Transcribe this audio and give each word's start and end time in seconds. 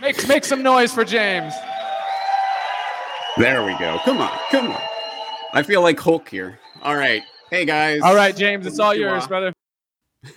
Make, 0.00 0.28
make 0.28 0.44
some 0.44 0.62
noise 0.62 0.92
for 0.92 1.04
James. 1.04 1.52
There 3.36 3.64
we 3.64 3.76
go. 3.78 3.98
Come 4.04 4.18
on, 4.18 4.38
come 4.50 4.70
on. 4.70 4.82
I 5.52 5.62
feel 5.62 5.82
like 5.82 5.98
Hulk 5.98 6.28
here. 6.28 6.58
All 6.82 6.96
right. 6.96 7.22
Hey 7.50 7.64
guys. 7.64 8.00
All 8.02 8.14
right, 8.14 8.36
James, 8.36 8.66
it's 8.66 8.78
all 8.78 8.94
yours, 8.94 9.26
brother. 9.26 9.52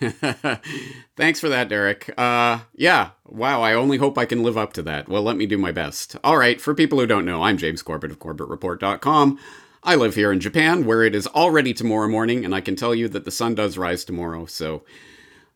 Thanks 1.18 1.40
for 1.40 1.50
that, 1.50 1.68
Derek. 1.70 2.12
Uh, 2.18 2.60
yeah, 2.74 3.12
wow, 3.26 3.62
I 3.62 3.74
only 3.74 3.98
hope 3.98 4.18
I 4.18 4.26
can 4.26 4.44
live 4.44 4.58
up 4.58 4.74
to 4.74 4.82
that. 4.84 5.10
Well, 5.10 5.24
let 5.24 5.36
me 5.36 5.46
do 5.46 5.58
my 5.58 5.72
best. 5.72 6.16
All 6.24 6.38
right, 6.38 6.62
for 6.62 6.74
people 6.74 7.00
who 7.00 7.08
don't 7.08 7.26
know, 7.26 7.44
I'm 7.44 7.58
James 7.58 7.82
Corbett 7.82 8.12
of 8.12 8.20
CorbettReport.com. 8.20 9.40
I 9.84 9.96
live 9.96 10.16
here 10.16 10.32
in 10.32 10.40
Japan, 10.40 10.86
where 10.86 11.04
it 11.04 11.16
is 11.16 11.28
already 11.28 11.74
tomorrow 11.74 12.08
morning, 12.08 12.46
and 12.46 12.54
I 12.54 12.62
can 12.62 12.76
tell 12.76 12.94
you 12.94 13.08
that 13.10 13.26
the 13.26 13.32
sun 13.32 13.56
does 13.56 13.78
rise 13.78 14.06
tomorrow, 14.06 14.46
so 14.46 14.84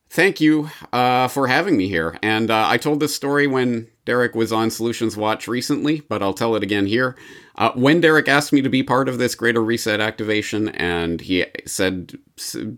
thank 0.09 0.39
you 0.39 0.69
uh, 0.93 1.27
for 1.27 1.47
having 1.47 1.77
me 1.77 1.87
here. 1.87 2.17
And 2.21 2.49
uh, 2.49 2.67
I 2.67 2.77
told 2.77 2.99
this 2.99 3.15
story 3.15 3.47
when 3.47 3.87
Derek 4.05 4.35
was 4.35 4.53
on 4.53 4.69
Solutions 4.69 5.17
Watch 5.17 5.47
recently, 5.47 6.01
but 6.01 6.21
I'll 6.21 6.33
tell 6.33 6.55
it 6.55 6.63
again 6.63 6.85
here. 6.85 7.15
Uh, 7.55 7.71
when 7.73 8.01
Derek 8.01 8.27
asked 8.27 8.53
me 8.53 8.61
to 8.61 8.69
be 8.69 8.83
part 8.83 9.09
of 9.09 9.17
this 9.17 9.35
Greater 9.35 9.63
Reset 9.63 9.99
activation, 9.99 10.69
and 10.69 11.21
he 11.21 11.45
said, 11.65 12.13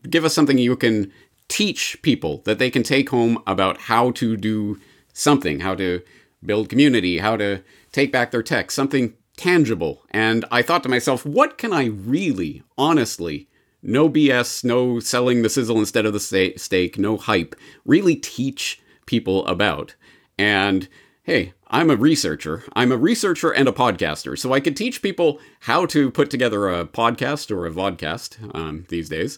give 0.09 0.23
us 0.23 0.33
something 0.33 0.57
you 0.57 0.75
can 0.75 1.11
teach 1.47 2.01
people 2.01 2.41
that 2.45 2.59
they 2.59 2.69
can 2.69 2.83
take 2.83 3.09
home 3.09 3.41
about 3.47 3.77
how 3.81 4.11
to 4.11 4.37
do 4.37 4.79
something, 5.13 5.61
how 5.61 5.75
to 5.75 6.01
build 6.45 6.69
community, 6.69 7.17
how 7.17 7.35
to 7.37 7.63
take 7.91 8.11
back 8.11 8.31
their 8.31 8.43
tech, 8.43 8.69
something 8.71 9.13
tangible. 9.35 10.03
And 10.11 10.45
I 10.51 10.61
thought 10.61 10.83
to 10.83 10.89
myself, 10.89 11.25
what 11.25 11.57
can 11.57 11.73
I 11.73 11.85
really, 11.85 12.63
honestly, 12.77 13.49
no 13.81 14.09
BS, 14.09 14.63
no 14.63 14.99
selling 14.99 15.41
the 15.41 15.49
sizzle 15.49 15.79
instead 15.79 16.05
of 16.05 16.13
the 16.13 16.53
steak, 16.57 16.97
no 16.97 17.17
hype, 17.17 17.55
really 17.85 18.15
teach 18.15 18.81
people 19.05 19.45
about? 19.47 19.95
And 20.37 20.87
hey, 21.23 21.53
I'm 21.67 21.89
a 21.89 21.95
researcher. 21.95 22.63
I'm 22.73 22.91
a 22.91 22.97
researcher 22.97 23.51
and 23.51 23.67
a 23.67 23.73
podcaster, 23.73 24.37
so 24.37 24.53
I 24.53 24.59
could 24.59 24.77
teach 24.77 25.01
people 25.01 25.39
how 25.61 25.85
to 25.87 26.09
put 26.09 26.29
together 26.29 26.69
a 26.69 26.85
podcast 26.85 27.51
or 27.51 27.65
a 27.65 27.71
vodcast 27.71 28.55
um, 28.55 28.85
these 28.89 29.09
days. 29.09 29.37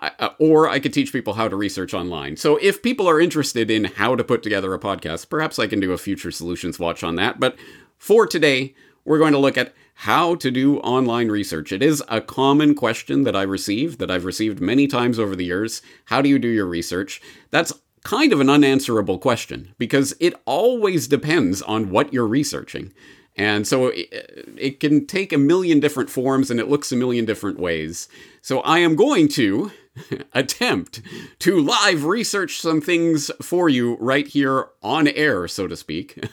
Uh, 0.00 0.30
or 0.40 0.68
I 0.68 0.80
could 0.80 0.92
teach 0.92 1.12
people 1.12 1.34
how 1.34 1.46
to 1.46 1.54
research 1.54 1.94
online. 1.94 2.36
So 2.36 2.56
if 2.56 2.82
people 2.82 3.08
are 3.08 3.20
interested 3.20 3.70
in 3.70 3.84
how 3.84 4.16
to 4.16 4.24
put 4.24 4.42
together 4.42 4.74
a 4.74 4.78
podcast, 4.78 5.28
perhaps 5.28 5.58
I 5.60 5.68
can 5.68 5.78
do 5.78 5.92
a 5.92 5.98
future 5.98 6.32
solutions 6.32 6.80
watch 6.80 7.04
on 7.04 7.14
that. 7.14 7.38
But 7.38 7.56
for 7.96 8.26
today, 8.26 8.74
we're 9.04 9.20
going 9.20 9.34
to 9.34 9.38
look 9.38 9.56
at 9.56 9.72
how 9.94 10.34
to 10.36 10.50
do 10.50 10.78
online 10.78 11.28
research. 11.28 11.72
It 11.72 11.82
is 11.82 12.02
a 12.08 12.20
common 12.20 12.74
question 12.74 13.22
that 13.24 13.36
I 13.36 13.42
receive, 13.42 13.98
that 13.98 14.10
I've 14.10 14.24
received 14.24 14.60
many 14.60 14.86
times 14.86 15.18
over 15.18 15.36
the 15.36 15.44
years. 15.44 15.82
How 16.06 16.20
do 16.20 16.28
you 16.28 16.38
do 16.38 16.48
your 16.48 16.66
research? 16.66 17.22
That's 17.50 17.72
kind 18.02 18.32
of 18.32 18.40
an 18.40 18.50
unanswerable 18.50 19.18
question 19.18 19.74
because 19.78 20.14
it 20.20 20.34
always 20.44 21.08
depends 21.08 21.62
on 21.62 21.90
what 21.90 22.12
you're 22.12 22.26
researching. 22.26 22.92
And 23.36 23.66
so 23.66 23.88
it, 23.88 24.08
it, 24.56 24.80
can 24.80 25.06
take 25.06 25.32
a 25.32 25.38
million 25.38 25.80
different 25.80 26.08
forms 26.08 26.50
and 26.50 26.60
it 26.60 26.68
looks 26.68 26.92
a 26.92 26.96
million 26.96 27.24
different 27.24 27.58
ways. 27.58 28.08
So 28.42 28.60
I 28.60 28.78
am 28.78 28.94
going 28.94 29.26
to 29.28 29.72
attempt 30.32 31.00
to 31.38 31.60
live 31.60 32.04
research 32.04 32.60
some 32.60 32.80
things 32.80 33.30
for 33.40 33.68
you 33.68 33.96
right 34.00 34.26
here 34.26 34.68
on 34.82 35.08
air, 35.08 35.46
so 35.48 35.66
to 35.66 35.76
speak. 35.76 36.24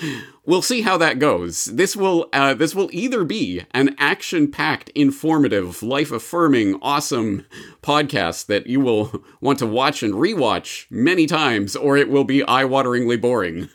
we'll 0.44 0.62
see 0.62 0.82
how 0.82 0.96
that 0.98 1.18
goes. 1.18 1.66
This 1.66 1.96
will 1.96 2.28
uh, 2.32 2.54
this 2.54 2.74
will 2.74 2.88
either 2.92 3.24
be 3.24 3.62
an 3.72 3.94
action-packed, 3.98 4.90
informative, 4.90 5.82
life-affirming, 5.82 6.78
awesome 6.82 7.46
podcast 7.82 8.46
that 8.46 8.66
you 8.66 8.80
will 8.80 9.22
want 9.40 9.58
to 9.58 9.66
watch 9.66 10.02
and 10.02 10.14
rewatch 10.14 10.86
many 10.90 11.26
times, 11.26 11.76
or 11.76 11.96
it 11.96 12.10
will 12.10 12.24
be 12.24 12.42
eye-wateringly 12.42 13.20
boring. 13.20 13.68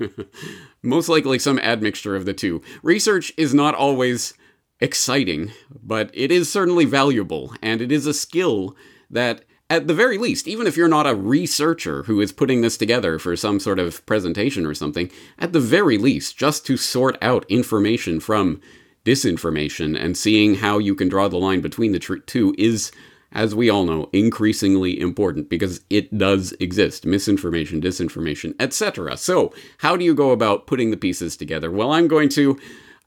Most 0.86 1.10
likely 1.10 1.40
some 1.40 1.60
admixture 1.60 2.16
of 2.16 2.26
the 2.26 2.34
two. 2.34 2.62
Research 2.84 3.34
is 3.38 3.54
not 3.54 3.76
always 3.76 4.34
exciting, 4.80 5.52
but 5.84 6.12
it 6.14 6.32
is 6.32 6.52
certainly 6.52 6.86
valuable, 6.86 7.54
and 7.62 7.82
it 7.82 7.92
is 7.92 8.06
a 8.06 8.14
skill 8.14 8.76
that 9.10 9.44
at 9.70 9.88
the 9.88 9.94
very 9.96 10.18
least, 10.18 10.48
even 10.48 10.68
if 10.68 10.78
you're 10.78 10.88
not 10.88 11.08
a 11.08 11.16
researcher 11.16 12.04
who 12.04 12.22
is 12.22 12.32
putting 12.32 12.62
this 12.62 12.78
together 12.78 13.18
for 13.18 13.36
some 13.36 13.60
sort 13.60 13.80
of 13.80 14.06
presentation 14.06 14.66
or 14.66 14.76
something, 14.76 15.10
at 15.40 15.54
the 15.54 15.60
very 15.60 15.98
least, 15.98 16.38
just 16.38 16.66
to 16.68 16.78
sort 16.78 17.18
out 17.22 17.46
information 17.50 18.20
from 18.20 18.62
disinformation 19.06 20.00
and 20.00 20.18
seeing 20.18 20.56
how 20.56 20.78
you 20.78 20.94
can 20.94 21.10
draw 21.10 21.28
the 21.28 21.38
line 21.38 21.62
between 21.62 21.94
the 21.94 22.00
two 22.00 22.54
is, 22.58 22.92
as 23.36 23.54
we 23.54 23.70
all 23.70 23.86
know, 23.86 24.10
increasingly 24.14 25.00
important 25.00 25.50
because 25.50 25.82
it 25.90 26.18
does 26.18 26.54
exist 26.54 27.06
misinformation, 27.06 27.82
disinformation, 27.82 28.56
etc. 28.60 29.18
So, 29.18 29.54
how 29.80 29.98
do 29.98 30.06
you 30.06 30.16
go 30.16 30.32
about 30.32 30.66
putting 30.66 30.90
the 30.90 30.98
pieces 30.98 31.36
together? 31.36 31.70
Well, 31.70 31.92
I'm 31.92 32.08
going 32.08 32.30
to 32.30 32.58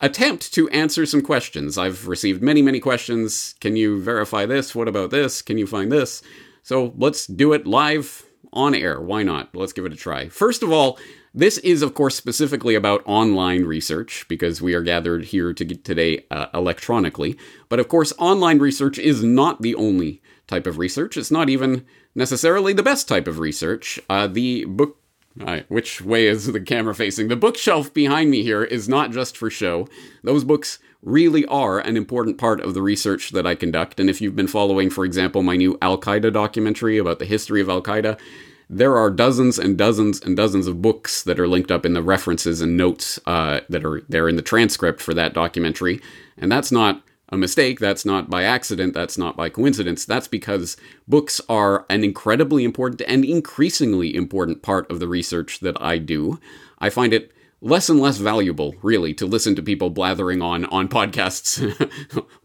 attempt 0.01 0.53
to 0.53 0.69
answer 0.69 1.07
some 1.07 1.23
questions. 1.23 1.79
I've 1.79 2.07
received 2.07 2.43
many, 2.43 2.61
many 2.61 2.79
questions. 2.79 3.55
Can 3.61 3.75
you 3.75 4.01
verify 4.01 4.45
this? 4.45 4.75
What 4.75 4.87
about 4.87 5.11
this? 5.11 5.41
Can 5.43 5.57
you 5.57 5.67
find 5.67 5.91
this? 5.91 6.23
So 6.63 6.93
let's 6.99 7.27
do 7.27 7.55
it 7.55 7.67
live 7.67 8.25
on 8.53 8.75
air. 8.75 9.01
Why 9.01 9.23
not? 9.23 9.57
Let's 9.57 9.73
give 9.73 9.87
it 9.87 9.93
a 9.93 9.97
try. 9.97 10.29
First 10.29 10.63
of 10.63 10.71
all, 10.71 10.99
this 11.39 11.59
is, 11.59 11.83
of 11.83 11.95
course, 11.95 12.17
specifically 12.17 12.75
about 12.75 13.03
online 13.07 13.65
research 13.65 14.27
because 14.29 14.61
we 14.61 14.75
are 14.75 14.83
gathered 14.83 15.27
here 15.27 15.53
to 15.53 15.65
today 15.65 16.25
uh, 16.33 16.47
electronically. 16.53 17.39
But 17.69 17.79
of 17.79 17.87
course, 17.87 18.13
online 18.19 18.59
research 18.59 18.99
is 18.99 19.23
not 19.23 19.63
the 19.63 19.77
only 19.77 20.21
type 20.49 20.67
of 20.67 20.79
research. 20.79 21.17
It's 21.17 21.31
not 21.31 21.49
even 21.49 21.87
necessarily 22.17 22.73
the 22.73 22.83
best 22.83 23.07
type 23.07 23.29
of 23.29 23.39
research. 23.39 24.01
Uh, 24.11 24.27
the 24.27 24.65
book 24.65 24.97
Right, 25.37 25.71
which 25.71 26.01
way 26.01 26.27
is 26.27 26.47
the 26.47 26.61
camera 26.61 26.97
facing? 26.97 27.29
The 27.29 27.37
bookshelf 27.37 27.95
behind 27.95 28.29
me 28.29 28.43
here 28.43 28.65
is 28.65 28.89
not 28.89 29.13
just 29.13 29.37
for 29.37 29.49
show. 29.49 29.87
Those 30.25 30.43
books 30.43 30.81
really 31.01 31.47
are 31.47 31.79
an 31.79 31.97
important 31.97 32.39
part 32.39 32.61
of 32.61 32.75
the 32.75 32.83
research 32.83 33.31
that 33.31 33.47
I 33.47 33.55
conduct. 33.55 34.01
And 34.01 34.11
if 34.11 34.21
you've 34.21 34.35
been 34.35 34.49
following, 34.49 34.91
for 34.91 35.05
example, 35.05 35.45
my 35.45 35.55
new 35.55 35.79
Al 35.81 35.97
Qaeda 35.97 36.33
documentary 36.33 36.99
about 36.99 37.21
the 37.21 37.25
history 37.25 37.61
of 37.61 37.69
Al 37.69 37.83
Qaeda, 37.83 38.19
there 38.71 38.97
are 38.97 39.11
dozens 39.11 39.59
and 39.59 39.79
dozens 39.79 40.21
and 40.21 40.37
dozens 40.37 40.67
of 40.67 40.83
books 40.83 41.23
that 41.23 41.41
are 41.41 41.49
linked 41.49 41.71
up 41.71 41.87
in 41.87 41.95
the 41.95 42.03
references 42.03 42.61
and 42.61 42.77
notes 42.77 43.19
uh, 43.27 43.61
that 43.69 43.85
are 43.85 44.03
there 44.09 44.29
in 44.29 44.37
the 44.37 44.43
transcript 44.43 45.01
for 45.01 45.15
that 45.15 45.33
documentary. 45.33 46.01
And 46.37 46.53
that's 46.53 46.71
not 46.71 47.03
a 47.31 47.37
mistake. 47.37 47.79
That's 47.79 48.05
not 48.05 48.31
by 48.31 48.45
accident. 48.45 48.95
That's 48.95 49.19
not 49.19 49.37
by 49.37 49.49
coincidence. 49.49 50.05
That's 50.05 50.29
because 50.29 50.77
books 51.07 51.41
are 51.49 51.87
an 51.89 52.05
incredibly 52.05 52.65
important 52.65 53.03
and 53.07 53.25
increasingly 53.25 54.15
important 54.15 54.63
part 54.63 54.91
of 54.91 55.01
the 55.01 55.09
research 55.09 55.61
that 55.61 55.81
I 55.81 55.99
do. 55.99 56.39
I 56.79 56.91
find 56.91 57.13
it 57.13 57.33
less 57.61 57.89
and 57.89 58.01
less 58.01 58.19
valuable, 58.19 58.75
really, 58.83 59.13
to 59.15 59.27
listen 59.27 59.55
to 59.57 59.63
people 59.63 59.91
blathering 59.91 60.41
on 60.41 60.65
on 60.67 60.89
podcasts, 60.89 61.59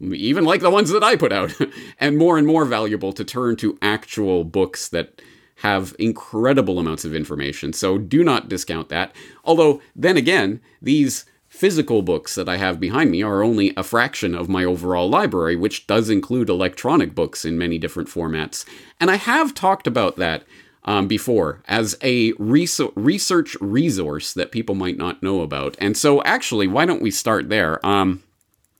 even 0.00 0.44
like 0.44 0.60
the 0.60 0.70
ones 0.70 0.90
that 0.90 1.04
I 1.04 1.16
put 1.16 1.32
out, 1.32 1.54
and 2.00 2.18
more 2.18 2.36
and 2.36 2.46
more 2.46 2.64
valuable 2.64 3.12
to 3.12 3.24
turn 3.24 3.56
to 3.56 3.78
actual 3.80 4.44
books 4.44 4.88
that 4.88 5.22
have 5.64 5.96
incredible 5.98 6.78
amounts 6.78 7.06
of 7.06 7.14
information. 7.14 7.72
So 7.72 7.96
do 7.96 8.22
not 8.22 8.50
discount 8.50 8.90
that. 8.90 9.16
Although, 9.46 9.80
then 9.96 10.18
again, 10.18 10.60
these 10.82 11.24
physical 11.48 12.02
books 12.02 12.34
that 12.34 12.50
I 12.50 12.58
have 12.58 12.78
behind 12.78 13.10
me 13.10 13.22
are 13.22 13.42
only 13.42 13.72
a 13.74 13.82
fraction 13.82 14.34
of 14.34 14.46
my 14.46 14.62
overall 14.62 15.08
library, 15.08 15.56
which 15.56 15.86
does 15.86 16.10
include 16.10 16.50
electronic 16.50 17.14
books 17.14 17.46
in 17.46 17.56
many 17.56 17.78
different 17.78 18.10
formats. 18.10 18.66
And 19.00 19.10
I 19.10 19.16
have 19.16 19.54
talked 19.54 19.86
about 19.86 20.16
that 20.16 20.44
um, 20.84 21.08
before 21.08 21.62
as 21.66 21.96
a 22.02 22.32
research 22.32 23.56
resource 23.58 24.34
that 24.34 24.52
people 24.52 24.74
might 24.74 24.98
not 24.98 25.22
know 25.22 25.40
about. 25.40 25.76
And 25.80 25.96
so, 25.96 26.22
actually, 26.24 26.66
why 26.66 26.84
don't 26.84 27.00
we 27.00 27.10
start 27.10 27.48
there? 27.48 27.84
Um, 27.86 28.22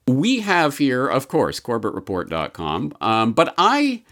we 0.07 0.41
have 0.41 0.77
here, 0.77 1.07
of 1.07 1.29
course, 1.29 1.61
CorbettReport.com, 1.61 2.93
um, 3.01 3.33
but 3.33 3.55
I 3.57 4.03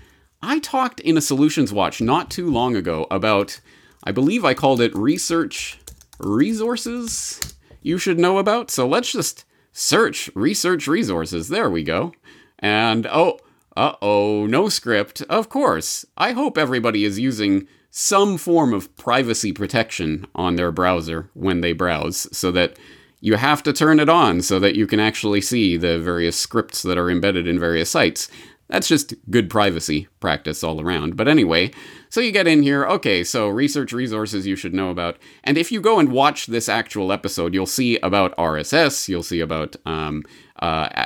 I 0.42 0.58
talked 0.58 1.00
in 1.00 1.16
a 1.16 1.20
Solutions 1.20 1.72
Watch 1.72 2.00
not 2.00 2.30
too 2.30 2.50
long 2.50 2.75
ago 2.75 3.06
about, 3.10 3.60
I 4.03 4.10
believe 4.10 4.44
I 4.44 4.54
called 4.54 4.80
it 4.80 4.94
research 4.94 5.78
resources 6.18 7.41
you 7.83 7.98
should 7.98 8.18
know 8.18 8.39
about. 8.39 8.71
So 8.71 8.89
let's 8.89 9.12
just 9.12 9.44
search 9.72 10.30
research 10.34 10.86
resources. 10.86 11.48
There 11.48 11.71
we 11.71 11.84
go. 11.84 12.12
And 12.59 13.06
oh, 13.06 13.39
uh 13.77 13.94
oh, 14.03 14.47
no 14.47 14.68
script. 14.68 15.22
Of 15.22 15.48
course. 15.48 16.04
I 16.16 16.33
hope 16.33 16.59
everybody 16.59 17.04
is 17.04 17.18
using 17.18 17.66
some 17.91 18.38
form 18.38 18.72
of 18.72 18.95
privacy 18.97 19.53
protection 19.53 20.27
on 20.34 20.56
their 20.56 20.72
browser 20.72 21.28
when 21.34 21.60
they 21.60 21.72
browse 21.72 22.27
so 22.36 22.50
that 22.53 22.77
you 23.21 23.36
have 23.36 23.62
to 23.62 23.72
turn 23.72 24.00
it 24.00 24.09
on 24.09 24.42
so 24.42 24.59
that 24.59 24.74
you 24.74 24.86
can 24.86 24.98
actually 24.98 25.41
see 25.41 25.77
the 25.77 25.98
various 25.98 26.36
scripts 26.36 26.83
that 26.83 26.98
are 26.98 27.10
embedded 27.10 27.47
in 27.47 27.59
various 27.59 27.91
sites. 27.91 28.28
That's 28.72 28.89
just 28.89 29.13
good 29.28 29.51
privacy 29.51 30.09
practice 30.19 30.65
all 30.65 30.80
around. 30.80 31.15
But 31.15 31.28
anyway, 31.28 31.72
so 32.09 32.22
you 32.22 32.33
get 32.33 32.47
in 32.47 32.63
here, 32.63 32.86
okay, 32.86 33.22
so 33.22 33.48
research 33.48 33.92
resources 33.92 34.47
you 34.47 34.57
should 34.57 34.72
know 34.72 34.89
about. 34.89 35.19
And 35.45 35.59
if 35.59 35.71
you 35.71 35.78
go 35.78 35.98
and 35.98 36.10
watch 36.10 36.47
this 36.47 36.71
actual 36.71 37.13
episode, 37.13 37.53
you'll 37.53 37.66
see 37.66 37.98
about 37.98 38.34
RSS, 38.39 39.09
you'll 39.09 39.22
see 39.22 39.41
about 39.41 39.77
um, 39.84 40.22
uh, 40.60 41.04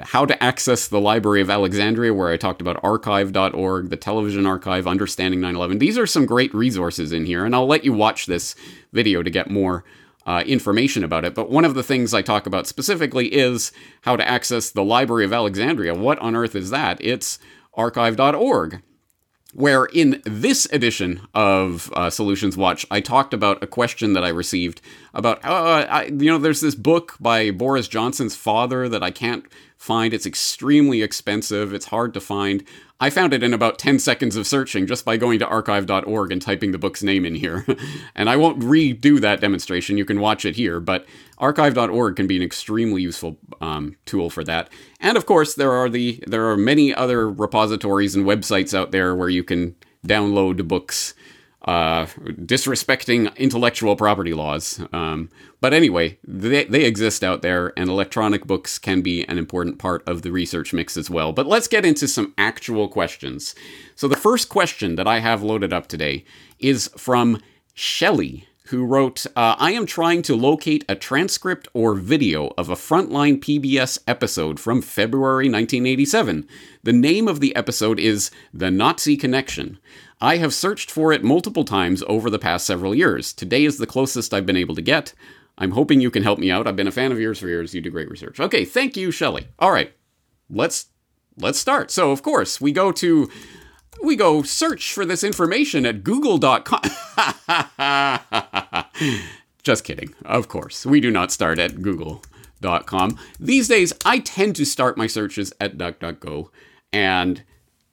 how 0.00 0.26
to 0.26 0.44
access 0.44 0.88
the 0.88 1.00
Library 1.00 1.40
of 1.40 1.48
Alexandria, 1.48 2.12
where 2.12 2.28
I 2.28 2.36
talked 2.36 2.60
about 2.60 2.84
archive.org, 2.84 3.88
the 3.88 3.96
television 3.96 4.44
archive, 4.44 4.86
understanding 4.86 5.40
9 5.40 5.56
11. 5.56 5.78
These 5.78 5.96
are 5.96 6.06
some 6.06 6.26
great 6.26 6.52
resources 6.52 7.12
in 7.14 7.24
here, 7.24 7.46
and 7.46 7.54
I'll 7.54 7.66
let 7.66 7.86
you 7.86 7.94
watch 7.94 8.26
this 8.26 8.54
video 8.92 9.22
to 9.22 9.30
get 9.30 9.50
more 9.50 9.84
uh, 10.26 10.42
information 10.46 11.04
about 11.04 11.24
it. 11.24 11.34
But 11.34 11.50
one 11.50 11.64
of 11.64 11.74
the 11.74 11.82
things 11.82 12.12
I 12.12 12.20
talk 12.20 12.46
about 12.46 12.66
specifically 12.66 13.28
is 13.32 13.72
how 14.02 14.16
to 14.16 14.28
access 14.28 14.70
the 14.70 14.84
Library 14.84 15.24
of 15.24 15.32
Alexandria. 15.32 15.94
What 15.94 16.18
on 16.18 16.36
earth 16.36 16.54
is 16.54 16.70
that? 16.70 16.98
It's 17.00 17.38
archive.org 17.74 18.82
where 19.56 19.86
in 19.86 20.20
this 20.26 20.66
edition 20.70 21.18
of 21.32 21.90
uh, 21.94 22.10
Solutions 22.10 22.58
Watch, 22.58 22.84
I 22.90 23.00
talked 23.00 23.32
about 23.32 23.62
a 23.62 23.66
question 23.66 24.12
that 24.12 24.22
I 24.22 24.28
received 24.28 24.82
about, 25.14 25.42
uh, 25.46 25.86
I, 25.88 26.04
you 26.04 26.30
know, 26.30 26.36
there's 26.36 26.60
this 26.60 26.74
book 26.74 27.16
by 27.20 27.50
Boris 27.52 27.88
Johnson's 27.88 28.36
father 28.36 28.86
that 28.86 29.02
I 29.02 29.10
can't 29.10 29.46
find. 29.78 30.12
It's 30.12 30.26
extremely 30.26 31.00
expensive. 31.00 31.72
It's 31.72 31.86
hard 31.86 32.12
to 32.12 32.20
find. 32.20 32.64
I 32.98 33.10
found 33.10 33.34
it 33.34 33.42
in 33.42 33.52
about 33.52 33.78
10 33.78 33.98
seconds 33.98 34.36
of 34.36 34.46
searching 34.46 34.86
just 34.86 35.04
by 35.04 35.18
going 35.18 35.38
to 35.40 35.46
archive.org 35.46 36.32
and 36.32 36.40
typing 36.40 36.72
the 36.72 36.78
book's 36.78 37.02
name 37.02 37.26
in 37.26 37.34
here. 37.34 37.66
and 38.14 38.30
I 38.30 38.36
won't 38.36 38.60
redo 38.60 39.20
that 39.20 39.40
demonstration. 39.40 39.98
You 39.98 40.06
can 40.06 40.20
watch 40.20 40.46
it 40.46 40.56
here, 40.56 40.80
but 40.80 41.04
archive.org 41.36 42.16
can 42.16 42.26
be 42.26 42.36
an 42.36 42.42
extremely 42.42 43.02
useful 43.02 43.36
um, 43.60 43.96
tool 44.06 44.30
for 44.30 44.42
that. 44.44 44.70
And 44.98 45.18
of 45.18 45.26
course, 45.26 45.54
there 45.54 45.72
are 45.72 45.90
the 45.90 46.22
there 46.26 46.48
are 46.48 46.56
many 46.56 46.94
other 46.94 47.30
repositories 47.30 48.14
and 48.14 48.24
websites 48.24 48.72
out 48.72 48.92
there 48.92 49.14
where 49.14 49.28
you 49.28 49.44
can 49.44 49.76
download 50.06 50.66
books 50.66 51.14
uh, 51.66 52.06
disrespecting 52.06 53.36
intellectual 53.36 53.96
property 53.96 54.32
laws. 54.32 54.80
Um, 54.92 55.28
but 55.60 55.74
anyway, 55.74 56.18
they, 56.24 56.64
they 56.64 56.84
exist 56.84 57.24
out 57.24 57.42
there, 57.42 57.72
and 57.76 57.90
electronic 57.90 58.46
books 58.46 58.78
can 58.78 59.00
be 59.02 59.24
an 59.24 59.36
important 59.36 59.78
part 59.78 60.06
of 60.06 60.22
the 60.22 60.30
research 60.30 60.72
mix 60.72 60.96
as 60.96 61.10
well. 61.10 61.32
But 61.32 61.46
let's 61.46 61.66
get 61.66 61.84
into 61.84 62.06
some 62.06 62.34
actual 62.38 62.88
questions. 62.88 63.54
So, 63.96 64.06
the 64.06 64.16
first 64.16 64.48
question 64.48 64.94
that 64.94 65.08
I 65.08 65.18
have 65.18 65.42
loaded 65.42 65.72
up 65.72 65.88
today 65.88 66.24
is 66.60 66.88
from 66.96 67.42
Shelley, 67.74 68.46
who 68.68 68.84
wrote 68.84 69.26
uh, 69.36 69.56
I 69.58 69.72
am 69.72 69.86
trying 69.86 70.22
to 70.22 70.36
locate 70.36 70.84
a 70.88 70.96
transcript 70.96 71.68
or 71.72 71.94
video 71.94 72.52
of 72.58 72.68
a 72.68 72.74
Frontline 72.74 73.38
PBS 73.38 73.98
episode 74.06 74.58
from 74.58 74.82
February 74.82 75.46
1987. 75.46 76.48
The 76.82 76.92
name 76.92 77.28
of 77.28 77.40
the 77.40 77.54
episode 77.54 78.00
is 78.00 78.30
The 78.52 78.70
Nazi 78.70 79.16
Connection. 79.16 79.78
I 80.20 80.38
have 80.38 80.54
searched 80.54 80.90
for 80.90 81.12
it 81.12 81.22
multiple 81.22 81.64
times 81.64 82.02
over 82.08 82.30
the 82.30 82.38
past 82.38 82.66
several 82.66 82.94
years. 82.94 83.32
Today 83.32 83.64
is 83.64 83.78
the 83.78 83.86
closest 83.86 84.34
I've 84.34 84.46
been 84.46 84.56
able 84.56 84.74
to 84.74 84.82
get. 84.82 85.12
I'm 85.58 85.72
hoping 85.72 86.00
you 86.00 86.10
can 86.10 86.22
help 86.22 86.38
me 86.38 86.50
out. 86.50 86.66
I've 86.66 86.76
been 86.76 86.88
a 86.88 86.92
fan 86.92 87.12
of 87.12 87.20
yours 87.20 87.38
for 87.38 87.48
years. 87.48 87.74
You 87.74 87.80
do 87.80 87.90
great 87.90 88.10
research. 88.10 88.40
Okay, 88.40 88.64
thank 88.64 88.96
you, 88.96 89.10
Shelley. 89.10 89.48
All 89.58 89.70
right, 89.70 89.92
let's 90.50 90.86
let's 91.38 91.58
start. 91.58 91.90
So, 91.90 92.10
of 92.10 92.22
course, 92.22 92.60
we 92.60 92.72
go 92.72 92.92
to 92.92 93.30
we 94.02 94.16
go 94.16 94.42
search 94.42 94.92
for 94.92 95.04
this 95.04 95.24
information 95.24 95.86
at 95.86 96.04
google.com. 96.04 96.82
Just 99.62 99.84
kidding. 99.84 100.14
Of 100.24 100.48
course, 100.48 100.86
we 100.86 101.00
do 101.00 101.10
not 101.10 101.32
start 101.32 101.58
at 101.58 101.82
google.com. 101.82 103.18
These 103.40 103.68
days, 103.68 103.92
I 104.04 104.20
tend 104.20 104.56
to 104.56 104.64
start 104.64 104.96
my 104.96 105.06
searches 105.06 105.52
at 105.60 105.76
DuckDuckGo 105.76 106.48
and 106.92 107.42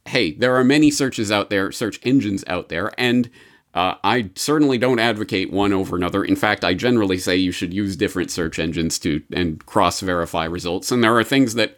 hey, 0.06 0.34
there 0.34 0.56
are 0.56 0.64
many 0.64 0.92
searches 0.92 1.32
out 1.32 1.50
there, 1.50 1.72
search 1.72 2.00
engines 2.04 2.44
out 2.48 2.70
there, 2.70 2.92
and 2.98 3.30
uh, 3.74 3.96
I 4.04 4.30
certainly 4.36 4.78
don't 4.78 5.00
advocate 5.00 5.52
one 5.52 5.74
over 5.74 5.96
another. 5.96 6.24
In 6.24 6.36
fact, 6.36 6.64
I 6.64 6.74
generally 6.74 7.18
say 7.18 7.36
you 7.36 7.52
should 7.52 7.74
use 7.74 7.96
different 7.96 8.30
search 8.30 8.60
engines 8.60 9.00
to 9.00 9.24
and 9.32 9.66
cross 9.66 10.02
verify 10.02 10.46
results. 10.46 10.92
And 10.92 11.04
there 11.04 11.18
are 11.18 11.24
things 11.24 11.56
that 11.56 11.78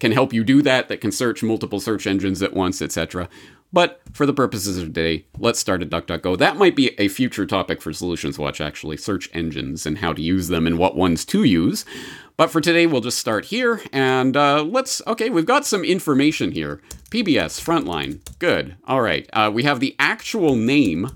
can 0.00 0.12
help 0.12 0.32
you 0.32 0.42
do 0.42 0.62
that, 0.62 0.88
that 0.88 1.00
can 1.00 1.12
search 1.12 1.42
multiple 1.42 1.78
search 1.78 2.06
engines 2.06 2.42
at 2.42 2.54
once, 2.54 2.82
etc. 2.82 3.28
But 3.72 4.00
for 4.12 4.24
the 4.24 4.32
purposes 4.32 4.78
of 4.78 4.86
today, 4.86 5.26
let's 5.38 5.58
start 5.58 5.82
at 5.82 5.90
DuckDuckGo. 5.90 6.38
That 6.38 6.56
might 6.56 6.74
be 6.74 6.98
a 6.98 7.08
future 7.08 7.44
topic 7.44 7.82
for 7.82 7.92
Solutions 7.92 8.38
Watch, 8.38 8.60
actually, 8.60 8.96
search 8.96 9.28
engines 9.34 9.84
and 9.84 9.98
how 9.98 10.12
to 10.14 10.22
use 10.22 10.48
them 10.48 10.66
and 10.66 10.78
what 10.78 10.96
ones 10.96 11.24
to 11.26 11.44
use. 11.44 11.84
But 12.38 12.50
for 12.50 12.60
today, 12.60 12.86
we'll 12.86 13.00
just 13.00 13.18
start 13.18 13.46
here 13.46 13.82
and 13.92 14.36
uh, 14.36 14.62
let's. 14.62 15.02
Okay, 15.06 15.28
we've 15.28 15.44
got 15.44 15.66
some 15.66 15.84
information 15.84 16.52
here. 16.52 16.80
PBS 17.10 17.60
Frontline. 17.60 18.20
Good. 18.38 18.76
All 18.86 19.02
right. 19.02 19.28
Uh, 19.32 19.50
we 19.52 19.64
have 19.64 19.80
the 19.80 19.96
actual 19.98 20.54
name 20.54 21.10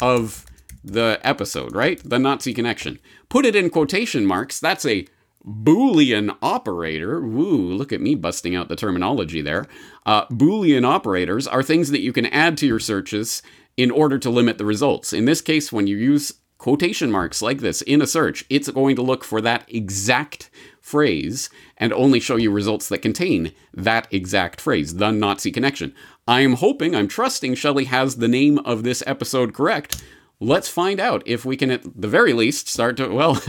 of 0.00 0.46
the 0.84 1.20
episode, 1.24 1.74
right? 1.74 2.00
The 2.04 2.18
Nazi 2.18 2.54
Connection. 2.54 2.98
Put 3.28 3.44
it 3.44 3.56
in 3.56 3.70
quotation 3.70 4.24
marks. 4.24 4.60
That's 4.60 4.86
a 4.86 5.06
Boolean 5.44 6.36
operator. 6.42 7.20
Woo, 7.20 7.72
look 7.72 7.92
at 7.92 8.00
me 8.00 8.14
busting 8.14 8.54
out 8.54 8.68
the 8.68 8.76
terminology 8.76 9.40
there. 9.40 9.66
Uh, 10.04 10.26
Boolean 10.26 10.84
operators 10.84 11.46
are 11.46 11.62
things 11.62 11.90
that 11.90 12.00
you 12.00 12.12
can 12.12 12.26
add 12.26 12.56
to 12.58 12.66
your 12.66 12.80
searches 12.80 13.42
in 13.76 13.90
order 13.90 14.18
to 14.18 14.30
limit 14.30 14.58
the 14.58 14.64
results. 14.64 15.12
In 15.12 15.24
this 15.24 15.40
case, 15.40 15.72
when 15.72 15.86
you 15.86 15.96
use 15.96 16.34
quotation 16.58 17.10
marks 17.10 17.40
like 17.40 17.60
this 17.60 17.80
in 17.82 18.02
a 18.02 18.06
search, 18.06 18.44
it's 18.50 18.68
going 18.70 18.96
to 18.96 19.02
look 19.02 19.22
for 19.22 19.40
that 19.40 19.64
exact 19.72 20.50
phrase 20.80 21.48
and 21.76 21.92
only 21.92 22.18
show 22.18 22.36
you 22.36 22.50
results 22.50 22.88
that 22.88 23.02
contain 23.02 23.52
that 23.72 24.08
exact 24.12 24.60
phrase, 24.60 24.96
the 24.96 25.12
Nazi 25.12 25.52
connection. 25.52 25.94
I'm 26.26 26.54
hoping, 26.54 26.96
I'm 26.96 27.08
trusting 27.08 27.54
Shelley 27.54 27.84
has 27.84 28.16
the 28.16 28.28
name 28.28 28.58
of 28.58 28.82
this 28.82 29.02
episode 29.06 29.54
correct. 29.54 30.02
Let's 30.40 30.68
find 30.68 31.00
out 31.00 31.22
if 31.26 31.44
we 31.44 31.56
can, 31.56 31.70
at 31.70 32.00
the 32.00 32.08
very 32.08 32.32
least, 32.32 32.68
start 32.68 32.96
to. 32.98 33.08
Well, 33.08 33.42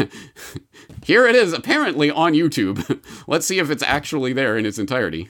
here 1.04 1.28
it 1.28 1.36
is, 1.36 1.54
apparently 1.54 2.10
on 2.10 2.34
YouTube. 2.34 3.00
Let's 3.28 3.46
see 3.46 3.60
if 3.60 3.70
it's 3.70 3.84
actually 3.84 4.34
there 4.34 4.58
in 4.58 4.66
its 4.66 4.80
entirety. 4.80 5.30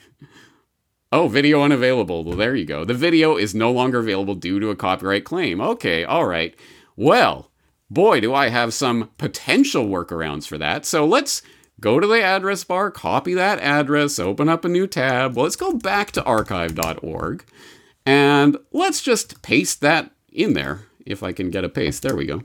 Oh, 1.12 1.28
video 1.28 1.62
unavailable. 1.62 2.24
Well, 2.24 2.36
there 2.36 2.54
you 2.54 2.64
go. 2.64 2.84
The 2.84 2.94
video 2.94 3.36
is 3.36 3.54
no 3.54 3.70
longer 3.70 3.98
available 3.98 4.36
due 4.36 4.60
to 4.60 4.70
a 4.70 4.76
copyright 4.76 5.24
claim. 5.24 5.60
Okay, 5.60 6.04
all 6.04 6.26
right. 6.26 6.54
Well, 6.96 7.50
boy, 7.90 8.20
do 8.20 8.32
I 8.32 8.48
have 8.48 8.72
some 8.72 9.10
potential 9.18 9.86
workarounds 9.86 10.46
for 10.46 10.56
that. 10.56 10.86
So 10.86 11.04
let's 11.04 11.42
go 11.80 12.00
to 12.00 12.06
the 12.06 12.22
address 12.22 12.64
bar, 12.64 12.90
copy 12.90 13.34
that 13.34 13.58
address, 13.58 14.18
open 14.18 14.48
up 14.48 14.64
a 14.64 14.68
new 14.68 14.86
tab. 14.86 15.36
Let's 15.36 15.56
go 15.56 15.72
back 15.74 16.12
to 16.12 16.24
archive.org 16.24 17.44
and 18.06 18.56
let's 18.72 19.02
just 19.02 19.42
paste 19.42 19.80
that 19.82 20.10
in 20.32 20.54
there 20.54 20.86
if 21.10 21.22
I 21.22 21.32
can 21.32 21.50
get 21.50 21.64
a 21.64 21.68
paste. 21.68 22.02
There 22.02 22.16
we 22.16 22.26
go. 22.26 22.42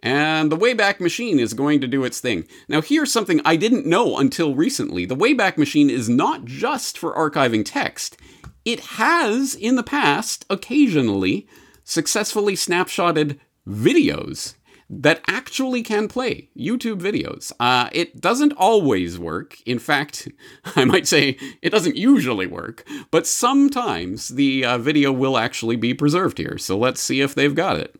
And 0.00 0.52
the 0.52 0.56
Wayback 0.56 1.00
Machine 1.00 1.40
is 1.40 1.54
going 1.54 1.80
to 1.80 1.88
do 1.88 2.04
its 2.04 2.20
thing. 2.20 2.46
Now, 2.68 2.80
here's 2.80 3.12
something 3.12 3.40
I 3.44 3.56
didn't 3.56 3.84
know 3.84 4.16
until 4.16 4.54
recently. 4.54 5.04
The 5.04 5.16
Wayback 5.16 5.58
Machine 5.58 5.90
is 5.90 6.08
not 6.08 6.44
just 6.44 6.96
for 6.96 7.14
archiving 7.14 7.64
text, 7.64 8.16
it 8.64 8.80
has, 8.80 9.54
in 9.54 9.76
the 9.76 9.82
past, 9.82 10.44
occasionally 10.50 11.48
successfully 11.84 12.54
snapshotted 12.54 13.38
videos 13.66 14.54
that 14.90 15.20
actually 15.26 15.82
can 15.82 16.08
play 16.08 16.48
YouTube 16.56 17.00
videos. 17.00 17.52
Uh, 17.60 17.90
it 17.92 18.20
doesn't 18.20 18.52
always 18.54 19.18
work. 19.18 19.58
In 19.66 19.78
fact, 19.78 20.28
I 20.76 20.84
might 20.84 21.06
say 21.06 21.36
it 21.60 21.70
doesn't 21.70 21.96
usually 21.96 22.46
work, 22.46 22.88
but 23.10 23.26
sometimes 23.26 24.28
the 24.28 24.64
uh, 24.64 24.78
video 24.78 25.12
will 25.12 25.36
actually 25.36 25.76
be 25.76 25.92
preserved 25.92 26.38
here. 26.38 26.56
So 26.58 26.78
let's 26.78 27.00
see 27.00 27.20
if 27.20 27.34
they've 27.34 27.54
got 27.54 27.76
it. 27.76 27.96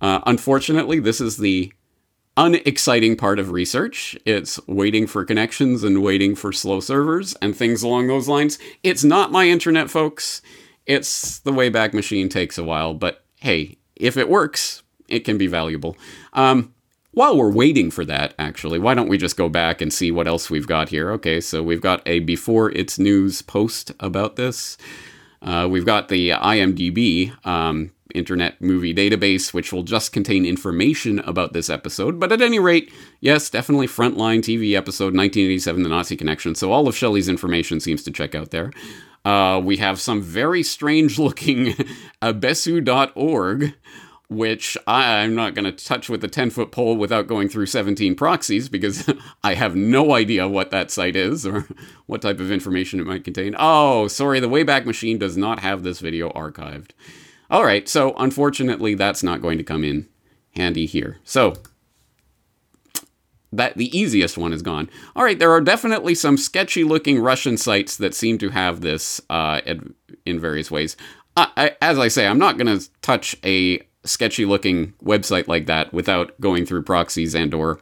Uh, 0.00 0.20
unfortunately, 0.26 0.98
this 0.98 1.20
is 1.20 1.36
the 1.36 1.72
unexciting 2.36 3.16
part 3.16 3.38
of 3.38 3.50
research. 3.50 4.16
It's 4.24 4.58
waiting 4.66 5.06
for 5.06 5.24
connections 5.24 5.84
and 5.84 6.02
waiting 6.02 6.34
for 6.34 6.52
slow 6.52 6.80
servers 6.80 7.34
and 7.40 7.54
things 7.54 7.82
along 7.82 8.08
those 8.08 8.28
lines. 8.28 8.58
It's 8.82 9.04
not 9.04 9.30
my 9.30 9.48
internet, 9.48 9.90
folks. 9.90 10.42
It's 10.86 11.38
the 11.40 11.52
Wayback 11.52 11.94
Machine 11.94 12.28
takes 12.28 12.58
a 12.58 12.64
while, 12.64 12.94
but 12.94 13.24
hey, 13.40 13.78
if 13.96 14.16
it 14.16 14.28
works, 14.28 14.82
it 15.08 15.20
can 15.20 15.38
be 15.38 15.46
valuable. 15.46 15.96
Um, 16.32 16.74
while 17.12 17.36
we're 17.36 17.52
waiting 17.52 17.90
for 17.92 18.04
that, 18.06 18.34
actually, 18.38 18.78
why 18.80 18.94
don't 18.94 19.08
we 19.08 19.18
just 19.18 19.36
go 19.36 19.48
back 19.48 19.80
and 19.80 19.92
see 19.92 20.10
what 20.10 20.26
else 20.26 20.50
we've 20.50 20.66
got 20.66 20.88
here? 20.88 21.12
Okay, 21.12 21.40
so 21.40 21.62
we've 21.62 21.80
got 21.80 22.02
a 22.06 22.18
before 22.20 22.72
it's 22.72 22.98
news 22.98 23.40
post 23.40 23.92
about 24.00 24.34
this. 24.36 24.76
Uh, 25.40 25.68
we've 25.70 25.86
got 25.86 26.08
the 26.08 26.30
IMDb 26.30 27.32
um, 27.46 27.92
Internet 28.14 28.60
Movie 28.60 28.94
Database, 28.94 29.54
which 29.54 29.72
will 29.72 29.82
just 29.82 30.12
contain 30.12 30.44
information 30.44 31.20
about 31.20 31.52
this 31.52 31.70
episode. 31.70 32.18
But 32.18 32.32
at 32.32 32.42
any 32.42 32.58
rate, 32.58 32.92
yes, 33.20 33.50
definitely 33.50 33.86
frontline 33.86 34.40
TV 34.40 34.74
episode 34.74 35.14
1987, 35.14 35.82
The 35.82 35.88
Nazi 35.88 36.16
Connection. 36.16 36.54
So 36.54 36.72
all 36.72 36.88
of 36.88 36.96
Shelley's 36.96 37.28
information 37.28 37.78
seems 37.78 38.02
to 38.04 38.10
check 38.10 38.34
out 38.34 38.50
there. 38.50 38.72
Uh, 39.24 39.60
we 39.62 39.76
have 39.78 40.00
some 40.00 40.20
very 40.20 40.62
strange 40.62 41.18
looking 41.18 41.66
abesu.org 42.22 43.74
which 44.34 44.76
I'm 44.86 45.34
not 45.34 45.54
going 45.54 45.64
to 45.64 45.72
touch 45.72 46.08
with 46.08 46.22
a 46.24 46.28
10 46.28 46.50
foot 46.50 46.72
pole 46.72 46.96
without 46.96 47.26
going 47.26 47.48
through 47.48 47.66
17 47.66 48.14
proxies 48.14 48.68
because 48.68 49.10
I 49.44 49.54
have 49.54 49.76
no 49.76 50.14
idea 50.14 50.48
what 50.48 50.70
that 50.70 50.90
site 50.90 51.16
is 51.16 51.46
or 51.46 51.66
what 52.06 52.22
type 52.22 52.40
of 52.40 52.50
information 52.50 53.00
it 53.00 53.06
might 53.06 53.24
contain. 53.24 53.54
Oh, 53.58 54.08
sorry, 54.08 54.40
the 54.40 54.48
Wayback 54.48 54.84
Machine 54.84 55.18
does 55.18 55.36
not 55.36 55.60
have 55.60 55.82
this 55.82 56.00
video 56.00 56.30
archived. 56.30 56.90
All 57.50 57.64
right, 57.64 57.88
so 57.88 58.14
unfortunately, 58.16 58.94
that's 58.94 59.22
not 59.22 59.42
going 59.42 59.58
to 59.58 59.64
come 59.64 59.84
in 59.84 60.08
handy 60.56 60.86
here. 60.86 61.18
So, 61.24 61.54
that 63.52 63.76
the 63.76 63.96
easiest 63.96 64.36
one 64.36 64.52
is 64.52 64.62
gone. 64.62 64.90
All 65.14 65.24
right, 65.24 65.38
there 65.38 65.52
are 65.52 65.60
definitely 65.60 66.14
some 66.14 66.36
sketchy 66.36 66.84
looking 66.84 67.20
Russian 67.20 67.56
sites 67.56 67.96
that 67.98 68.14
seem 68.14 68.38
to 68.38 68.48
have 68.50 68.80
this 68.80 69.20
uh, 69.30 69.60
in 70.26 70.40
various 70.40 70.70
ways. 70.70 70.96
I, 71.36 71.50
I, 71.56 71.76
as 71.80 71.98
I 71.98 72.08
say, 72.08 72.26
I'm 72.26 72.38
not 72.38 72.58
going 72.58 72.78
to 72.78 72.88
touch 73.00 73.36
a 73.44 73.80
sketchy 74.04 74.44
looking 74.44 74.92
website 75.02 75.48
like 75.48 75.66
that 75.66 75.92
without 75.92 76.38
going 76.40 76.66
through 76.66 76.82
proxies 76.82 77.34
and 77.34 77.54
or 77.54 77.80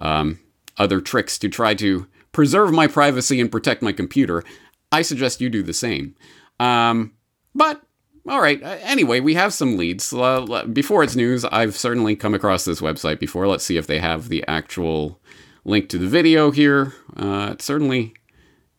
um, 0.00 0.38
other 0.78 1.00
tricks 1.00 1.38
to 1.38 1.48
try 1.48 1.74
to 1.74 2.06
preserve 2.32 2.72
my 2.72 2.86
privacy 2.86 3.40
and 3.40 3.52
protect 3.52 3.82
my 3.82 3.92
computer, 3.92 4.44
I 4.92 5.02
suggest 5.02 5.40
you 5.40 5.50
do 5.50 5.62
the 5.62 5.72
same. 5.72 6.14
Um, 6.58 7.12
but 7.54 7.82
all 8.28 8.40
right. 8.40 8.62
Uh, 8.62 8.76
anyway, 8.82 9.20
we 9.20 9.34
have 9.34 9.54
some 9.54 9.76
leads. 9.76 10.12
Uh, 10.12 10.64
before 10.72 11.02
it's 11.02 11.16
news, 11.16 11.44
I've 11.46 11.76
certainly 11.76 12.16
come 12.16 12.34
across 12.34 12.64
this 12.64 12.80
website 12.80 13.18
before. 13.18 13.48
Let's 13.48 13.64
see 13.64 13.76
if 13.76 13.86
they 13.86 13.98
have 13.98 14.28
the 14.28 14.44
actual 14.46 15.20
link 15.64 15.88
to 15.88 15.98
the 15.98 16.06
video 16.06 16.50
here. 16.50 16.92
Uh, 17.16 17.50
it 17.52 17.62
certainly 17.62 18.14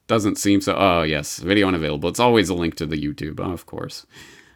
doesn't 0.07 0.37
seem 0.37 0.61
so. 0.61 0.75
Oh, 0.77 1.03
yes, 1.03 1.39
video 1.39 1.67
unavailable. 1.67 2.09
It's 2.09 2.19
always 2.19 2.49
a 2.49 2.53
link 2.53 2.75
to 2.75 2.85
the 2.85 3.01
YouTube, 3.01 3.39
of 3.39 3.65
course. 3.65 4.05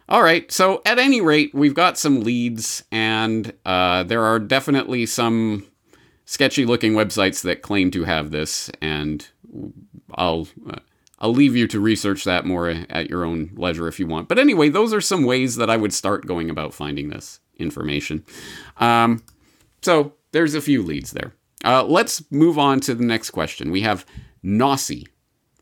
All 0.08 0.22
right. 0.22 0.50
So, 0.52 0.82
at 0.86 0.98
any 0.98 1.20
rate, 1.20 1.52
we've 1.52 1.74
got 1.74 1.98
some 1.98 2.22
leads, 2.22 2.84
and 2.92 3.52
uh, 3.64 4.04
there 4.04 4.24
are 4.24 4.38
definitely 4.38 5.06
some 5.06 5.66
sketchy 6.24 6.64
looking 6.64 6.92
websites 6.92 7.42
that 7.42 7.62
claim 7.62 7.90
to 7.92 8.04
have 8.04 8.30
this, 8.30 8.70
and 8.80 9.26
I'll. 10.14 10.48
Uh, 10.68 10.78
I'll 11.18 11.32
leave 11.32 11.56
you 11.56 11.66
to 11.68 11.80
research 11.80 12.24
that 12.24 12.44
more 12.44 12.68
at 12.68 13.08
your 13.08 13.24
own 13.24 13.50
leisure 13.54 13.88
if 13.88 13.98
you 13.98 14.06
want. 14.06 14.28
But 14.28 14.38
anyway, 14.38 14.68
those 14.68 14.92
are 14.92 15.00
some 15.00 15.24
ways 15.24 15.56
that 15.56 15.70
I 15.70 15.78
would 15.78 15.94
start 15.94 16.26
going 16.26 16.50
about 16.50 16.74
finding 16.74 17.08
this 17.08 17.40
information. 17.56 18.22
Um, 18.76 19.22
so 19.80 20.12
there's 20.32 20.54
a 20.54 20.60
few 20.60 20.82
leads 20.82 21.12
there. 21.12 21.32
Uh, 21.64 21.82
let's 21.84 22.22
move 22.30 22.58
on 22.58 22.80
to 22.80 22.94
the 22.94 23.04
next 23.04 23.30
question. 23.30 23.70
We 23.70 23.80
have 23.80 24.04
Nossi, 24.44 25.06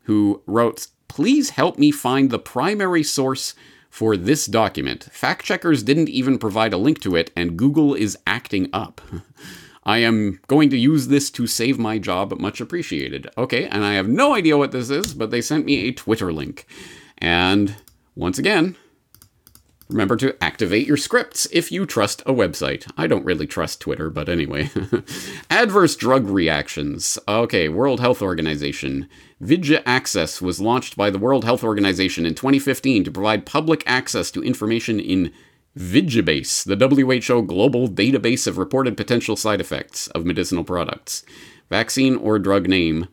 who 0.03 0.43
wrote, 0.45 0.87
Please 1.07 1.51
help 1.51 1.77
me 1.77 1.91
find 1.91 2.29
the 2.29 2.39
primary 2.39 3.03
source 3.03 3.55
for 3.95 4.17
this 4.17 4.45
document. 4.45 5.05
Fact 5.05 5.45
checkers 5.45 5.81
didn't 5.81 6.09
even 6.09 6.37
provide 6.37 6.73
a 6.73 6.77
link 6.77 6.99
to 6.99 7.15
it, 7.15 7.31
and 7.33 7.55
Google 7.55 7.93
is 7.93 8.17
acting 8.27 8.67
up. 8.73 8.99
I 9.85 9.99
am 9.99 10.41
going 10.47 10.69
to 10.71 10.77
use 10.77 11.07
this 11.07 11.31
to 11.31 11.47
save 11.47 11.79
my 11.79 11.97
job. 11.97 12.37
Much 12.37 12.59
appreciated. 12.59 13.29
Okay, 13.37 13.67
and 13.67 13.85
I 13.85 13.93
have 13.93 14.09
no 14.09 14.35
idea 14.35 14.57
what 14.57 14.73
this 14.73 14.89
is, 14.89 15.13
but 15.13 15.31
they 15.31 15.39
sent 15.39 15.65
me 15.65 15.87
a 15.87 15.93
Twitter 15.93 16.33
link. 16.33 16.65
And 17.19 17.77
once 18.15 18.37
again, 18.37 18.75
remember 19.87 20.17
to 20.17 20.35
activate 20.43 20.87
your 20.87 20.97
scripts 20.97 21.47
if 21.53 21.71
you 21.71 21.85
trust 21.85 22.21
a 22.25 22.33
website. 22.33 22.91
I 22.97 23.07
don't 23.07 23.23
really 23.23 23.47
trust 23.47 23.79
Twitter, 23.79 24.09
but 24.09 24.27
anyway. 24.27 24.71
Adverse 25.49 25.95
drug 25.95 26.27
reactions. 26.27 27.17
Okay, 27.29 27.69
World 27.69 28.01
Health 28.01 28.21
Organization. 28.21 29.07
VigiAccess 29.41 30.41
was 30.41 30.61
launched 30.61 30.95
by 30.95 31.09
the 31.09 31.19
World 31.19 31.43
Health 31.43 31.63
Organization 31.63 32.25
in 32.25 32.35
2015 32.35 33.03
to 33.03 33.11
provide 33.11 33.45
public 33.45 33.83
access 33.85 34.31
to 34.31 34.43
information 34.43 34.99
in 34.99 35.33
VigiBase, 35.77 36.63
the 36.63 36.77
WHO 36.77 37.41
global 37.41 37.89
database 37.89 38.47
of 38.47 38.57
reported 38.57 38.95
potential 38.95 39.35
side 39.35 39.59
effects 39.59 40.07
of 40.07 40.25
medicinal 40.25 40.63
products. 40.63 41.23
Vaccine 41.69 42.15
or 42.15 42.39
drug 42.39 42.69
name, 42.69 43.07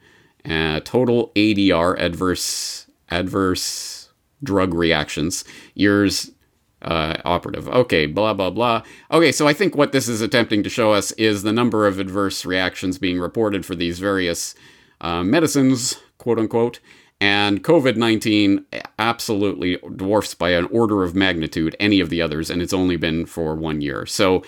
uh, 0.49 0.81
total 0.85 1.33
ADR, 1.35 1.99
adverse 1.99 2.87
adverse 3.11 4.11
drug 4.43 4.75
reactions, 4.75 5.45
years 5.75 6.31
uh, 6.83 7.17
operative. 7.25 7.69
Okay, 7.69 8.07
blah, 8.07 8.35
blah, 8.35 8.51
blah. 8.51 8.83
Okay, 9.11 9.33
so 9.33 9.47
I 9.47 9.53
think 9.53 9.77
what 9.77 9.93
this 9.93 10.09
is 10.09 10.21
attempting 10.21 10.63
to 10.63 10.71
show 10.71 10.93
us 10.93 11.13
is 11.13 11.43
the 11.43 11.53
number 11.53 11.87
of 11.87 11.99
adverse 11.99 12.45
reactions 12.45 12.99
being 12.99 13.21
reported 13.21 13.65
for 13.65 13.75
these 13.75 13.99
various 13.99 14.55
uh, 15.01 15.23
medicines, 15.23 15.97
quote 16.23 16.39
unquote, 16.39 16.79
and 17.21 17.65
COVID 17.65 17.97
19 17.97 18.65
absolutely 18.99 19.77
dwarfs 19.97 20.35
by 20.35 20.51
an 20.51 20.67
order 20.67 21.03
of 21.03 21.17
magnitude 21.17 21.77
any 21.81 21.99
of 21.99 22.11
the 22.11 22.23
others, 22.23 22.49
and 22.49 22.63
it's 22.63 22.73
only 22.73 22.97
been 22.97 23.27
for 23.27 23.57
one 23.57 23.81
year. 23.81 24.07
So 24.07 24.45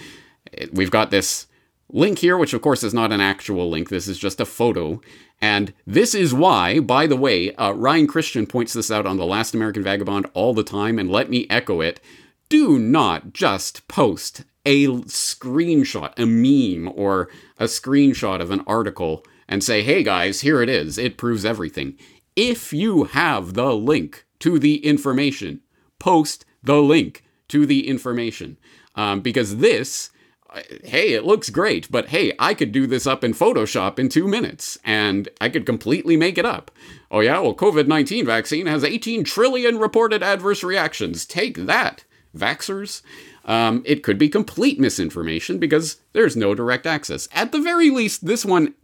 we've 0.73 0.90
got 0.90 1.11
this 1.11 1.49
link 1.88 2.21
here, 2.21 2.38
which 2.38 2.54
of 2.54 2.62
course 2.62 2.85
is 2.85 2.95
not 2.95 3.12
an 3.12 3.21
actual 3.21 3.69
link, 3.69 3.88
this 3.88 4.07
is 4.07 4.19
just 4.19 4.40
a 4.40 4.47
photo. 4.47 5.00
And 5.40 5.75
this 5.85 6.14
is 6.14 6.33
why, 6.33 6.78
by 6.78 7.09
the 7.09 7.16
way, 7.16 7.52
uh, 7.57 7.73
Ryan 7.73 8.07
Christian 8.07 8.47
points 8.47 8.73
this 8.73 8.90
out 8.90 9.04
on 9.04 9.16
The 9.16 9.26
Last 9.26 9.52
American 9.52 9.83
Vagabond 9.83 10.31
all 10.33 10.54
the 10.54 10.62
time, 10.62 10.99
and 10.99 11.11
let 11.11 11.28
me 11.28 11.47
echo 11.50 11.81
it. 11.81 12.00
Do 12.49 12.78
not 12.78 13.33
just 13.33 13.88
post 13.88 14.45
a 14.64 14.87
screenshot, 14.87 16.12
a 16.16 16.25
meme, 16.25 16.93
or 16.97 17.28
a 17.59 17.64
screenshot 17.64 18.40
of 18.40 18.52
an 18.52 18.62
article 18.66 19.25
and 19.48 19.62
say, 19.62 19.82
hey 19.82 20.02
guys, 20.02 20.40
here 20.40 20.62
it 20.62 20.68
is. 20.68 20.98
It 20.98 21.16
proves 21.16 21.44
everything. 21.44 21.98
If 22.36 22.72
you 22.72 23.04
have 23.04 23.54
the 23.54 23.74
link 23.74 24.26
to 24.40 24.58
the 24.58 24.84
information, 24.84 25.60
post 25.98 26.44
the 26.62 26.82
link 26.82 27.24
to 27.48 27.66
the 27.66 27.88
information. 27.88 28.58
Um, 28.96 29.20
because 29.20 29.58
this, 29.58 30.10
uh, 30.50 30.60
hey, 30.84 31.12
it 31.12 31.24
looks 31.24 31.50
great, 31.50 31.90
but 31.90 32.08
hey, 32.08 32.32
I 32.38 32.54
could 32.54 32.72
do 32.72 32.86
this 32.86 33.06
up 33.06 33.24
in 33.24 33.32
Photoshop 33.32 33.98
in 33.98 34.08
two 34.08 34.28
minutes 34.28 34.78
and 34.84 35.28
I 35.40 35.48
could 35.48 35.66
completely 35.66 36.16
make 36.16 36.38
it 36.38 36.46
up. 36.46 36.70
Oh, 37.10 37.20
yeah, 37.20 37.38
well, 37.40 37.54
COVID 37.54 37.86
19 37.86 38.26
vaccine 38.26 38.66
has 38.66 38.84
18 38.84 39.24
trillion 39.24 39.78
reported 39.78 40.22
adverse 40.22 40.62
reactions. 40.62 41.26
Take 41.26 41.56
that, 41.66 42.04
vaxers. 42.36 43.02
Um, 43.44 43.82
it 43.84 44.02
could 44.02 44.18
be 44.18 44.28
complete 44.28 44.80
misinformation 44.80 45.58
because 45.58 46.00
there's 46.12 46.36
no 46.36 46.54
direct 46.54 46.86
access. 46.86 47.28
At 47.32 47.52
the 47.52 47.60
very 47.60 47.90
least, 47.90 48.26
this 48.26 48.44
one 48.44 48.74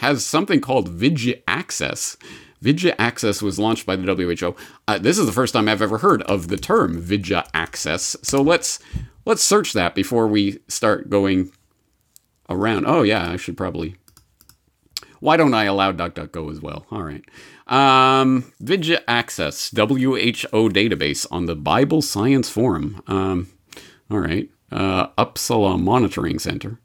has 0.00 0.24
something 0.24 0.60
called 0.60 0.88
Vidya 0.88 1.36
Access, 1.46 2.16
VigiAccess 2.62 3.42
was 3.42 3.58
launched 3.58 3.86
by 3.86 3.96
the 3.96 4.14
WHO. 4.14 4.54
Uh, 4.86 4.98
this 4.98 5.18
is 5.18 5.26
the 5.26 5.32
first 5.32 5.52
time 5.52 5.68
I've 5.68 5.82
ever 5.82 5.98
heard 5.98 6.22
of 6.22 6.48
the 6.48 6.56
term 6.56 7.02
VigiAccess. 7.02 8.24
So 8.24 8.40
let's 8.40 8.78
let's 9.24 9.42
search 9.42 9.72
that 9.72 9.94
before 9.94 10.28
we 10.28 10.60
start 10.68 11.10
going 11.10 11.52
around. 12.48 12.86
Oh 12.86 13.02
yeah, 13.02 13.30
I 13.30 13.36
should 13.36 13.56
probably. 13.56 13.96
Why 15.18 15.36
don't 15.36 15.54
I 15.54 15.64
allow 15.64 15.92
DuckDuckGo 15.92 16.50
as 16.50 16.60
well? 16.60 16.84
All 16.90 17.02
right. 17.02 17.24
Um, 17.68 18.52
VigiAccess, 18.62 19.70
WHO 19.76 20.68
database 20.70 21.26
on 21.30 21.46
the 21.46 21.54
Bible 21.54 22.02
Science 22.02 22.48
Forum. 22.48 23.02
Um, 23.06 23.48
all 24.10 24.18
right. 24.18 24.48
Uh, 24.72 25.08
Uppsala 25.18 25.80
Monitoring 25.80 26.40
Center. 26.40 26.80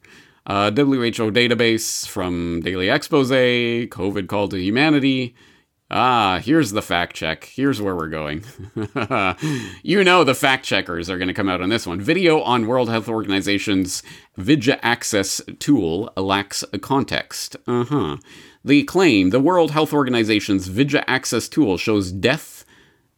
Uh, 0.48 0.72
WHO 0.72 1.32
database 1.32 2.08
from 2.08 2.62
Daily 2.62 2.90
Expose, 2.90 3.30
COVID 3.30 4.28
Call 4.28 4.48
to 4.48 4.58
Humanity, 4.58 5.36
Ah, 5.90 6.42
here's 6.44 6.72
the 6.72 6.82
fact 6.82 7.16
check. 7.16 7.46
Here's 7.46 7.82
where 7.82 7.96
we're 7.96 8.10
going. 8.10 8.44
you 9.84 10.04
know 10.04 10.26
the 10.26 10.36
fact 10.36 10.66
checkers 10.66 11.10
are 11.10 11.18
going 11.18 11.30
to 11.30 11.34
come 11.34 11.48
out 11.48 11.62
on 11.62 11.70
this 11.70 11.88
one. 11.88 12.02
Video 12.02 12.42
on 12.42 12.68
World 12.68 12.90
Health 12.90 13.08
Organization's 13.08 14.04
VigiAccess 14.38 15.60
tool 15.60 16.12
lacks 16.18 16.66
context. 16.82 17.56
Uh 17.66 17.86
huh. 17.86 18.18
The 18.66 18.84
claim 18.84 19.30
the 19.30 19.40
World 19.40 19.72
Health 19.72 19.94
Organization's 19.94 20.68
VigiAccess 20.68 21.50
tool 21.50 21.78
shows 21.78 22.12
death 22.12 22.66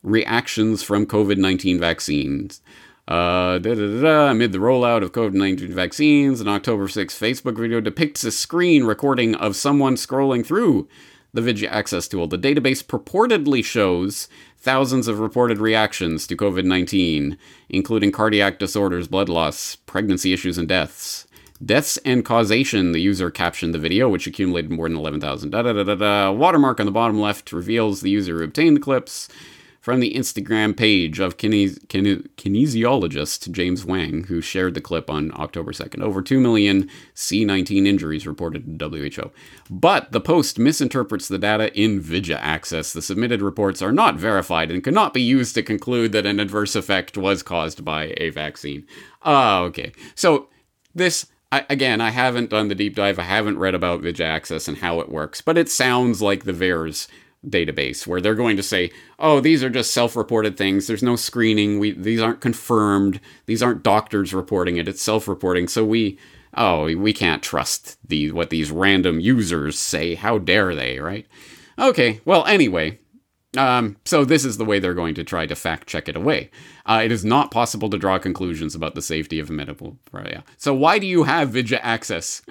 reactions 0.03 0.83
from 0.83 1.07
COVID 1.07 1.38
19 1.38 1.79
vaccines. 1.79 2.62
Uh, 3.10 3.58
da, 3.58 3.74
da, 3.74 4.01
da, 4.01 4.30
amid 4.30 4.51
the 4.51 4.60
rollout 4.60 5.01
of 5.01 5.13
COVID 5.13 5.34
19 5.34 5.74
vaccines, 5.74 6.42
an 6.42 6.48
October 6.48 6.88
6th 6.88 7.18
Facebook 7.18 7.58
video 7.58 7.82
depicts 7.82 8.24
a 8.24 8.30
screen 8.30 8.84
recording 8.84 9.34
of 9.34 9.56
someone 9.56 9.96
scrolling 9.96 10.46
through 10.46 10.88
the 11.34 11.42
VigiAccess 11.42 12.08
tool. 12.08 12.28
The 12.28 12.38
database 12.38 12.84
purportedly 12.86 13.66
shows 13.66 14.28
thousands 14.60 15.08
of 15.08 15.20
reported 15.20 15.58
reactions 15.58 16.28
to 16.28 16.38
COVID 16.38 16.66
19, 16.66 17.36
including 17.70 18.12
cardiac 18.12 18.60
disorders, 18.60 19.08
blood 19.08 19.28
loss, 19.28 19.75
pregnancy 19.75 20.32
issues, 20.32 20.60
and 20.60 20.68
deaths. 20.68 21.25
Deaths 21.66 21.98
and 22.06 22.24
causation, 22.24 22.92
the 22.92 23.01
user 23.01 23.32
captioned 23.32 23.74
the 23.74 23.80
video, 23.80 24.08
which 24.08 24.28
accumulated 24.28 24.70
more 24.70 24.88
than 24.88 24.98
11,000. 25.00 25.50
Da 25.50 25.63
da 25.63 25.74
da 25.74 25.84
da 25.84 25.96
da. 25.96 26.32
Watermark 26.32 26.80
on 26.80 26.86
the 26.86 26.92
bottom 26.92 27.20
left 27.20 27.51
reveals 27.54 28.01
the 28.01 28.12
user 28.12 28.38
who 28.38 28.44
obtained 28.44 28.78
the 28.78 28.82
clips 28.82 29.28
from 29.89 30.01
the 30.01 30.13
Instagram 30.13 30.77
page 30.77 31.19
of 31.19 31.38
kine- 31.38 31.79
kinesiologist 31.88 33.50
James 33.51 33.84
Wang, 33.84 34.25
who 34.25 34.39
shared 34.39 34.75
the 34.75 34.81
clip 34.81 35.10
on 35.10 35.31
October 35.34 35.72
2nd. 35.72 36.03
Over 36.03 36.22
2 36.22 36.39
million 36.39 36.88
C19 37.15 37.88
injuries 37.88 38.27
reported 38.27 38.67
in 38.67 38.77
WHO. 38.79 39.31
But 39.67 40.12
the 40.12 40.22
post 40.22 40.60
misinterprets 40.60 41.27
the 41.27 41.39
data 41.39 41.74
in 41.74 42.03
VigiAccess. 42.03 42.93
The 42.93 43.01
submitted 43.01 43.41
reports 43.41 43.81
are 43.81 43.91
not 43.91 44.17
verified 44.17 44.69
and 44.69 44.84
cannot 44.84 45.12
be 45.12 45.24
used 45.24 45.55
to 45.55 45.63
conclude 45.63 46.12
that 46.12 46.27
an 46.27 46.39
adverse 46.39 46.75
effect 46.75 47.17
was 47.17 47.41
caused 47.41 47.84
by 47.84 48.13
a 48.17 48.29
vaccine. 48.29 48.86
Ah, 49.24 49.62
uh, 49.62 49.63
okay. 49.63 49.91
So 50.13 50.50
this 50.93 51.25
I, 51.51 51.65
again, 51.67 52.00
I 52.00 52.12
haven't 52.12 52.51
done 52.51 52.67
the 52.67 52.75
deep 52.75 52.96
dive. 52.96 53.17
I 53.17 53.24
haven't 53.24 53.58
read 53.58 53.74
about 53.74 54.03
VigiAccess 54.03 54.67
and 54.67 54.77
how 54.77 55.00
it 55.00 55.10
works, 55.10 55.41
but 55.41 55.58
it 55.58 55.67
sounds 55.67 56.22
like 56.22 56.43
the 56.43 56.53
VAERS 56.53 57.08
database 57.48 58.05
where 58.05 58.22
they're 58.22 58.36
going 58.36 58.58
to 58.58 58.63
say, 58.63 58.91
"Oh, 59.17 59.39
these 59.39 59.63
are 59.63 59.69
just 59.69 59.91
self-reported 59.91 60.58
things. 60.58 60.88
There's 60.88 61.03
no 61.03 61.15
screening. 61.15 61.79
We 61.79 61.91
these 61.91 62.22
aren't 62.22 62.41
confirmed. 62.41 63.19
These 63.46 63.63
aren't 63.63 63.84
doctors 63.84 64.34
reporting 64.34 64.77
it. 64.77 64.88
It's 64.88 65.01
self-reporting. 65.01 65.67
So 65.67 65.86
we 65.86 66.17
oh, 66.55 66.84
we 66.96 67.13
can't 67.13 67.43
trust 67.43 67.98
the 68.08 68.31
what 68.31 68.50
these 68.50 68.72
random 68.72 69.19
users 69.19 69.79
say. 69.79 70.15
How 70.15 70.38
dare 70.38 70.75
they, 70.75 71.00
right? 71.00 71.27
Okay. 71.77 72.22
Well, 72.25 72.46
anyway, 72.46 73.00
Um, 73.58 73.98
so 74.06 74.24
this 74.25 74.46
is 74.46 74.58
the 74.58 74.65
way 74.65 74.77
they're 74.77 74.94
going 74.94 75.15
to 75.15 75.24
try 75.24 75.48
to 75.48 75.56
fact 75.56 75.88
check 75.88 76.08
it 76.08 76.15
away. 76.15 76.51
Uh, 76.86 77.01
it 77.03 77.12
is 77.12 77.25
not 77.25 77.50
possible 77.50 77.89
to 77.89 77.98
draw 77.98 78.20
conclusions 78.20 78.75
about 78.75 78.94
the 78.94 79.01
safety 79.01 79.39
of 79.39 79.50
medical. 79.50 79.98
So 80.58 80.74
why 80.74 81.00
do 81.00 81.08
you 81.08 81.24
have 81.24 81.50
VigiAccess? 81.50 82.44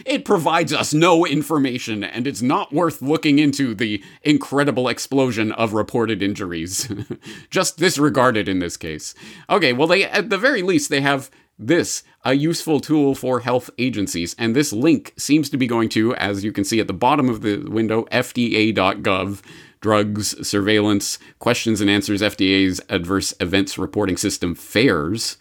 it 0.06 0.24
provides 0.24 0.72
us 0.72 0.92
no 0.92 1.24
information, 1.24 2.02
and 2.02 2.26
it's 2.26 2.42
not 2.42 2.72
worth 2.72 3.00
looking 3.00 3.38
into 3.38 3.72
the 3.72 4.02
incredible 4.22 4.88
explosion 4.88 5.52
of 5.52 5.74
reported 5.74 6.22
injuries. 6.22 6.92
Just 7.50 7.78
disregarded 7.78 8.48
in 8.48 8.58
this 8.58 8.76
case. 8.76 9.14
Okay, 9.48 9.72
well 9.72 9.86
they 9.86 10.04
at 10.04 10.30
the 10.30 10.38
very 10.38 10.62
least 10.62 10.90
they 10.90 11.02
have 11.02 11.30
this 11.58 12.02
a 12.24 12.34
useful 12.34 12.80
tool 12.80 13.14
for 13.14 13.40
health 13.40 13.70
agencies 13.78 14.34
and 14.38 14.56
this 14.56 14.72
link 14.72 15.12
seems 15.16 15.50
to 15.50 15.56
be 15.56 15.66
going 15.66 15.88
to 15.88 16.14
as 16.16 16.42
you 16.42 16.50
can 16.50 16.64
see 16.64 16.80
at 16.80 16.86
the 16.86 16.92
bottom 16.92 17.28
of 17.28 17.42
the 17.42 17.58
window 17.68 18.04
fda.gov 18.06 19.42
drugs 19.82 20.34
surveillance 20.46 21.18
questions 21.40 21.82
and 21.82 21.90
answers 21.90 22.22
FDA's 22.22 22.80
adverse 22.88 23.34
events 23.40 23.76
reporting 23.76 24.16
system 24.16 24.54
FAERS, 24.54 25.36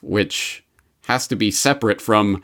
which 0.00 0.64
has 1.06 1.26
to 1.26 1.36
be 1.36 1.50
separate 1.50 2.00
from 2.00 2.42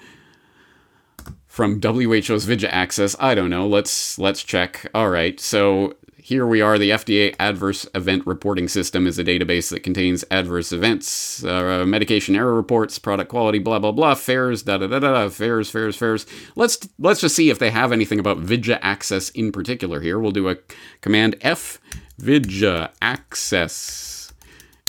from 1.46 1.80
WHO's 1.80 2.46
VigiAccess. 2.46 3.16
I 3.18 3.34
don't 3.34 3.50
know. 3.50 3.66
Let's 3.66 4.18
let's 4.18 4.42
check. 4.44 4.88
All 4.94 5.08
right. 5.08 5.40
So 5.40 5.94
here 6.28 6.46
we 6.46 6.60
are. 6.60 6.76
The 6.76 6.90
FDA 6.90 7.34
Adverse 7.38 7.86
Event 7.94 8.26
Reporting 8.26 8.68
System 8.68 9.06
is 9.06 9.18
a 9.18 9.24
database 9.24 9.70
that 9.70 9.82
contains 9.82 10.26
adverse 10.30 10.72
events, 10.72 11.42
uh, 11.42 11.86
medication 11.86 12.36
error 12.36 12.52
reports, 12.54 12.98
product 12.98 13.30
quality, 13.30 13.58
blah 13.58 13.78
blah 13.78 13.92
blah, 13.92 14.14
FAERS, 14.14 14.62
da 14.62 14.76
da 14.76 14.88
da 14.88 14.98
da, 14.98 15.28
FAERS, 15.30 15.70
FAERS, 15.70 15.96
FAERS. 15.96 16.26
Let's 16.54 16.86
let's 16.98 17.22
just 17.22 17.34
see 17.34 17.48
if 17.48 17.58
they 17.58 17.70
have 17.70 17.92
anything 17.92 18.20
about 18.20 18.42
VigiAccess 18.42 19.34
in 19.34 19.52
particular. 19.52 20.02
Here, 20.02 20.18
we'll 20.18 20.30
do 20.30 20.50
a 20.50 20.58
command 21.00 21.36
F 21.40 21.80
Vidya 22.18 22.90
Access 23.00 24.30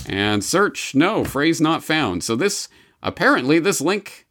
and 0.10 0.44
search. 0.44 0.94
No, 0.94 1.24
phrase 1.24 1.62
not 1.62 1.86
found. 1.86 2.22
So 2.22 2.36
this 2.36 2.68
apparently 3.02 3.60
this 3.60 3.80
link 3.80 4.28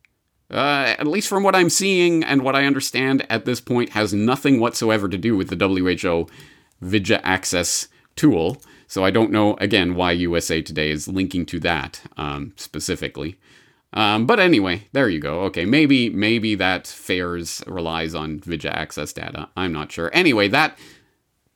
uh, 0.50 0.94
at 0.98 1.06
least 1.06 1.28
from 1.28 1.42
what 1.42 1.56
I'm 1.56 1.70
seeing 1.70 2.22
and 2.22 2.42
what 2.42 2.54
I 2.54 2.66
understand 2.66 3.26
at 3.30 3.46
this 3.46 3.62
point, 3.62 3.90
has 3.90 4.12
nothing 4.12 4.60
whatsoever 4.60 5.08
to 5.08 5.18
do 5.18 5.36
with 5.36 5.48
the 5.48 5.66
WHO 5.66 6.26
VigiAccess 6.82 7.88
tool. 8.16 8.60
So 8.86 9.04
I 9.04 9.10
don't 9.10 9.30
know, 9.30 9.54
again, 9.56 9.94
why 9.94 10.12
USA 10.12 10.62
Today 10.62 10.90
is 10.90 11.08
linking 11.08 11.44
to 11.46 11.60
that 11.60 12.00
um, 12.16 12.52
specifically. 12.56 13.38
Um, 13.92 14.26
but 14.26 14.38
anyway, 14.38 14.86
there 14.92 15.08
you 15.08 15.18
go. 15.18 15.40
Okay, 15.44 15.64
maybe 15.64 16.10
maybe 16.10 16.54
that 16.56 16.84
FAERS 16.84 17.64
relies 17.66 18.14
on 18.14 18.40
VigiAccess 18.40 19.14
data. 19.14 19.48
I'm 19.56 19.72
not 19.72 19.90
sure. 19.90 20.10
Anyway, 20.12 20.48
that 20.48 20.78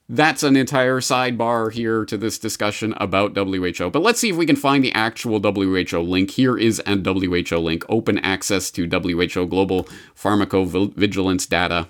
that's 0.09 0.43
an 0.43 0.57
entire 0.57 1.01
sidebar 1.01 1.73
here 1.73 2.05
to 2.07 2.17
this 2.17 2.39
discussion 2.39 2.95
about 2.97 3.37
WHO. 3.37 3.91
But 3.91 4.03
let's 4.03 4.21
see 4.21 4.31
if 4.31 4.37
we 4.37 4.47
can 4.47 4.57
find 4.57 4.83
the 4.83 4.93
actual 4.93 5.41
WHO 5.41 6.01
link. 6.01 6.31
Here 6.31 6.57
is 6.57 6.83
a 6.87 6.97
WHO 6.97 7.59
link: 7.59 7.85
open 7.91 8.19
access 8.19 8.71
to 8.73 8.89
WHO 8.89 9.47
global 9.47 9.85
pharmacovigilance 10.17 11.47
data 11.49 11.89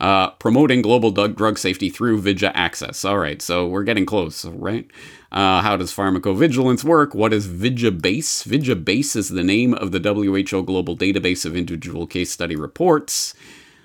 uh, 0.00 0.30
promoting 0.30 0.82
global 0.82 1.10
drug 1.10 1.58
safety 1.58 1.90
through 1.90 2.22
VigiAccess. 2.22 3.08
All 3.08 3.18
right, 3.18 3.40
so 3.40 3.66
we're 3.66 3.84
getting 3.84 4.06
close, 4.06 4.44
right? 4.46 4.90
Uh, 5.30 5.60
how 5.60 5.76
does 5.76 5.94
pharmacovigilance 5.94 6.82
work? 6.82 7.14
What 7.14 7.32
is 7.32 7.46
VigiBase? 7.46 8.44
Vidya 8.44 8.74
Base 8.74 9.14
is 9.14 9.28
the 9.28 9.44
name 9.44 9.74
of 9.74 9.92
the 9.92 10.00
WHO 10.00 10.62
global 10.64 10.96
database 10.96 11.44
of 11.44 11.54
individual 11.54 12.06
case 12.06 12.32
study 12.32 12.56
reports 12.56 13.34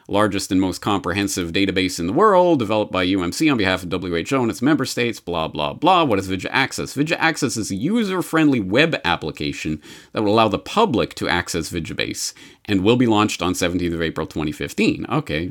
largest 0.08 0.52
and 0.52 0.62
most 0.62 0.82
comprehensive 0.82 1.52
database 1.52 2.00
in 2.00 2.08
the 2.08 2.14
world, 2.14 2.60
developed 2.60 2.92
by 2.92 3.06
UMC 3.06 3.52
on 3.52 3.58
behalf 3.58 3.84
of 3.84 3.92
WHO 3.92 4.42
and 4.42 4.52
its 4.52 4.62
member 4.62 4.86
states, 4.86 5.20
blah, 5.20 5.48
blah, 5.48 5.74
blah. 5.74 6.04
What 6.04 6.20
is 6.20 6.30
VigiAccess? 6.30 6.94
Vidya 6.94 7.18
Access 7.18 7.58
is 7.58 7.72
a 7.72 7.76
user 7.76 8.22
friendly 8.22 8.60
web 8.60 9.00
application 9.04 9.82
that 10.12 10.22
will 10.22 10.34
allow 10.34 10.48
the 10.48 10.60
public 10.60 11.16
to 11.16 11.28
access 11.28 11.72
VigiBase 11.72 12.34
and 12.66 12.84
will 12.84 12.98
be 12.98 13.08
launched 13.08 13.42
on 13.42 13.54
17th 13.54 13.94
of 13.94 14.02
April 14.02 14.28
2015. 14.28 15.06
Okay. 15.10 15.48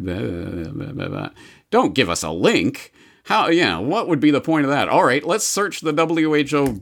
Don't 1.70 1.94
give 1.94 2.08
us 2.08 2.22
a 2.22 2.30
link. 2.30 2.92
How, 3.24 3.48
yeah, 3.48 3.78
what 3.78 4.06
would 4.08 4.20
be 4.20 4.30
the 4.30 4.40
point 4.40 4.66
of 4.66 4.70
that? 4.70 4.88
All 4.88 5.04
right, 5.04 5.24
let's 5.24 5.46
search 5.46 5.80
the 5.80 5.92
WHO 5.92 6.80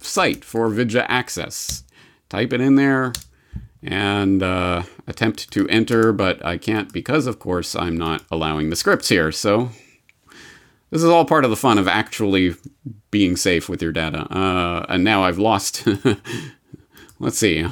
site 0.00 0.44
for 0.44 0.68
VigiAccess. 0.68 1.82
Type 2.28 2.52
it 2.52 2.60
in 2.60 2.74
there 2.74 3.12
and 3.84 4.42
uh, 4.42 4.82
attempt 5.06 5.50
to 5.52 5.68
enter, 5.68 6.12
but 6.12 6.44
I 6.44 6.58
can't 6.58 6.92
because, 6.92 7.26
of 7.26 7.38
course, 7.38 7.74
I'm 7.74 7.96
not 7.96 8.24
allowing 8.30 8.70
the 8.70 8.76
scripts 8.76 9.08
here. 9.08 9.32
So 9.32 9.70
this 10.90 11.02
is 11.02 11.08
all 11.08 11.24
part 11.24 11.44
of 11.44 11.50
the 11.50 11.56
fun 11.56 11.78
of 11.78 11.88
actually 11.88 12.54
being 13.10 13.36
safe 13.36 13.68
with 13.68 13.82
your 13.82 13.92
data. 13.92 14.26
Uh, 14.32 14.86
and 14.88 15.04
now 15.04 15.24
I've 15.24 15.38
lost. 15.38 15.86
Let's 17.18 17.38
see. 17.38 17.64
Uh, 17.64 17.70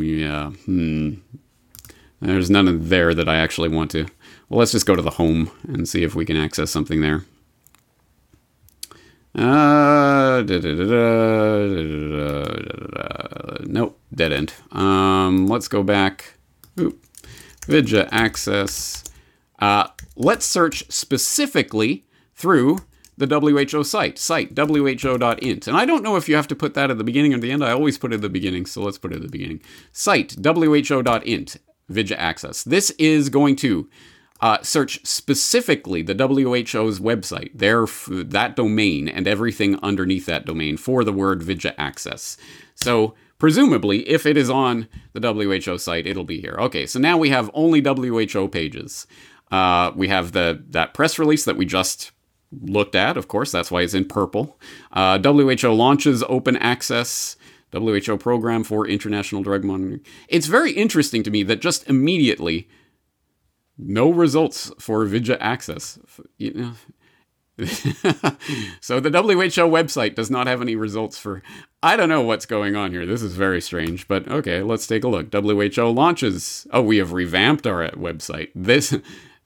yeah. 0.00 0.50
Hmm. 0.50 1.14
There's 2.20 2.50
none 2.50 2.88
there 2.88 3.14
that 3.14 3.28
I 3.28 3.36
actually 3.36 3.68
want 3.68 3.90
to. 3.92 4.06
Well, 4.48 4.58
let's 4.58 4.72
just 4.72 4.86
go 4.86 4.96
to 4.96 5.02
the 5.02 5.10
home 5.10 5.50
and 5.68 5.88
see 5.88 6.02
if 6.02 6.14
we 6.14 6.24
can 6.24 6.36
access 6.36 6.70
something 6.70 7.00
there. 7.00 7.24
Nope, 13.66 14.00
dead 14.12 14.32
end. 14.32 14.54
Um, 14.72 15.46
let's 15.46 15.68
go 15.68 15.82
back. 15.82 16.34
Oop. 16.80 17.04
VigiAccess. 17.60 19.08
Uh, 19.60 19.88
let's 20.16 20.44
search 20.44 20.90
specifically 20.90 22.04
through 22.34 22.78
the 23.16 23.26
WHO 23.26 23.84
site, 23.84 24.18
site 24.18 24.56
who.int. 24.56 25.66
And 25.66 25.76
I 25.76 25.84
don't 25.84 26.02
know 26.02 26.16
if 26.16 26.28
you 26.28 26.36
have 26.36 26.48
to 26.48 26.56
put 26.56 26.74
that 26.74 26.90
at 26.90 26.98
the 26.98 27.04
beginning 27.04 27.34
or 27.34 27.38
the 27.38 27.52
end. 27.52 27.64
I 27.64 27.72
always 27.72 27.98
put 27.98 28.12
it 28.12 28.16
at 28.16 28.22
the 28.22 28.28
beginning, 28.28 28.66
so 28.66 28.82
let's 28.82 28.98
put 28.98 29.12
it 29.12 29.16
at 29.16 29.22
the 29.22 29.28
beginning. 29.28 29.60
Site 29.92 30.36
who.int, 30.42 31.56
VigiAccess. 31.90 32.64
This 32.64 32.90
is 32.92 33.28
going 33.28 33.56
to 33.56 33.88
uh, 34.40 34.62
search 34.62 35.04
specifically 35.04 36.02
the 36.02 36.14
WHO's 36.14 37.00
website, 37.00 37.50
their 37.54 37.86
that 38.24 38.56
domain 38.56 39.08
and 39.08 39.26
everything 39.26 39.78
underneath 39.82 40.26
that 40.26 40.46
domain 40.46 40.76
for 40.76 41.04
the 41.04 41.12
word 41.12 41.40
VigiAccess. 41.40 42.36
So 42.74 43.14
presumably, 43.38 44.08
if 44.08 44.26
it 44.26 44.36
is 44.36 44.48
on 44.48 44.88
the 45.12 45.32
WHO 45.32 45.78
site, 45.78 46.06
it'll 46.06 46.24
be 46.24 46.40
here. 46.40 46.56
Okay, 46.58 46.86
so 46.86 46.98
now 46.98 47.16
we 47.16 47.30
have 47.30 47.50
only 47.54 47.80
WHO 47.80 48.48
pages. 48.48 49.06
Uh, 49.50 49.92
we 49.96 50.08
have 50.08 50.32
the 50.32 50.62
that 50.70 50.94
press 50.94 51.18
release 51.18 51.44
that 51.44 51.56
we 51.56 51.64
just 51.64 52.12
looked 52.52 52.94
at. 52.94 53.16
Of 53.16 53.28
course, 53.28 53.50
that's 53.50 53.70
why 53.70 53.82
it's 53.82 53.94
in 53.94 54.04
purple. 54.04 54.58
Uh, 54.92 55.18
WHO 55.18 55.72
launches 55.72 56.22
open 56.28 56.56
access. 56.56 57.36
WHO 57.70 58.16
program 58.16 58.64
for 58.64 58.88
international 58.88 59.42
drug 59.42 59.62
monitoring. 59.62 60.00
It's 60.28 60.46
very 60.46 60.72
interesting 60.72 61.22
to 61.24 61.30
me 61.30 61.42
that 61.42 61.60
just 61.60 61.86
immediately 61.86 62.66
no 63.78 64.10
results 64.10 64.72
for 64.78 65.06
VigiAccess. 65.06 65.98
You 66.36 66.52
know. 66.54 66.72
so 68.80 69.00
the 69.00 69.10
WHO 69.10 69.66
website 69.66 70.14
does 70.14 70.30
not 70.30 70.46
have 70.46 70.62
any 70.62 70.76
results 70.76 71.18
for 71.18 71.42
I 71.82 71.96
don't 71.96 72.08
know 72.08 72.20
what's 72.20 72.46
going 72.46 72.76
on 72.76 72.92
here. 72.92 73.04
This 73.04 73.20
is 73.20 73.34
very 73.34 73.60
strange, 73.60 74.06
but 74.06 74.28
okay, 74.28 74.62
let's 74.62 74.86
take 74.86 75.02
a 75.02 75.08
look. 75.08 75.32
WHO 75.32 75.88
launches. 75.88 76.68
Oh, 76.72 76.82
we 76.82 76.98
have 76.98 77.12
revamped 77.12 77.66
our 77.66 77.88
website. 77.90 78.50
This 78.54 78.96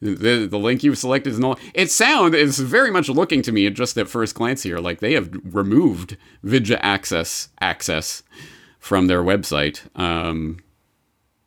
the, 0.02 0.46
the 0.46 0.58
link 0.58 0.82
you've 0.82 0.98
selected 0.98 1.30
is 1.30 1.38
no 1.38 1.56
it 1.74 1.90
sound 1.90 2.34
is 2.34 2.58
very 2.58 2.90
much 2.90 3.08
looking 3.08 3.40
to 3.42 3.52
me 3.52 3.66
at 3.66 3.74
just 3.74 3.96
at 3.96 4.08
first 4.08 4.34
glance 4.34 4.62
here 4.62 4.78
like 4.78 4.98
they 5.00 5.12
have 5.12 5.30
removed 5.44 6.16
VigiAccess 6.44 7.48
access 7.60 8.22
from 8.78 9.06
their 9.06 9.22
website. 9.22 9.88
Um, 9.98 10.58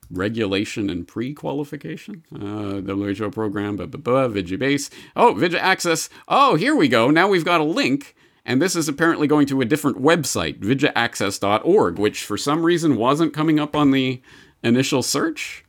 regulation 0.10 0.90
and 0.90 1.08
pre-qualification. 1.08 2.24
Uh, 2.34 2.82
WHO 2.82 3.32
program, 3.32 3.76
blah, 3.78 4.28
Vidya. 4.28 4.78
Oh, 5.16 5.34
VigiAccess. 5.36 6.10
Oh, 6.28 6.56
here 6.56 6.76
we 6.76 6.88
go. 6.88 7.10
Now 7.10 7.28
we've 7.28 7.46
got 7.46 7.62
a 7.62 7.66
link. 7.66 8.16
And 8.48 8.62
this 8.62 8.76
is 8.76 8.88
apparently 8.88 9.26
going 9.26 9.48
to 9.48 9.62
a 9.62 9.66
different 9.66 10.00
website, 10.00 10.60
vigiaccess.org, 10.60 11.98
which 11.98 12.24
for 12.24 12.38
some 12.38 12.64
reason 12.64 12.96
wasn't 12.96 13.34
coming 13.34 13.60
up 13.60 13.76
on 13.76 13.90
the 13.90 14.22
initial 14.64 15.02
search. 15.02 15.66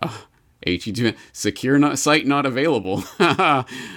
Uh, 0.00 0.18
HTTP 0.66 1.16
secure 1.32 1.78
not, 1.78 1.98
site 1.98 2.26
not 2.26 2.44
available. 2.44 3.04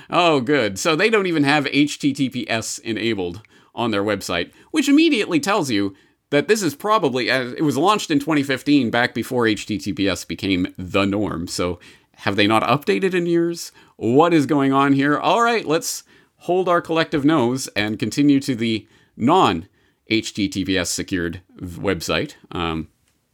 oh, 0.09 0.41
good. 0.41 0.79
So 0.79 0.95
they 0.95 1.09
don't 1.09 1.27
even 1.27 1.43
have 1.43 1.65
HTTPS 1.65 2.79
enabled 2.79 3.41
on 3.75 3.91
their 3.91 4.03
website, 4.03 4.51
which 4.71 4.87
immediately 4.87 5.39
tells 5.39 5.69
you 5.69 5.95
that 6.29 6.47
this 6.47 6.61
is 6.61 6.75
probably 6.75 7.29
uh, 7.29 7.53
it 7.57 7.63
was 7.63 7.77
launched 7.77 8.11
in 8.11 8.19
2015 8.19 8.89
back 8.89 9.13
before 9.13 9.45
https 9.45 10.27
became 10.27 10.73
the 10.77 11.05
norm. 11.05 11.47
So 11.47 11.79
have 12.17 12.35
they 12.35 12.47
not 12.47 12.63
updated 12.63 13.13
in 13.13 13.25
years? 13.25 13.71
What 13.97 14.33
is 14.33 14.45
going 14.45 14.73
on 14.73 14.93
here? 14.93 15.17
All 15.17 15.41
right 15.41 15.65
let's 15.65 16.03
hold 16.37 16.69
our 16.69 16.81
collective 16.81 17.25
nose 17.25 17.67
and 17.75 17.99
continue 17.99 18.39
to 18.39 18.55
the 18.55 18.87
non 19.17 19.67
https 20.09 20.87
secured 20.87 21.41
website. 21.59 22.35
Um, 22.51 22.89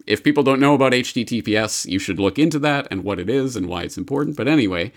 if 0.07 0.23
people 0.23 0.43
don't 0.43 0.59
know 0.59 0.73
about 0.73 0.93
HTTPS, 0.93 1.85
you 1.85 1.99
should 1.99 2.19
look 2.19 2.39
into 2.39 2.59
that 2.59 2.87
and 2.89 3.03
what 3.03 3.19
it 3.19 3.29
is 3.29 3.55
and 3.55 3.67
why 3.67 3.83
it's 3.83 3.97
important. 3.97 4.35
But 4.35 4.47
anyway, 4.47 4.91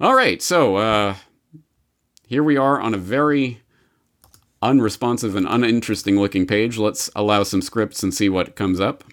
all 0.00 0.14
right, 0.14 0.42
so 0.42 0.76
uh, 0.76 1.14
here 2.26 2.42
we 2.42 2.56
are 2.56 2.80
on 2.80 2.94
a 2.94 2.98
very 2.98 3.62
unresponsive 4.62 5.36
and 5.36 5.46
uninteresting 5.48 6.18
looking 6.18 6.46
page. 6.46 6.78
Let's 6.78 7.10
allow 7.14 7.42
some 7.42 7.62
scripts 7.62 8.02
and 8.02 8.12
see 8.12 8.28
what 8.28 8.56
comes 8.56 8.80
up. 8.80 9.04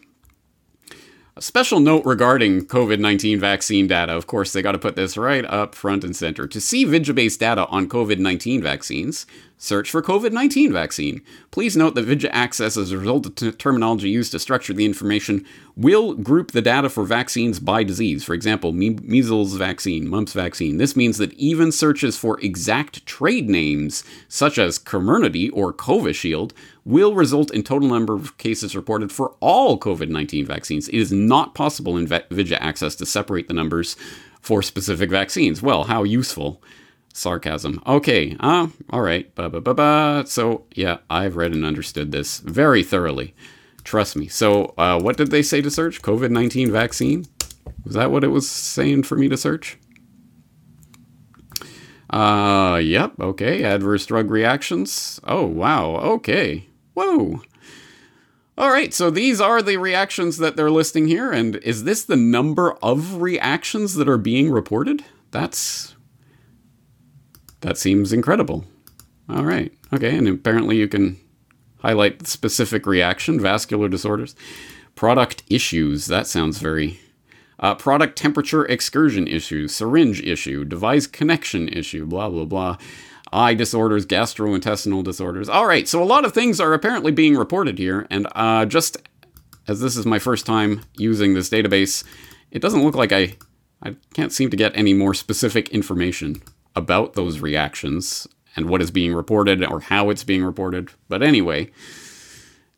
A 1.37 1.41
special 1.41 1.81
note 1.81 2.05
regarding 2.05 2.65
COVID 2.65 2.99
19 2.99 3.41
vaccine 3.41 3.87
data. 3.87 4.13
Of 4.13 4.25
course, 4.25 4.53
they 4.53 4.61
got 4.61 4.71
to 4.71 4.79
put 4.79 4.95
this 4.95 5.17
right 5.17 5.43
up 5.43 5.75
front 5.75 6.05
and 6.05 6.15
center. 6.15 6.47
To 6.47 6.61
see 6.61 6.85
Vidja 6.85 7.37
data 7.37 7.67
on 7.67 7.89
COVID 7.89 8.19
19 8.19 8.63
vaccines, 8.63 9.25
search 9.57 9.91
for 9.91 10.01
COVID 10.01 10.31
19 10.31 10.71
vaccine. 10.71 11.21
Please 11.51 11.75
note 11.75 11.93
that 11.95 12.07
VigiAccess, 12.07 12.77
as 12.81 12.89
a 12.93 12.97
result 12.97 13.25
of 13.25 13.35
t- 13.35 13.51
terminology 13.51 14.07
used 14.07 14.31
to 14.31 14.39
structure 14.39 14.71
the 14.71 14.85
information, 14.85 15.45
will 15.75 16.13
group 16.13 16.53
the 16.53 16.61
data 16.61 16.87
for 16.87 17.03
vaccines 17.03 17.59
by 17.59 17.83
disease. 17.83 18.23
For 18.23 18.33
example, 18.33 18.71
me- 18.71 18.97
measles 19.03 19.55
vaccine, 19.57 20.07
mumps 20.07 20.31
vaccine. 20.31 20.77
This 20.77 20.95
means 20.95 21.17
that 21.17 21.33
even 21.33 21.73
searches 21.73 22.15
for 22.15 22.39
exact 22.39 23.05
trade 23.05 23.49
names, 23.49 24.05
such 24.29 24.57
as 24.57 24.79
Comirnaty 24.79 25.49
or 25.51 25.73
Covishield, 25.73 26.53
will 26.85 27.15
result 27.15 27.51
in 27.51 27.63
total 27.63 27.89
number 27.89 28.13
of 28.13 28.37
cases 28.37 28.75
reported 28.75 29.11
for 29.11 29.35
all 29.39 29.79
COVID 29.79 30.09
19 30.09 30.45
vaccines. 30.45 30.87
It 30.87 30.97
is 30.97 31.11
not 31.11 31.55
possible 31.55 31.97
in 31.97 32.07
VigiAccess 32.07 32.97
to 32.99 33.05
separate 33.05 33.47
the 33.47 33.53
numbers 33.53 33.97
for 34.39 34.61
specific 34.61 35.09
vaccines. 35.09 35.61
Well, 35.61 35.85
how 35.85 36.03
useful. 36.03 36.61
Sarcasm. 37.13 37.81
Okay, 37.87 38.35
uh, 38.41 38.67
all 38.89 39.01
right. 39.01 39.33
Ba 39.35 39.49
ba 39.49 39.61
ba 39.61 39.73
ba. 39.73 40.23
So, 40.27 40.65
yeah, 40.75 40.97
I've 41.09 41.37
read 41.37 41.53
and 41.53 41.65
understood 41.65 42.11
this 42.11 42.39
very 42.39 42.83
thoroughly. 42.83 43.33
Trust 43.85 44.17
me. 44.17 44.27
So, 44.27 44.73
uh, 44.77 44.99
what 44.99 45.15
did 45.15 45.31
they 45.31 45.41
say 45.41 45.61
to 45.61 45.71
search? 45.71 46.01
COVID 46.01 46.29
19 46.29 46.71
vaccine? 46.71 47.25
Was 47.85 47.93
that 47.93 48.11
what 48.11 48.25
it 48.25 48.29
was 48.29 48.49
saying 48.49 49.03
for 49.03 49.15
me 49.15 49.29
to 49.29 49.37
search? 49.37 49.77
Uh, 52.09 52.81
yep, 52.83 53.13
okay. 53.19 53.63
Adverse 53.63 54.05
drug 54.05 54.29
reactions. 54.29 55.19
Oh, 55.23 55.45
wow, 55.45 55.95
okay. 55.95 56.67
Whoa. 56.95 57.41
All 58.57 58.71
right, 58.71 58.93
so 58.93 59.09
these 59.09 59.41
are 59.41 59.61
the 59.61 59.75
reactions 59.75 60.37
that 60.37 60.55
they're 60.55 60.71
listing 60.71 61.07
here, 61.07 61.29
and 61.31 61.57
is 61.57 61.83
this 61.83 62.05
the 62.05 62.15
number 62.15 62.71
of 62.81 63.21
reactions 63.21 63.95
that 63.95 64.07
are 64.07 64.17
being 64.17 64.49
reported? 64.49 65.03
That's 65.31 65.93
that 67.59 67.77
seems 67.77 68.13
incredible. 68.13 68.63
All 69.27 69.43
right, 69.43 69.73
okay, 69.93 70.17
and 70.17 70.27
apparently 70.27 70.77
you 70.77 70.87
can 70.87 71.19
highlight 71.79 72.27
specific 72.27 72.85
reaction, 72.85 73.41
vascular 73.41 73.89
disorders, 73.89 74.33
product 74.95 75.43
issues. 75.49 76.05
That 76.05 76.25
sounds 76.25 76.59
very 76.59 77.01
uh, 77.59 77.75
product 77.75 78.17
temperature 78.17 78.63
excursion 78.65 79.27
issue, 79.27 79.67
syringe 79.67 80.21
issue, 80.21 80.63
device 80.63 81.07
connection 81.07 81.67
issue, 81.67 82.05
blah 82.05 82.29
blah 82.29 82.45
blah 82.45 82.77
eye 83.35 83.53
disorders, 83.53 84.05
gastrointestinal 84.05 85.03
disorders. 85.03 85.49
All 85.49 85.67
right, 85.67 85.87
so 85.87 86.01
a 86.01 86.05
lot 86.05 86.25
of 86.25 86.33
things 86.33 86.59
are 86.59 86.73
apparently 86.73 87.11
being 87.11 87.35
reported 87.35 87.77
here, 87.77 88.07
and 88.09 88.27
uh, 88.33 88.65
just 88.65 88.97
as 89.67 89.81
this 89.81 89.97
is 89.97 90.05
my 90.05 90.19
first 90.19 90.45
time 90.45 90.81
using 90.97 91.33
this 91.33 91.49
database, 91.49 92.03
it 92.51 92.61
doesn't 92.61 92.83
look 92.83 92.95
like 92.95 93.11
I 93.11 93.35
I 93.83 93.95
can't 94.13 94.31
seem 94.31 94.49
to 94.49 94.57
get 94.57 94.75
any 94.75 94.93
more 94.93 95.13
specific 95.13 95.69
information 95.69 96.41
about 96.75 97.13
those 97.13 97.39
reactions 97.39 98.27
and 98.55 98.69
what 98.69 98.81
is 98.81 98.89
being 98.89 99.13
reported 99.13 99.63
or 99.63 99.81
how 99.81 100.09
it's 100.09 100.23
being 100.23 100.43
reported. 100.43 100.89
But 101.09 101.21
anyway, 101.21 101.71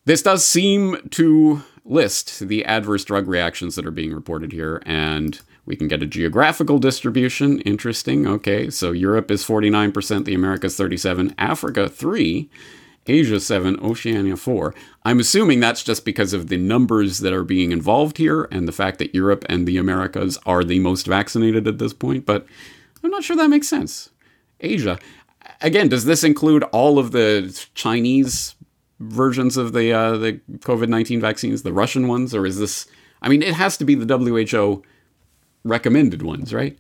this 0.05 0.21
does 0.23 0.43
seem 0.43 0.97
to 1.11 1.61
list 1.85 2.39
the 2.39 2.65
adverse 2.65 3.05
drug 3.05 3.27
reactions 3.27 3.75
that 3.75 3.85
are 3.85 3.91
being 3.91 4.13
reported 4.13 4.51
here, 4.51 4.81
and 4.85 5.39
we 5.67 5.75
can 5.75 5.87
get 5.87 6.01
a 6.01 6.07
geographical 6.07 6.79
distribution. 6.79 7.59
Interesting. 7.61 8.25
Okay, 8.25 8.69
so 8.69 8.93
Europe 8.93 9.29
is 9.29 9.43
49%, 9.43 10.25
the 10.25 10.33
Americas 10.33 10.77
37, 10.77 11.35
Africa 11.37 11.89
3, 11.89 12.49
Asia 13.05 13.39
7, 13.39 13.77
Oceania 13.81 14.37
4. 14.37 14.73
I'm 15.03 15.19
assuming 15.19 15.59
that's 15.59 15.83
just 15.83 16.05
because 16.05 16.33
of 16.33 16.47
the 16.47 16.57
numbers 16.57 17.19
that 17.19 17.33
are 17.33 17.43
being 17.43 17.71
involved 17.71 18.17
here 18.17 18.47
and 18.49 18.67
the 18.67 18.71
fact 18.71 18.97
that 18.99 19.13
Europe 19.13 19.45
and 19.49 19.67
the 19.67 19.77
Americas 19.77 20.39
are 20.45 20.63
the 20.63 20.79
most 20.79 21.05
vaccinated 21.05 21.67
at 21.67 21.77
this 21.77 21.93
point, 21.93 22.25
but 22.25 22.47
I'm 23.03 23.11
not 23.11 23.23
sure 23.23 23.35
that 23.35 23.49
makes 23.49 23.67
sense. 23.67 24.09
Asia. 24.61 24.97
Again, 25.61 25.89
does 25.89 26.05
this 26.05 26.23
include 26.23 26.63
all 26.63 26.97
of 26.97 27.11
the 27.11 27.67
Chinese 27.75 28.55
versions 28.99 29.57
of 29.57 29.73
the 29.73 29.93
uh, 29.93 30.17
the 30.17 30.39
COVID-19 30.59 31.21
vaccines, 31.21 31.61
the 31.61 31.71
Russian 31.73 32.07
ones, 32.07 32.33
or 32.33 32.45
is 32.45 32.57
this 32.57 32.87
I 33.21 33.29
mean, 33.29 33.41
it 33.41 33.53
has 33.53 33.77
to 33.77 33.85
be 33.85 33.95
the 33.95 34.17
WHO 34.17 34.83
recommended 35.69 36.21
ones, 36.21 36.53
right? 36.53 36.77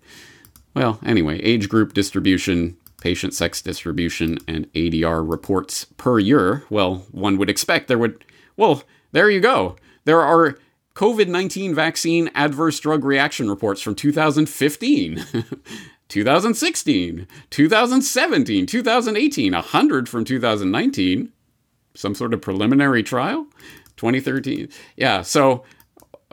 Well, 0.73 0.99
anyway, 1.05 1.39
age 1.41 1.69
group 1.69 1.93
distribution, 1.93 2.77
patient 3.01 3.33
sex 3.33 3.61
distribution, 3.61 4.37
and 4.47 4.71
ADR 4.73 5.27
reports 5.27 5.85
per 5.97 6.19
year. 6.19 6.63
Well, 6.69 7.05
one 7.11 7.37
would 7.37 7.49
expect 7.49 7.87
there 7.87 7.97
would. 7.97 8.23
Well, 8.55 8.83
there 9.11 9.29
you 9.29 9.39
go. 9.39 9.75
There 10.05 10.21
are 10.21 10.57
COVID 10.95 11.27
19 11.27 11.73
vaccine 11.75 12.29
adverse 12.33 12.79
drug 12.79 13.03
reaction 13.03 13.49
reports 13.49 13.81
from 13.81 13.95
2015. 13.95 15.25
2016, 16.09 17.27
2017, 17.49 18.65
2018, 18.65 19.53
100 19.53 20.09
from 20.09 20.23
2019, 20.23 21.31
some 21.93 22.15
sort 22.15 22.33
of 22.33 22.41
preliminary 22.41 23.03
trial, 23.03 23.45
2013. 23.97 24.69
Yeah, 24.95 25.21
so 25.21 25.63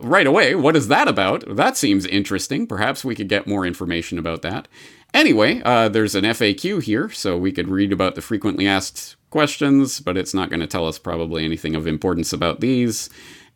right 0.01 0.27
away, 0.27 0.55
what 0.55 0.77
is 0.77 0.89
that 0.89 1.09
about? 1.09 1.45
That 1.57 1.77
seems 1.77 2.07
interesting. 2.07 2.67
Perhaps 2.67 3.05
we 3.05 3.15
could 3.15 3.29
get 3.29 3.47
more 3.47 3.67
information 3.67 4.19
about 4.19 4.43
that. 4.43 4.69
Anyway, 5.13 5.63
uh, 5.65 5.89
there's 5.89 6.15
an 6.15 6.25
FAQ 6.25 6.83
here, 6.83 7.09
so 7.09 7.39
we 7.39 7.53
could 7.53 7.69
read 7.69 7.93
about 7.93 8.17
the 8.17 8.21
frequently 8.21 8.67
asked 8.67 9.17
questions, 9.31 10.01
but 10.01 10.17
it's 10.17 10.35
not 10.35 10.51
going 10.51 10.61
to 10.61 10.67
tell 10.67 10.89
us 10.89 10.99
probably 10.99 11.45
anything 11.45 11.75
of 11.77 11.87
importance 11.87 12.33
about 12.33 12.61
these. 12.61 13.09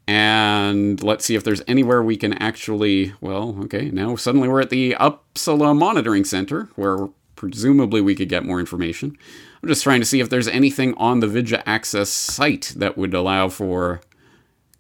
And 0.07 1.03
let's 1.03 1.25
see 1.25 1.35
if 1.35 1.45
there's 1.45 1.63
anywhere 1.69 2.03
we 2.03 2.17
can 2.17 2.33
actually. 2.35 3.13
Well, 3.21 3.57
okay, 3.65 3.91
now 3.91 4.17
suddenly 4.17 4.49
we're 4.49 4.63
at 4.63 4.71
the 4.71 4.97
Uppsala 4.99 5.77
Monitoring 5.77 6.25
Center, 6.25 6.71
where 6.77 7.09
presumably 7.37 8.01
we 8.01 8.15
could 8.15 8.29
get 8.29 8.45
more 8.45 8.59
information. 8.59 9.17
I'm 9.63 9.69
just 9.69 9.83
trying 9.83 10.01
to 10.01 10.07
see 10.07 10.21
if 10.21 10.31
there's 10.31 10.49
anything 10.49 10.95
on 10.95 11.21
the 11.21 11.27
VigiAccess 11.27 12.07
site 12.07 12.73
that 12.77 12.97
would 12.97 13.13
allow 13.13 13.49
for 13.49 14.01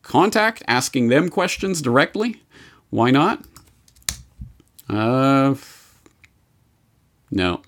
contact, 0.09 0.63
asking 0.67 1.09
them 1.09 1.29
questions 1.29 1.81
directly. 1.81 2.43
Why 2.91 3.11
not? 3.11 3.45
Uh, 4.89 5.55
no. 7.31 7.63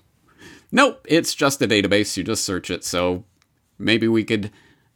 Nope, 0.71 1.05
it's 1.07 1.35
just 1.35 1.61
a 1.61 1.67
database. 1.67 2.17
You 2.17 2.23
just 2.23 2.43
search 2.43 2.71
it. 2.71 2.83
So 2.83 3.23
maybe 3.77 4.07
we 4.07 4.23
could 4.23 4.51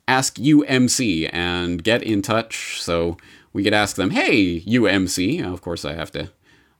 ask 0.07 0.35
UMC 0.35 1.29
and 1.31 1.83
get 1.83 2.01
in 2.01 2.21
touch. 2.21 2.81
So 2.81 3.17
we 3.53 3.63
could 3.63 3.73
ask 3.73 3.95
them, 3.95 4.09
hey, 4.09 4.61
UMC. 4.61 5.43
Of 5.43 5.61
course, 5.61 5.85
I 5.85 5.93
have 5.93 6.11
to 6.11 6.31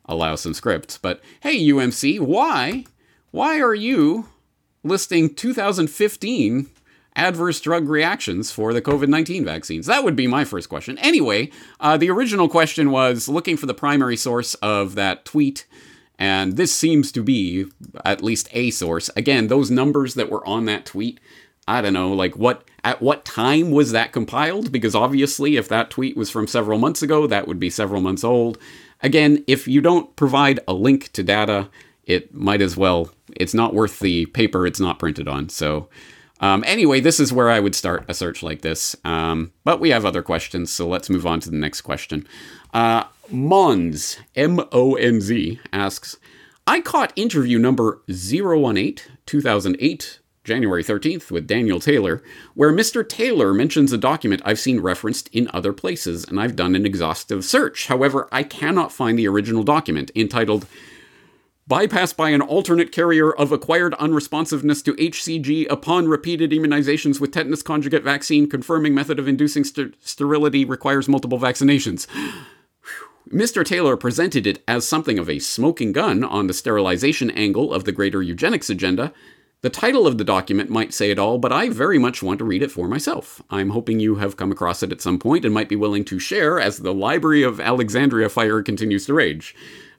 allow 0.06 0.36
some 0.36 0.54
scripts, 0.54 0.97
but 0.97 1.21
hey, 1.41 1.58
UMC, 1.67 2.19
why? 2.19 2.86
Why 3.32 3.60
are 3.60 3.73
you 3.73 4.30
listing 4.84 5.34
2015 5.34 6.69
adverse 7.15 7.60
drug 7.60 7.88
reactions 7.88 8.51
for 8.51 8.73
the 8.73 8.82
COVID 8.82 9.08
19 9.08 9.45
vaccines? 9.45 9.86
That 9.86 10.04
would 10.04 10.15
be 10.15 10.28
my 10.28 10.45
first 10.45 10.69
question. 10.69 10.97
Anyway, 10.99 11.51
uh, 11.80 11.97
the 11.97 12.10
original 12.10 12.49
question 12.49 12.91
was 12.91 13.28
looking 13.28 13.58
for 13.58 13.65
the 13.65 13.73
primary 13.73 14.17
source 14.17 14.56
of 14.56 14.95
that 14.95 15.25
tweet. 15.25 15.65
And 16.17 16.56
this 16.56 16.73
seems 16.73 17.12
to 17.12 17.21
be 17.21 17.65
at 18.06 18.23
least 18.23 18.47
a 18.51 18.71
source. 18.71 19.10
Again, 19.17 19.47
those 19.47 19.69
numbers 19.69 20.13
that 20.13 20.32
were 20.32 20.45
on 20.47 20.65
that 20.65 20.86
tweet, 20.86 21.19
I 21.67 21.82
don't 21.82 21.93
know, 21.93 22.13
like 22.13 22.38
what 22.38 22.63
at 22.84 23.01
what 23.01 23.25
time 23.25 23.71
was 23.71 23.91
that 23.91 24.12
compiled? 24.12 24.71
Because 24.71 24.95
obviously, 24.95 25.58
if 25.58 25.67
that 25.69 25.89
tweet 25.89 26.15
was 26.15 26.30
from 26.30 26.47
several 26.47 26.80
months 26.80 27.01
ago, 27.01 27.28
that 27.28 27.47
would 27.47 27.60
be 27.60 27.69
several 27.69 27.99
months 27.99 28.23
old. 28.23 28.58
Again, 29.01 29.43
if 29.47 29.67
you 29.67 29.82
don't 29.82 30.15
provide 30.15 30.60
a 30.67 30.73
link 30.73 31.12
to 31.13 31.23
data, 31.23 31.69
it 32.06 32.34
might 32.34 32.62
as 32.62 32.78
well, 32.78 33.10
it's 33.36 33.54
not 33.54 33.73
worth 33.73 33.99
the 33.99 34.28
paper 34.28 34.65
it's 34.65 34.80
not 34.80 34.99
printed 34.99 35.28
on. 35.28 35.49
So, 35.49 35.89
um, 36.41 36.63
anyway, 36.65 37.00
this 37.00 37.19
is 37.19 37.32
where 37.32 37.50
I 37.50 37.60
would 37.60 37.76
start 37.76 38.06
a 38.08 38.13
search 38.13 38.43
like 38.43 38.62
this. 38.62 38.95
Um, 39.04 39.52
but 39.63 39.80
we 39.80 39.89
have 39.91 40.06
other 40.06 40.21
questions, 40.21 40.71
so 40.71 40.88
let's 40.88 41.10
move 41.10 41.26
on 41.26 41.39
to 41.41 41.50
the 41.50 41.58
next 41.58 41.82
question. 41.82 42.28
Uh, 42.74 43.06
Monz, 43.32 44.17
M 44.36 44.60
O 44.71 44.95
N 44.95 45.21
Z, 45.21 45.60
asks 45.71 46.17
I 46.67 46.82
caught 46.82 47.13
interview 47.15 47.60
number 47.60 48.02
018, 48.10 48.98
2008, 49.26 50.19
January 50.43 50.84
13th, 50.84 51.32
with 51.32 51.48
Daniel 51.48 51.80
Taylor, 51.80 52.21
where 52.54 52.74
Mr. 52.74 53.08
Taylor 53.08 53.54
mentions 53.54 53.93
a 53.93 53.98
document 53.98 54.41
I've 54.43 54.60
seen 54.60 54.80
referenced 54.80 55.30
in 55.32 55.50
other 55.54 55.74
places, 55.74 56.26
and 56.26 56.39
I've 56.39 56.56
done 56.56 56.76
an 56.76 56.86
exhaustive 56.86 57.45
search. 57.45 57.88
However, 57.88 58.28
I 58.32 58.43
cannot 58.43 58.91
find 58.91 59.17
the 59.17 59.28
original 59.28 59.63
document 59.63 60.12
entitled 60.15 60.67
bypassed 61.69 62.15
by 62.15 62.30
an 62.30 62.41
alternate 62.41 62.91
carrier 62.91 63.32
of 63.32 63.51
acquired 63.51 63.93
unresponsiveness 63.93 64.84
to 64.84 64.93
HCG 64.93 65.65
upon 65.69 66.08
repeated 66.08 66.51
immunizations 66.51 67.19
with 67.19 67.32
tetanus 67.32 67.63
conjugate 67.63 68.04
vaccine, 68.04 68.47
confirming 68.47 68.93
method 68.93 69.17
of 69.17 69.28
inducing 69.28 69.63
ster- 69.63 69.91
sterility 69.99 70.63
requires 70.63 71.10
multiple 71.10 71.39
vaccinations. 71.39 72.06
Mr. 73.32 73.65
Taylor 73.65 73.97
presented 73.97 74.45
it 74.45 74.63
as 74.67 74.88
something 74.88 75.17
of 75.17 75.28
a 75.28 75.39
smoking 75.39 75.91
gun 75.91 76.23
on 76.23 76.45
the 76.45 76.54
sterilization 76.54 77.32
angle 77.32 77.73
of 77.73 77.84
the 77.84 77.91
greater 77.91 78.21
eugenics 78.21 78.69
agenda. 78.69 79.12
The 79.62 79.71
title 79.71 80.06
of 80.06 80.19
the 80.19 80.23
document 80.23 80.69
might 80.69 80.93
say 80.93 81.10
it 81.10 81.17
all, 81.17 81.39
but 81.39 81.51
I 81.51 81.69
very 81.69 81.97
much 81.97 82.21
want 82.21 82.38
to 82.38 82.45
read 82.45 82.62
it 82.62 82.71
for 82.71 82.88
myself. 82.88 83.41
I'm 83.49 83.71
hoping 83.71 83.99
you 83.99 84.15
have 84.15 84.38
come 84.38 84.51
across 84.51 84.84
it 84.84 84.91
at 84.91 85.01
some 85.01 85.17
point 85.17 85.43
and 85.43 85.51
might 85.51 85.69
be 85.69 85.75
willing 85.75 86.06
to 86.06 86.19
share 86.19 86.60
as 86.60 86.78
the 86.78 86.93
Library 86.93 87.41
of 87.41 87.60
Alexandria 87.60 88.30
fire 88.30 88.62
continues 88.62 89.08
to 89.08 89.15
rage. 89.15 89.56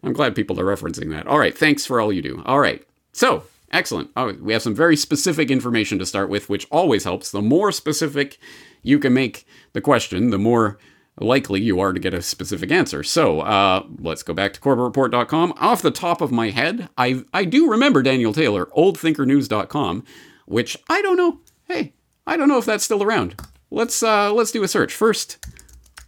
I'm 0.07 0.13
glad 0.13 0.37
people 0.37 0.59
are 0.61 0.65
referencing 0.65 1.11
that. 1.11 1.27
All 1.27 1.39
right, 1.39 1.57
thanks 1.57 1.85
for 1.85 2.01
all 2.01 2.13
you 2.13 2.23
do. 2.23 2.41
All 2.47 2.61
right, 2.61 2.87
so 3.13 3.43
excellent. 3.73 4.11
Oh, 4.17 4.33
we 4.35 4.53
have 4.53 4.63
some 4.63 4.75
very 4.75 4.97
specific 4.97 5.51
information 5.51 5.99
to 5.99 6.07
start 6.07 6.31
with, 6.31 6.49
which 6.49 6.67
always 6.71 7.03
helps. 7.03 7.33
The 7.33 7.43
more 7.43 7.73
specific 7.73 8.39
you 8.83 9.01
can 9.01 9.13
make 9.13 9.47
the 9.73 9.81
question, 9.81 10.31
the 10.31 10.39
more 10.39 10.79
likely 11.21 11.61
you 11.61 11.81
are 11.81 11.93
to 11.93 11.99
get 11.99 12.15
a 12.15 12.23
specific 12.23 12.71
answer. 12.71 13.03
So 13.03 13.41
uh, 13.41 13.85
let's 13.99 14.23
go 14.23 14.33
back 14.33 14.53
to 14.53 14.61
CorbettReport.com. 14.61 15.55
Off 15.57 15.83
the 15.83 15.91
top 15.91 16.21
of 16.21 16.31
my 16.31 16.51
head, 16.51 16.89
I 16.97 17.25
I 17.35 17.45
do 17.45 17.69
remember 17.69 18.01
Daniel 18.01 18.33
Taylor, 18.33 18.67
OldThinkerNews.com, 18.77 20.05
which 20.47 20.77
I 20.89 21.03
don't 21.03 21.17
know. 21.17 21.41
Hey, 21.65 21.95
I 22.29 22.37
don't 22.37 22.49
know 22.49 22.59
if 22.59 22.65
that's 22.65 22.85
still 22.85 23.03
around. 23.03 23.43
Let's 23.73 24.05
uh, 24.05 24.33
let's 24.33 24.53
do 24.53 24.63
a 24.63 24.69
search 24.69 24.95
first. 24.95 25.45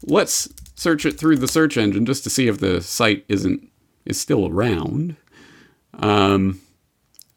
Let's 0.05 0.49
search 0.77 1.05
it 1.05 1.19
through 1.19 1.39
the 1.39 1.49
search 1.49 1.77
engine 1.77 2.07
just 2.07 2.23
to 2.23 2.31
see 2.31 2.47
if 2.47 2.61
the 2.61 2.81
site 2.81 3.25
isn't 3.29 3.69
is 4.05 4.21
still 4.21 4.47
around. 4.49 5.17
Um, 5.95 6.61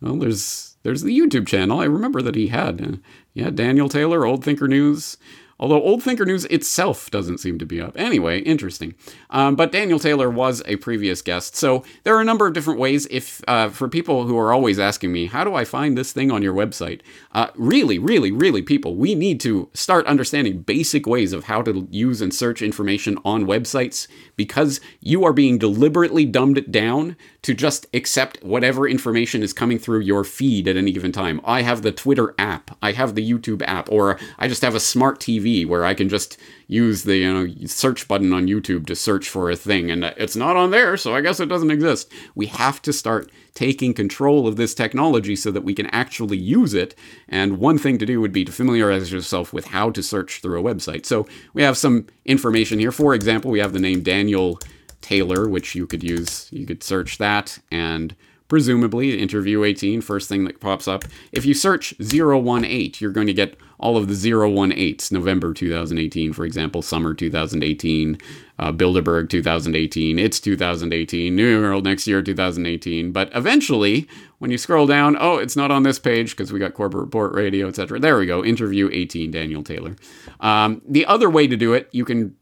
well, 0.02 0.15
there's 0.17 0.76
there's 0.84 1.04
the 1.04 1.17
YouTube 1.17 1.47
channel. 1.47 1.80
I 1.80 1.86
remember 1.86 2.21
that 2.21 2.36
he 2.36 2.47
had. 2.47 2.82
Uh, 2.82 2.97
yeah, 3.34 3.50
Daniel 3.50 3.89
Taylor, 3.89 4.26
Old 4.26 4.43
Thinker 4.43 4.67
News. 4.67 5.17
Although 5.62 5.84
Old 5.84 6.02
Thinker 6.02 6.26
News 6.26 6.45
itself 6.45 7.12
doesn't 7.12 7.38
seem 7.38 7.60
to 7.60 7.67
be 7.67 7.80
up. 7.80 7.93
Anyway, 7.95 8.39
interesting. 8.39 8.95
Um, 9.30 9.56
but 9.56 9.71
Daniel 9.71 10.00
Taylor 10.00 10.28
was 10.28 10.63
a 10.65 10.78
previous 10.78 11.21
guest, 11.21 11.56
so 11.56 11.84
there 12.04 12.15
are 12.15 12.21
a 12.21 12.26
number 12.26 12.47
of 12.47 12.54
different 12.54 12.80
ways. 12.80 13.08
If 13.12 13.43
uh, 13.47 13.69
for 13.69 13.88
people 13.88 14.26
who 14.26 14.38
are 14.39 14.52
always 14.52 14.80
asking 14.80 15.12
me, 15.12 15.28
how 15.28 15.43
do 15.43 15.54
I 15.54 15.63
find 15.63 15.95
this 15.95 16.12
thing 16.12 16.32
on 16.32 16.41
your 16.41 16.56
website? 16.56 17.02
Uh, 17.32 17.47
really, 17.56 18.00
really, 18.00 18.32
really, 18.32 18.63
people, 18.63 18.95
we 18.95 19.13
need 19.13 19.39
to 19.41 19.69
start 19.76 20.08
understanding 20.08 20.62
basic 20.63 21.06
ways 21.06 21.32
of 21.32 21.43
how 21.43 21.62
to 21.62 21.88
use 21.91 22.21
and 22.21 22.34
search 22.34 22.63
information 22.63 23.19
on 23.24 23.45
websites 23.45 24.08
because 24.36 24.82
you 25.00 25.24
are 25.24 25.34
being 25.34 25.60
deliberately 25.60 26.26
dumbed 26.26 26.71
down 26.71 27.15
to 27.43 27.54
just 27.54 27.86
accept 27.93 28.43
whatever 28.43 28.88
information 28.88 29.43
is 29.43 29.54
coming 29.54 29.78
through 29.78 30.00
your 30.00 30.24
feed 30.24 30.67
at 30.67 30.78
any 30.78 30.91
given 30.91 31.12
time. 31.12 31.39
I 31.43 31.62
have 31.62 31.84
the 31.84 31.91
Twitter 31.91 32.34
app, 32.39 32.76
I 32.82 32.93
have 32.93 33.13
the 33.13 33.30
YouTube 33.30 33.62
app, 33.67 33.91
or 33.91 34.19
I 34.39 34.47
just 34.47 34.63
have 34.63 34.76
a 34.76 34.80
smart 34.80 35.19
TV 35.19 35.51
where 35.66 35.86
I 35.86 35.94
can 35.94 36.10
just 36.10 36.38
use 36.68 37.04
the 37.04 37.18
you 37.18 37.34
know 37.34 37.66
search 37.66 38.08
button 38.08 38.34
on 38.34 38.48
YouTube 38.48 38.86
to 38.88 38.96
search 38.96 39.30
for 39.30 39.50
a 39.50 39.56
thing, 39.56 39.92
and 39.92 40.04
it's 40.04 40.36
not 40.36 40.56
on 40.56 40.72
there, 40.72 40.98
so 40.98 41.16
I 41.16 41.22
guess 41.22 41.40
it 41.40 41.50
doesn't 41.50 41.72
exist. 41.72 42.12
We 42.36 42.48
have 42.48 42.82
to 42.84 42.94
start 42.94 43.32
taking 43.54 43.94
control 43.94 44.48
of 44.48 44.56
this 44.56 44.74
technology 44.74 45.36
so 45.36 45.52
that 45.52 45.64
we 45.64 45.74
can 45.74 45.88
actually 45.88 46.38
use 46.38 46.74
it. 46.74 46.96
And 47.28 47.58
one 47.58 47.78
thing 47.78 47.98
to 47.98 48.06
do 48.06 48.22
would 48.22 48.32
be 48.32 48.46
to 48.46 48.52
familiarize 48.52 49.12
yourself 49.12 49.52
with 49.52 49.66
how 49.68 49.90
to 49.92 50.02
search 50.02 50.42
through 50.42 50.60
a 50.60 50.64
website. 50.64 51.06
So 51.06 51.28
we 51.54 51.62
have 51.64 51.78
some 51.78 52.08
information 52.26 52.80
here. 52.80 52.92
For 52.92 53.14
example, 53.14 53.52
we 53.52 53.60
have 53.60 53.74
the 53.74 53.80
name 53.80 54.04
Daniel 54.04 54.60
Taylor, 55.02 55.50
which 55.50 55.76
you 55.76 55.86
could 55.86 56.04
use, 56.04 56.48
you 56.52 56.66
could 56.66 56.84
search 56.84 57.18
that 57.18 57.60
and 57.72 58.16
presumably 58.48 59.18
interview 59.18 59.64
18 59.64 60.02
first 60.02 60.28
thing 60.28 60.44
that 60.44 60.60
pops 60.60 60.86
up 60.86 61.06
if 61.32 61.46
you 61.46 61.54
search 61.54 61.94
018 62.02 62.92
you're 63.00 63.10
going 63.10 63.26
to 63.26 63.34
get 63.34 63.58
all 63.82 63.98
of 63.98 64.08
the 64.08 64.13
018s 64.13 65.12
november 65.12 65.54
2018 65.54 66.34
for 66.34 66.46
example 66.46 66.82
summer 66.82 67.13
2018 67.13 68.17
uh, 68.60 68.72
bilderberg 68.72 69.30
2018 69.30 70.17
it's 70.17 70.39
2018 70.39 71.36
new 71.36 71.62
world 71.62 71.84
next 71.84 72.08
year 72.08 72.22
2018 72.22 73.12
but 73.12 73.30
eventually 73.36 74.08
when 74.39 74.52
you 74.52 74.58
scroll 74.58 74.88
down 74.88 75.17
oh 75.20 75.38
it's 75.38 75.56
not 75.56 75.72
on 75.72 75.84
this 75.84 76.00
page 76.00 76.32
because 76.32 76.54
we 76.54 76.60
got 76.60 76.74
corbett 76.74 77.00
report 77.00 77.34
radio 77.34 77.67
etc 77.67 78.00
there 78.00 78.17
we 78.17 78.26
go 78.26 78.44
interview 78.44 78.89
18 78.91 79.32
daniel 79.32 79.63
taylor 79.63 79.96
um, 80.39 80.82
the 80.88 81.06
other 81.06 81.30
way 81.30 81.48
to 81.48 81.58
do 81.58 81.74
it 81.74 81.89
you 81.91 82.06
can 82.06 82.36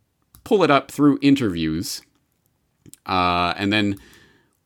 pull 0.44 0.64
it 0.64 0.72
up 0.72 0.92
through 0.92 1.18
interviews 1.22 2.02
uh, 3.06 3.54
and 3.58 3.74
then 3.74 3.98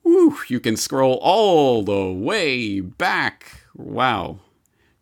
whew, 0.03 0.37
you 0.47 0.59
can 0.59 0.77
scroll 0.77 1.17
all 1.21 1.83
the 1.83 2.11
way 2.11 2.79
back. 2.79 3.63
Wow. 3.75 4.39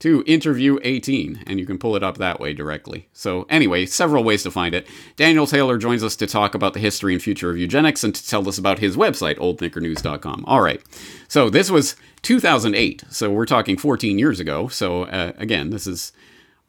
To 0.01 0.23
interview 0.25 0.79
18, 0.81 1.43
and 1.45 1.59
you 1.59 1.65
can 1.65 1.77
pull 1.77 1.95
it 1.95 2.01
up 2.01 2.17
that 2.17 2.39
way 2.39 2.53
directly. 2.53 3.07
So, 3.13 3.45
anyway, 3.49 3.85
several 3.85 4.23
ways 4.23 4.41
to 4.43 4.51
find 4.51 4.73
it. 4.73 4.87
Daniel 5.15 5.45
Taylor 5.45 5.77
joins 5.77 6.03
us 6.03 6.15
to 6.15 6.27
talk 6.27 6.55
about 6.55 6.73
the 6.73 6.79
history 6.79 7.13
and 7.13 7.21
future 7.21 7.51
of 7.51 7.57
eugenics 7.57 8.03
and 8.03 8.13
to 8.15 8.27
tell 8.27 8.47
us 8.49 8.57
about 8.57 8.79
his 8.79 8.97
website, 8.97 9.37
oldthinkernews.com. 9.37 10.43
All 10.47 10.61
right. 10.61 10.81
So, 11.27 11.49
this 11.49 11.69
was 11.69 11.95
2008. 12.23 13.03
So, 13.11 13.29
we're 13.29 13.45
talking 13.45 13.77
14 13.77 14.17
years 14.17 14.39
ago. 14.39 14.67
So, 14.67 15.03
uh, 15.03 15.33
again, 15.37 15.69
this 15.69 15.85
is 15.85 16.13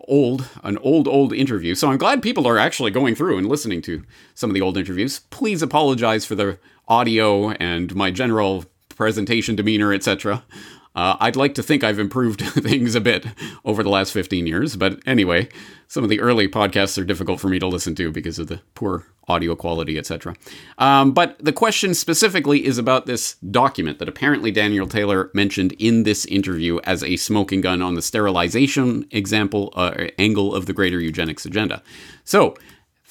old, 0.08 0.48
an 0.62 0.78
old, 0.78 1.08
old 1.08 1.32
interview. 1.32 1.74
So 1.74 1.90
I'm 1.90 1.98
glad 1.98 2.22
people 2.22 2.46
are 2.46 2.58
actually 2.58 2.90
going 2.90 3.14
through 3.14 3.38
and 3.38 3.48
listening 3.48 3.82
to 3.82 4.02
some 4.34 4.50
of 4.50 4.54
the 4.54 4.60
old 4.60 4.76
interviews. 4.76 5.20
Please 5.30 5.62
apologize 5.62 6.24
for 6.24 6.34
the 6.34 6.58
audio 6.88 7.50
and 7.52 7.94
my 7.94 8.10
general 8.10 8.64
presentation 8.88 9.56
demeanor, 9.56 9.92
etc. 9.92 10.44
Uh, 10.94 11.16
I'd 11.20 11.36
like 11.36 11.54
to 11.54 11.62
think 11.62 11.82
I've 11.82 11.98
improved 11.98 12.40
things 12.42 12.94
a 12.94 13.00
bit 13.00 13.26
over 13.64 13.82
the 13.82 13.88
last 13.88 14.12
15 14.12 14.46
years, 14.46 14.76
but 14.76 15.00
anyway, 15.06 15.48
some 15.88 16.04
of 16.04 16.10
the 16.10 16.20
early 16.20 16.48
podcasts 16.48 17.00
are 17.00 17.04
difficult 17.04 17.40
for 17.40 17.48
me 17.48 17.58
to 17.58 17.66
listen 17.66 17.94
to 17.96 18.12
because 18.12 18.38
of 18.38 18.48
the 18.48 18.60
poor 18.74 19.06
audio 19.28 19.54
quality, 19.54 19.98
etc. 19.98 20.34
Um, 20.78 21.12
but 21.12 21.42
the 21.42 21.52
question 21.52 21.94
specifically 21.94 22.66
is 22.66 22.76
about 22.76 23.06
this 23.06 23.34
document 23.36 23.98
that 24.00 24.08
apparently 24.08 24.50
Daniel 24.50 24.86
Taylor 24.86 25.30
mentioned 25.32 25.72
in 25.78 26.02
this 26.02 26.26
interview 26.26 26.80
as 26.84 27.02
a 27.04 27.16
smoking 27.16 27.60
gun 27.60 27.82
on 27.82 27.94
the 27.94 28.02
sterilization 28.02 29.06
example 29.10 29.72
uh, 29.76 30.08
angle 30.18 30.54
of 30.54 30.66
the 30.66 30.72
greater 30.72 31.00
eugenics 31.00 31.46
agenda. 31.46 31.82
So 32.24 32.56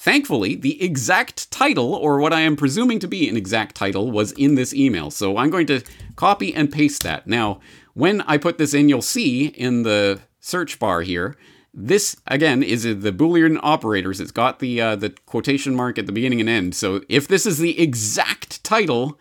Thankfully, 0.02 0.56
the 0.56 0.82
exact 0.82 1.48
title, 1.52 1.94
or 1.94 2.18
what 2.18 2.32
I 2.32 2.40
am 2.40 2.56
presuming 2.56 2.98
to 2.98 3.06
be 3.06 3.28
an 3.28 3.36
exact 3.36 3.76
title, 3.76 4.10
was 4.10 4.32
in 4.32 4.56
this 4.56 4.74
email. 4.74 5.12
So 5.12 5.36
I'm 5.36 5.48
going 5.48 5.68
to 5.68 5.80
copy 6.16 6.54
and 6.54 6.70
paste 6.70 7.02
that. 7.02 7.26
Now, 7.26 7.60
when 7.94 8.20
I 8.22 8.38
put 8.38 8.58
this 8.58 8.74
in, 8.74 8.88
you'll 8.88 9.02
see 9.02 9.46
in 9.46 9.82
the 9.82 10.20
search 10.40 10.78
bar 10.78 11.02
here, 11.02 11.36
this 11.74 12.16
again 12.26 12.62
is 12.62 12.82
the 12.82 13.12
Boolean 13.12 13.58
operators. 13.62 14.20
It's 14.20 14.30
got 14.30 14.58
the 14.58 14.80
uh, 14.80 14.96
the 14.96 15.10
quotation 15.26 15.74
mark 15.74 15.98
at 15.98 16.06
the 16.06 16.12
beginning 16.12 16.40
and 16.40 16.48
end. 16.48 16.74
So 16.74 17.02
if 17.08 17.26
this 17.26 17.46
is 17.46 17.58
the 17.58 17.80
exact 17.80 18.62
title, 18.62 19.18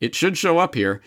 it 0.00 0.14
should 0.14 0.38
show 0.38 0.58
up 0.58 0.74
here. 0.74 1.02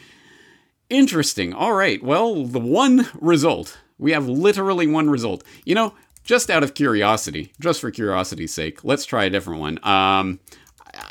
Interesting. 0.90 1.54
All 1.54 1.74
right. 1.74 2.04
Well, 2.04 2.46
the 2.46 2.60
one 2.60 3.08
result. 3.20 3.80
We 3.98 4.12
have 4.12 4.28
literally 4.28 4.86
one 4.86 5.10
result. 5.10 5.44
You 5.64 5.76
know, 5.76 5.94
just 6.24 6.50
out 6.50 6.64
of 6.64 6.74
curiosity, 6.74 7.54
just 7.60 7.80
for 7.80 7.90
curiosity's 7.90 8.54
sake, 8.54 8.84
let's 8.84 9.06
try 9.06 9.26
a 9.26 9.30
different 9.30 9.62
one. 9.62 9.80
Um, 9.84 10.40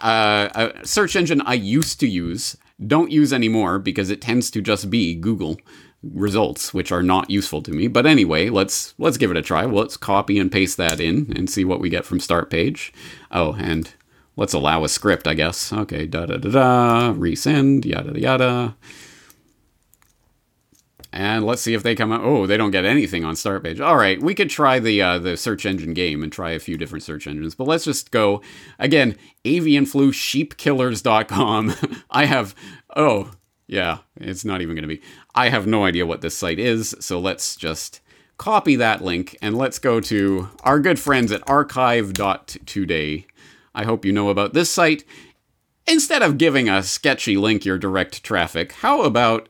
uh, 0.03 0.48
a 0.55 0.87
search 0.87 1.16
engine 1.16 1.40
I 1.42 1.55
used 1.55 1.98
to 2.01 2.07
use, 2.07 2.57
don't 2.85 3.11
use 3.11 3.32
anymore 3.32 3.78
because 3.78 4.11
it 4.11 4.20
tends 4.20 4.50
to 4.50 4.61
just 4.61 4.90
be 4.90 5.14
Google 5.14 5.58
results, 6.02 6.74
which 6.74 6.90
are 6.90 7.02
not 7.02 7.30
useful 7.30 7.62
to 7.62 7.70
me. 7.70 7.87
But 7.87 8.06
anyway, 8.06 8.48
let's 8.48 8.94
let's 8.98 9.16
give 9.16 9.30
it 9.30 9.37
a 9.37 9.42
try. 9.42 9.64
Let's 9.64 9.96
copy 9.96 10.38
and 10.38 10.50
paste 10.50 10.76
that 10.76 11.00
in 11.00 11.32
and 11.37 11.48
see 11.48 11.64
what 11.64 11.80
we 11.80 11.88
get 11.88 12.04
from 12.04 12.20
start 12.20 12.50
page. 12.50 12.92
Oh, 13.30 13.54
and 13.54 13.92
let's 14.37 14.52
allow 14.52 14.85
a 14.85 14.88
script, 14.88 15.26
I 15.26 15.35
guess. 15.35 15.72
Okay, 15.72 16.06
da 16.06 16.26
da 16.26 16.37
da 16.38 16.50
da, 16.50 17.12
resend, 17.12 17.85
yada 17.85 18.18
yada. 18.18 18.76
And 21.12 21.44
let's 21.44 21.61
see 21.61 21.75
if 21.75 21.83
they 21.83 21.94
come 21.94 22.11
out. 22.11 22.22
Oh, 22.22 22.46
they 22.46 22.57
don't 22.57 22.70
get 22.70 22.87
anything 22.87 23.22
on 23.22 23.37
start 23.37 23.62
page. 23.62 23.81
All 23.81 23.96
right, 23.96 24.20
we 24.20 24.35
could 24.35 24.48
try 24.48 24.79
the 24.79 25.03
uh, 25.03 25.18
the 25.18 25.37
search 25.37 25.66
engine 25.66 25.92
game 25.92 26.22
and 26.22 26.33
try 26.33 26.53
a 26.53 26.59
few 26.59 26.79
different 26.79 27.05
search 27.05 27.27
engines. 27.27 27.55
But 27.55 27.66
let's 27.66 27.85
just 27.85 28.11
go 28.11 28.40
again. 28.79 29.16
Avian 29.44 29.85
flu 29.85 30.11
sheepkillers.com. 30.12 31.75
I 32.11 32.25
have 32.25 32.55
oh 32.96 33.33
yeah, 33.66 33.98
it's 34.16 34.44
not 34.44 34.62
even 34.62 34.75
going 34.75 34.88
to 34.88 34.94
be. 34.94 35.03
I 35.35 35.51
have 35.51 35.66
no 35.66 35.85
idea 35.85 36.07
what 36.07 36.22
this 36.22 36.37
site 36.37 36.59
is, 36.59 36.94
so 37.01 37.18
let's 37.18 37.57
just 37.57 38.01
copy 38.38 38.77
that 38.77 39.03
link 39.03 39.37
and 39.40 39.57
let's 39.57 39.79
go 39.79 40.01
to 40.01 40.48
our 40.62 40.81
good 40.81 40.98
friends 40.98 41.31
at 41.31 41.48
archive.today. 41.48 43.27
I 43.75 43.85
hope 43.85 44.05
you 44.05 44.12
know 44.12 44.31
about 44.31 44.53
this 44.53 44.70
site. 44.70 45.05
Instead 45.87 46.22
of 46.22 46.38
giving 46.38 46.68
a 46.68 46.83
sketchy 46.83 47.37
link 47.37 47.64
your 47.64 47.79
direct 47.79 48.22
traffic, 48.22 48.72
how 48.72 49.03
about 49.03 49.48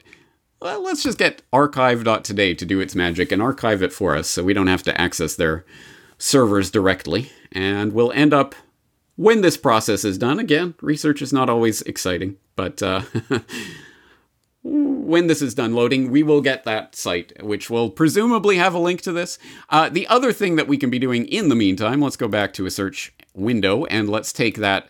well, 0.63 0.83
let's 0.83 1.03
just 1.03 1.19
get 1.19 1.43
archive.today 1.53 2.55
to 2.55 2.65
do 2.65 2.79
its 2.79 2.95
magic 2.95 3.33
and 3.33 3.43
archive 3.43 3.83
it 3.83 3.93
for 3.93 4.15
us 4.17 4.29
so 4.29 4.45
we 4.45 4.55
don't 4.55 4.69
have 4.69 4.85
to 4.85 5.01
access 5.01 5.35
their 5.35 5.65
servers 6.19 6.71
directly. 6.71 7.31
And 7.51 7.93
we'll 7.93 8.13
end 8.13 8.33
up, 8.33 8.55
when 9.17 9.41
this 9.41 9.57
process 9.57 10.05
is 10.05 10.19
done, 10.19 10.39
again, 10.39 10.75
research 10.81 11.21
is 11.21 11.33
not 11.33 11.51
always 11.51 11.83
exciting, 11.83 12.37
but 12.55 12.81
uh, 12.81 13.03
when 14.63 15.27
this 15.27 15.43
is 15.43 15.55
done 15.55 15.75
loading, 15.75 16.13
we 16.13 16.23
will 16.23 16.41
get 16.41 16.63
that 16.63 16.95
site, 16.95 17.43
which 17.43 17.69
will 17.69 17.91
presumably 17.91 18.57
have 18.57 18.75
a 18.75 18.79
link 18.79 19.03
to 19.03 19.13
this. 19.13 19.41
Uh, 19.69 19.89
the 19.89 20.07
other 20.07 20.33
thing 20.33 20.55
that 20.55 20.69
we 20.69 20.77
can 20.77 20.91
be 20.91 21.01
doing 21.01 21.27
in 21.27 21.49
the 21.49 21.57
meantime, 21.57 22.01
let's 22.01 22.17
go 22.17 22.29
back 22.29 22.53
to 22.55 22.67
a 22.67 22.71
search 22.71 23.13
window 23.35 23.85
and 23.87 24.09
let's 24.09 24.33
take 24.33 24.59
that 24.59 24.89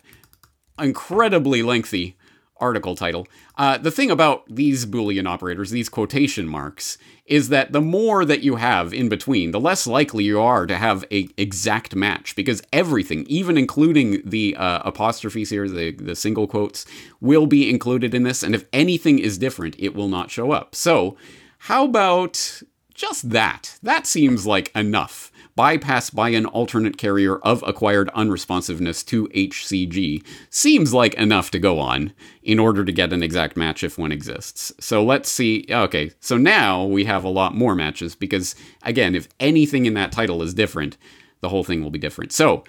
incredibly 0.78 1.62
lengthy 1.62 2.16
article 2.58 2.94
title. 2.94 3.26
Uh, 3.56 3.76
the 3.76 3.90
thing 3.90 4.10
about 4.10 4.44
these 4.48 4.86
Boolean 4.86 5.28
operators, 5.28 5.70
these 5.70 5.88
quotation 5.88 6.48
marks, 6.48 6.96
is 7.26 7.48
that 7.50 7.72
the 7.72 7.80
more 7.80 8.24
that 8.24 8.42
you 8.42 8.56
have 8.56 8.92
in 8.92 9.08
between, 9.08 9.50
the 9.50 9.60
less 9.60 9.86
likely 9.86 10.24
you 10.24 10.40
are 10.40 10.66
to 10.66 10.76
have 10.76 11.04
a 11.10 11.28
exact 11.36 11.94
match 11.94 12.34
because 12.34 12.62
everything, 12.72 13.24
even 13.26 13.58
including 13.58 14.22
the 14.24 14.56
uh, 14.56 14.80
apostrophes 14.84 15.50
here, 15.50 15.68
the, 15.68 15.92
the 15.92 16.16
single 16.16 16.46
quotes, 16.46 16.84
will 17.20 17.46
be 17.46 17.68
included 17.68 18.14
in 18.14 18.22
this. 18.22 18.42
And 18.42 18.54
if 18.54 18.64
anything 18.72 19.18
is 19.18 19.38
different, 19.38 19.76
it 19.78 19.94
will 19.94 20.08
not 20.08 20.30
show 20.30 20.52
up. 20.52 20.74
So, 20.74 21.16
how 21.58 21.84
about 21.84 22.62
just 22.94 23.30
that? 23.30 23.78
That 23.82 24.06
seems 24.06 24.46
like 24.46 24.70
enough 24.74 25.31
bypass 25.54 26.10
by 26.10 26.30
an 26.30 26.46
alternate 26.46 26.96
carrier 26.96 27.36
of 27.38 27.62
acquired 27.66 28.08
unresponsiveness 28.14 29.04
to 29.06 29.28
HCG 29.28 30.24
seems 30.50 30.94
like 30.94 31.14
enough 31.14 31.50
to 31.50 31.58
go 31.58 31.78
on 31.78 32.12
in 32.42 32.58
order 32.58 32.84
to 32.84 32.92
get 32.92 33.12
an 33.12 33.22
exact 33.22 33.56
match 33.56 33.84
if 33.84 33.98
one 33.98 34.12
exists. 34.12 34.72
So 34.80 35.04
let's 35.04 35.30
see. 35.30 35.66
Okay, 35.70 36.12
so 36.20 36.36
now 36.36 36.84
we 36.84 37.04
have 37.04 37.24
a 37.24 37.28
lot 37.28 37.54
more 37.54 37.74
matches 37.74 38.14
because, 38.14 38.54
again, 38.82 39.14
if 39.14 39.28
anything 39.40 39.86
in 39.86 39.94
that 39.94 40.12
title 40.12 40.42
is 40.42 40.54
different, 40.54 40.96
the 41.40 41.48
whole 41.48 41.64
thing 41.64 41.82
will 41.82 41.90
be 41.90 41.98
different. 41.98 42.32
So 42.32 42.64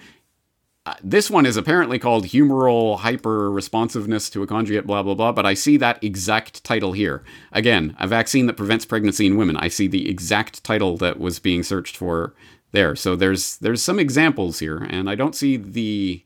uh, 0.86 0.94
this 1.02 1.30
one 1.30 1.46
is 1.46 1.56
apparently 1.56 1.98
called 1.98 2.26
humoral 2.26 2.98
hyper 2.98 3.50
responsiveness 3.50 4.28
to 4.28 4.42
a 4.42 4.46
conjugate, 4.46 4.86
blah, 4.86 5.02
blah, 5.02 5.14
blah, 5.14 5.32
but 5.32 5.46
I 5.46 5.54
see 5.54 5.78
that 5.78 6.02
exact 6.04 6.62
title 6.62 6.92
here. 6.92 7.24
Again, 7.52 7.96
a 7.98 8.06
vaccine 8.06 8.46
that 8.46 8.58
prevents 8.58 8.84
pregnancy 8.84 9.26
in 9.26 9.38
women. 9.38 9.56
I 9.56 9.68
see 9.68 9.86
the 9.86 10.10
exact 10.10 10.62
title 10.62 10.98
that 10.98 11.18
was 11.18 11.38
being 11.38 11.62
searched 11.62 11.96
for 11.96 12.34
there. 12.74 12.94
So 12.94 13.16
there's 13.16 13.56
there's 13.58 13.82
some 13.82 13.98
examples 13.98 14.58
here, 14.58 14.86
and 14.90 15.08
I 15.08 15.14
don't 15.14 15.34
see 15.34 15.56
the 15.56 16.22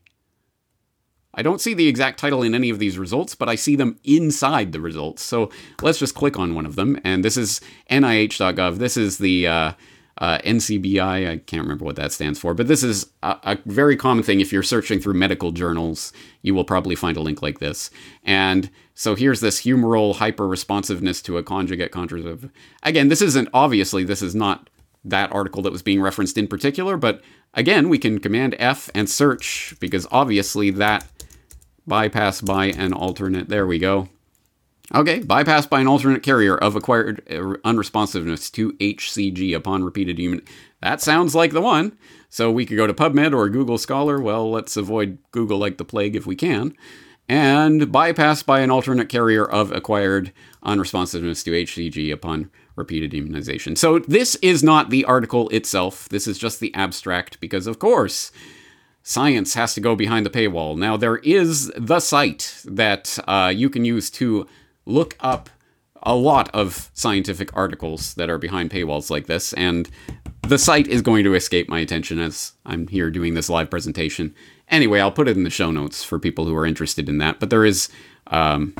I 1.33 1.41
don't 1.41 1.61
see 1.61 1.73
the 1.73 1.87
exact 1.87 2.19
title 2.19 2.43
in 2.43 2.53
any 2.53 2.69
of 2.69 2.79
these 2.79 2.97
results, 2.97 3.35
but 3.35 3.47
I 3.47 3.55
see 3.55 3.75
them 3.75 3.99
inside 4.03 4.73
the 4.73 4.81
results. 4.81 5.21
So 5.21 5.49
let's 5.81 5.99
just 5.99 6.15
click 6.15 6.37
on 6.37 6.55
one 6.55 6.65
of 6.65 6.75
them, 6.75 6.99
and 7.05 7.23
this 7.23 7.37
is 7.37 7.61
NIH.gov. 7.89 8.77
This 8.77 8.97
is 8.97 9.19
the 9.19 9.47
uh, 9.47 9.71
uh, 10.17 10.39
NCBI. 10.39 11.29
I 11.29 11.37
can't 11.37 11.61
remember 11.61 11.85
what 11.85 11.95
that 11.95 12.11
stands 12.11 12.39
for, 12.39 12.53
but 12.53 12.67
this 12.67 12.83
is 12.83 13.05
a, 13.23 13.37
a, 13.43 13.57
very 13.65 13.95
common 13.95 14.23
thing. 14.23 14.41
If 14.41 14.51
you're 14.51 14.63
searching 14.63 14.99
through 14.99 15.13
medical 15.13 15.51
journals, 15.51 16.11
you 16.41 16.53
will 16.53 16.65
probably 16.65 16.95
find 16.95 17.15
a 17.15 17.21
link 17.21 17.41
like 17.41 17.59
this. 17.59 17.89
And 18.23 18.69
so 18.95 19.15
here's 19.15 19.39
this 19.39 19.61
humoral 19.61 20.15
hyper 20.15 20.47
responsiveness 20.47 21.21
to 21.21 21.37
a 21.37 21.43
conjugate 21.43 21.91
contraceptive. 21.91 22.51
Again, 22.83 23.07
this 23.07 23.21
isn't 23.21 23.47
obviously 23.53 24.03
this 24.03 24.21
is 24.21 24.35
not 24.35 24.69
that 25.03 25.31
article 25.31 25.61
that 25.61 25.71
was 25.71 25.81
being 25.81 26.01
referenced 26.01 26.37
in 26.37 26.47
particular, 26.47 26.97
but 26.97 27.21
again, 27.53 27.89
we 27.89 27.97
can 27.97 28.19
Command 28.19 28.55
F 28.59 28.89
and 28.93 29.09
search 29.09 29.73
because 29.79 30.07
obviously 30.11 30.69
that 30.71 31.05
bypass 31.87 32.41
by 32.41 32.67
an 32.67 32.93
alternate. 32.93 33.49
There 33.49 33.65
we 33.65 33.79
go. 33.79 34.09
Okay, 34.93 35.19
bypass 35.19 35.67
by 35.67 35.81
an 35.81 35.87
alternate 35.87 36.23
carrier 36.23 36.57
of 36.57 36.75
acquired 36.75 37.21
uh, 37.29 37.57
unresponsiveness 37.63 38.51
to 38.53 38.73
HCG 38.73 39.55
upon 39.55 39.83
repeated 39.83 40.17
human. 40.17 40.41
That 40.81 40.99
sounds 40.99 41.35
like 41.35 41.51
the 41.51 41.61
one. 41.61 41.97
So 42.29 42.51
we 42.51 42.65
could 42.65 42.77
go 42.77 42.87
to 42.87 42.93
PubMed 42.93 43.35
or 43.35 43.49
Google 43.49 43.77
Scholar. 43.77 44.19
Well, 44.19 44.49
let's 44.49 44.77
avoid 44.77 45.19
Google 45.31 45.59
like 45.59 45.77
the 45.77 45.85
plague 45.85 46.15
if 46.15 46.25
we 46.25 46.35
can. 46.35 46.75
And 47.27 47.91
bypass 47.91 48.41
by 48.41 48.61
an 48.61 48.71
alternate 48.71 49.09
carrier 49.09 49.45
of 49.45 49.71
acquired 49.71 50.33
unresponsiveness 50.63 51.43
to 51.43 51.51
HCG 51.51 52.11
upon 52.11 52.49
repeated 52.79 53.13
immunization. 53.13 53.75
So 53.75 53.99
this 53.99 54.35
is 54.41 54.63
not 54.63 54.89
the 54.89 55.05
article 55.05 55.49
itself. 55.49 56.09
This 56.09 56.25
is 56.25 56.39
just 56.39 56.59
the 56.59 56.73
abstract 56.73 57.39
because, 57.39 57.67
of 57.67 57.77
course, 57.77 58.31
science 59.03 59.53
has 59.53 59.73
to 59.75 59.81
go 59.81 59.95
behind 59.95 60.25
the 60.25 60.31
paywall. 60.31 60.75
Now, 60.77 60.97
there 60.97 61.17
is 61.17 61.71
the 61.75 61.99
site 61.99 62.61
that 62.65 63.19
uh, 63.27 63.53
you 63.55 63.69
can 63.69 63.85
use 63.85 64.09
to 64.11 64.47
look 64.85 65.15
up 65.19 65.49
a 66.03 66.15
lot 66.15 66.49
of 66.53 66.89
scientific 66.93 67.55
articles 67.55 68.13
that 68.15 68.29
are 68.29 68.37
behind 68.37 68.71
paywalls 68.71 69.09
like 69.09 69.27
this, 69.27 69.53
and 69.53 69.89
the 70.47 70.57
site 70.57 70.87
is 70.87 71.01
going 71.01 71.23
to 71.25 71.35
escape 71.35 71.67
my 71.69 71.79
attention 71.79 72.19
as 72.19 72.53
I'm 72.65 72.87
here 72.87 73.11
doing 73.11 73.33
this 73.33 73.49
live 73.49 73.69
presentation. 73.69 74.33
Anyway, 74.69 74.99
I'll 74.99 75.11
put 75.11 75.27
it 75.27 75.37
in 75.37 75.43
the 75.43 75.49
show 75.49 75.71
notes 75.71 76.03
for 76.03 76.17
people 76.17 76.45
who 76.45 76.55
are 76.55 76.65
interested 76.65 77.09
in 77.09 77.17
that. 77.17 77.39
But 77.39 77.49
there 77.49 77.65
is 77.65 77.89
um, 78.27 78.73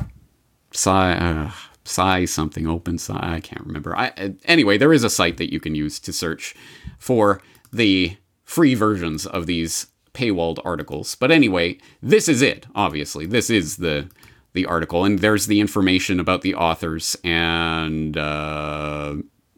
sci. 0.72 1.12
Uh, 1.12 1.50
Sci 1.84 2.24
something 2.26 2.66
open. 2.66 2.98
I 3.10 3.40
can't 3.40 3.66
remember. 3.66 3.96
I, 3.96 4.34
anyway, 4.44 4.78
there 4.78 4.92
is 4.92 5.04
a 5.04 5.10
site 5.10 5.38
that 5.38 5.52
you 5.52 5.60
can 5.60 5.74
use 5.74 5.98
to 6.00 6.12
search 6.12 6.54
for 6.98 7.40
the 7.72 8.16
free 8.44 8.74
versions 8.74 9.26
of 9.26 9.46
these 9.46 9.86
paywalled 10.12 10.58
articles. 10.64 11.14
But 11.14 11.30
anyway, 11.30 11.78
this 12.02 12.28
is 12.28 12.42
it. 12.42 12.66
Obviously, 12.74 13.26
this 13.26 13.50
is 13.50 13.76
the 13.76 14.08
the 14.52 14.66
article, 14.66 15.04
and 15.04 15.20
there's 15.20 15.46
the 15.46 15.60
information 15.60 16.18
about 16.18 16.42
the 16.42 16.56
authors 16.56 17.16
and 17.22 18.16
uh, 18.16 19.14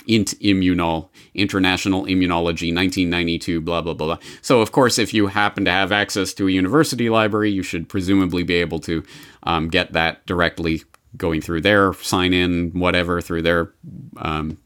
Int 0.07 0.35
Immunol, 0.41 1.09
International 1.35 2.05
Immunology, 2.05 2.75
1992, 2.75 3.61
blah, 3.61 3.81
blah, 3.81 3.95
blah, 3.95 4.07
blah. 4.07 4.19
So, 4.43 4.61
of 4.61 4.73
course, 4.73 4.99
if 4.99 5.15
you 5.15 5.29
happen 5.29 5.65
to 5.65 5.71
have 5.71 5.93
access 5.93 6.35
to 6.35 6.47
a 6.47 6.51
university 6.51 7.09
library, 7.09 7.51
you 7.51 7.63
should 7.63 7.89
presumably 7.89 8.43
be 8.43 8.55
able 8.55 8.81
to 8.81 9.03
um, 9.45 9.69
get 9.69 9.93
that 9.93 10.27
directly 10.27 10.83
going 11.16 11.40
through 11.40 11.61
their 11.61 11.92
sign 11.94 12.33
in, 12.33 12.70
whatever, 12.70 13.20
through 13.20 13.42
their 13.42 13.72
um, 14.16 14.59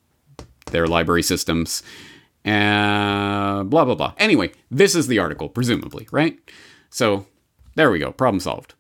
their 0.67 0.87
library 0.87 1.23
systems, 1.23 1.83
uh, 2.45 3.63
blah 3.63 3.85
blah 3.85 3.95
blah. 3.95 4.15
Anyway, 4.19 4.53
this 4.71 4.95
is 4.95 5.07
the 5.07 5.19
article, 5.19 5.49
presumably, 5.49 6.09
right? 6.11 6.39
So 6.91 7.27
there 7.75 7.91
we 7.91 7.99
go, 7.99 8.13
problem 8.13 8.41
solved. 8.41 8.75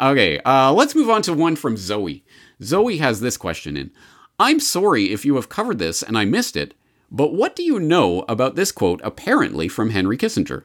Okay, 0.00 0.38
uh, 0.40 0.72
let's 0.72 0.94
move 0.94 1.10
on 1.10 1.22
to 1.22 1.34
one 1.34 1.56
from 1.56 1.76
Zoe. 1.76 2.24
Zoe 2.62 2.98
has 2.98 3.20
this 3.20 3.36
question 3.36 3.76
in. 3.76 3.90
I'm 4.38 4.60
sorry 4.60 5.12
if 5.12 5.26
you 5.26 5.34
have 5.34 5.50
covered 5.50 5.78
this 5.78 6.02
and 6.02 6.16
I 6.16 6.24
missed 6.24 6.56
it, 6.56 6.74
but 7.10 7.34
what 7.34 7.54
do 7.54 7.62
you 7.62 7.78
know 7.78 8.24
about 8.28 8.54
this 8.54 8.72
quote 8.72 9.00
apparently 9.04 9.68
from 9.68 9.90
Henry 9.90 10.16
Kissinger? 10.16 10.64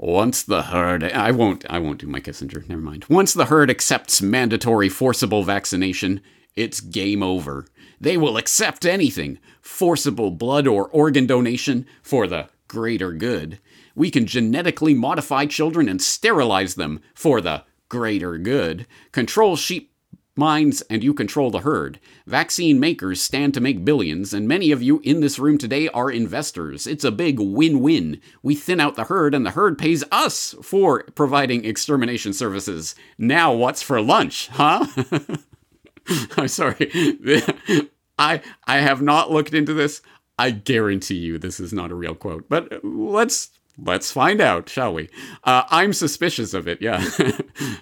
Once 0.00 0.44
the 0.44 0.62
herd, 0.62 1.02
I 1.02 1.32
won't, 1.32 1.66
I 1.68 1.80
won't 1.80 1.98
do 1.98 2.06
my 2.06 2.20
Kissinger. 2.20 2.66
Never 2.68 2.80
mind. 2.80 3.04
Once 3.08 3.34
the 3.34 3.46
herd 3.46 3.68
accepts 3.68 4.22
mandatory 4.22 4.88
forcible 4.88 5.42
vaccination, 5.42 6.20
it's 6.54 6.80
game 6.80 7.20
over. 7.20 7.66
They 8.00 8.16
will 8.16 8.36
accept 8.36 8.86
anything, 8.86 9.40
forcible 9.60 10.30
blood 10.30 10.68
or 10.68 10.86
organ 10.88 11.26
donation 11.26 11.84
for 12.00 12.28
the 12.28 12.48
greater 12.68 13.12
good. 13.12 13.58
We 13.96 14.12
can 14.12 14.26
genetically 14.26 14.94
modify 14.94 15.46
children 15.46 15.88
and 15.88 16.00
sterilize 16.00 16.76
them 16.76 17.00
for 17.12 17.40
the 17.40 17.64
greater 17.88 18.38
good. 18.38 18.86
Control 19.10 19.56
sheep 19.56 19.90
minds 20.38 20.80
and 20.82 21.02
you 21.02 21.12
control 21.12 21.50
the 21.50 21.60
herd. 21.60 21.98
Vaccine 22.26 22.80
makers 22.80 23.20
stand 23.20 23.52
to 23.54 23.60
make 23.60 23.84
billions, 23.84 24.32
and 24.32 24.46
many 24.46 24.70
of 24.70 24.82
you 24.82 25.00
in 25.04 25.20
this 25.20 25.38
room 25.38 25.58
today 25.58 25.88
are 25.88 26.10
investors. 26.10 26.86
It's 26.86 27.04
a 27.04 27.10
big 27.10 27.40
win 27.40 27.80
win. 27.80 28.20
We 28.42 28.54
thin 28.54 28.80
out 28.80 28.94
the 28.94 29.04
herd, 29.04 29.34
and 29.34 29.44
the 29.44 29.50
herd 29.50 29.76
pays 29.76 30.04
us 30.10 30.54
for 30.62 31.02
providing 31.14 31.64
extermination 31.64 32.32
services. 32.32 32.94
Now, 33.18 33.52
what's 33.52 33.82
for 33.82 34.00
lunch, 34.00 34.48
huh? 34.48 34.86
I'm 36.36 36.48
sorry. 36.48 36.90
I 38.18 38.40
I 38.66 38.78
have 38.78 39.02
not 39.02 39.30
looked 39.30 39.54
into 39.54 39.74
this. 39.74 40.00
I 40.38 40.52
guarantee 40.52 41.16
you 41.16 41.38
this 41.38 41.58
is 41.58 41.72
not 41.72 41.90
a 41.90 41.96
real 41.96 42.14
quote. 42.14 42.48
But 42.48 42.84
let's 42.84 43.50
Let's 43.80 44.10
find 44.10 44.40
out, 44.40 44.68
shall 44.68 44.92
we? 44.92 45.08
Uh, 45.44 45.62
I'm 45.70 45.92
suspicious 45.92 46.52
of 46.52 46.66
it. 46.66 46.82
Yeah, 46.82 47.04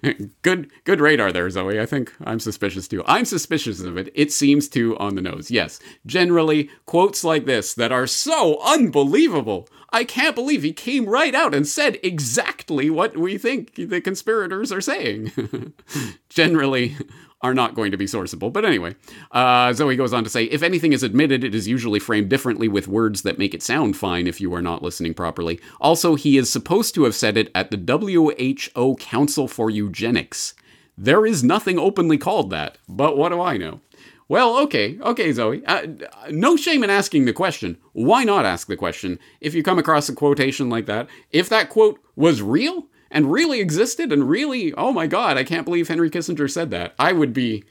good, 0.43 0.71
good 0.85 1.01
radar 1.01 1.33
there, 1.33 1.49
Zoe. 1.49 1.81
I 1.81 1.87
think 1.87 2.13
I'm 2.25 2.39
suspicious 2.39 2.87
too. 2.87 3.03
I'm 3.07 3.25
suspicious 3.25 3.81
of 3.81 3.97
it. 3.97 4.13
It 4.15 4.31
seems 4.31 4.69
too 4.69 4.97
on 4.99 5.15
the 5.15 5.23
nose. 5.23 5.51
Yes, 5.51 5.81
generally 6.05 6.71
quotes 6.85 7.25
like 7.25 7.47
this 7.47 7.73
that 7.75 7.93
are 7.93 8.07
so 8.07 8.61
unbelievable. 8.63 9.69
I 9.91 10.05
can't 10.05 10.35
believe 10.35 10.63
he 10.63 10.73
came 10.75 11.07
right 11.07 11.35
out 11.35 11.55
and 11.55 11.67
said 11.67 11.99
exactly 12.03 12.91
what 12.91 13.17
we 13.17 13.39
think 13.39 13.75
the 13.77 14.01
conspirators 14.01 14.71
are 14.71 14.83
saying. 14.83 15.73
generally 16.29 16.97
are 17.43 17.55
not 17.55 17.75
going 17.75 17.91
to 17.91 17.97
be 17.97 18.07
sourceable. 18.07 18.53
But 18.53 18.65
anyway, 18.65 18.95
uh, 19.31 19.73
Zoe 19.73 19.97
goes 19.97 20.13
on 20.13 20.25
to 20.25 20.31
say 20.31 20.45
if 20.45 20.63
anything 20.63 20.93
is 20.93 21.03
admitted, 21.03 21.45
it 21.45 21.55
is 21.55 21.69
usually 21.69 21.99
framed 21.99 22.29
differently 22.29 22.69
with 22.69 22.89
words 22.89 23.23
that 23.23 23.39
make 23.39 23.55
it 23.55 23.63
sound 23.63 23.97
fine 23.97 24.27
if 24.27 24.41
you 24.41 24.55
are 24.55 24.63
not 24.63 24.83
listening 24.83 25.15
properly. 25.15 25.61
Also, 25.81 26.15
he 26.15 26.39
is 26.39 26.51
supposed 26.51 26.95
to 26.95 27.05
have 27.05 27.15
said 27.15 27.37
it 27.37 27.51
at 27.55 27.71
the 27.71 27.77
WHO 27.77 28.97
Council 28.97 29.49
for 29.49 29.71
Eugenics. 29.71 30.55
There 30.99 31.27
is 31.27 31.45
nothing 31.45 31.79
openly 31.79 32.17
called 32.17 32.51
that, 32.51 32.79
but 32.89 33.19
what 33.19 33.29
do 33.29 33.41
I 33.41 33.59
know? 33.59 33.81
Well, 34.29 34.57
okay, 34.63 34.99
okay, 35.01 35.31
Zoe. 35.33 35.65
Uh, 35.67 35.87
no 36.31 36.57
shame 36.57 36.83
in 36.83 36.91
asking 36.91 37.27
the 37.27 37.33
question. 37.33 37.77
Why 37.93 38.25
not 38.25 38.45
ask 38.45 38.67
the 38.67 38.77
question 38.77 39.21
if 39.41 39.55
you 39.55 39.63
come 39.63 39.79
across 39.79 40.09
a 40.09 40.15
quotation 40.15 40.69
like 40.69 40.87
that? 40.87 41.09
If 41.31 41.49
that 41.51 41.69
quote 41.69 42.01
was 42.17 42.43
real, 42.43 42.89
and 43.11 43.33
really 43.33 43.61
existed 43.61 44.13
and 44.13 44.29
really, 44.29 44.73
oh 44.75 44.93
my 44.93 45.07
God, 45.07 45.37
I 45.37 45.45
can't 45.45 45.65
believe 45.65 45.89
Henry 45.89 46.11
Kissinger 46.11 46.51
said 46.51 46.71
that. 46.71 46.95
I 46.99 47.13
would 47.13 47.33
be 47.33 47.65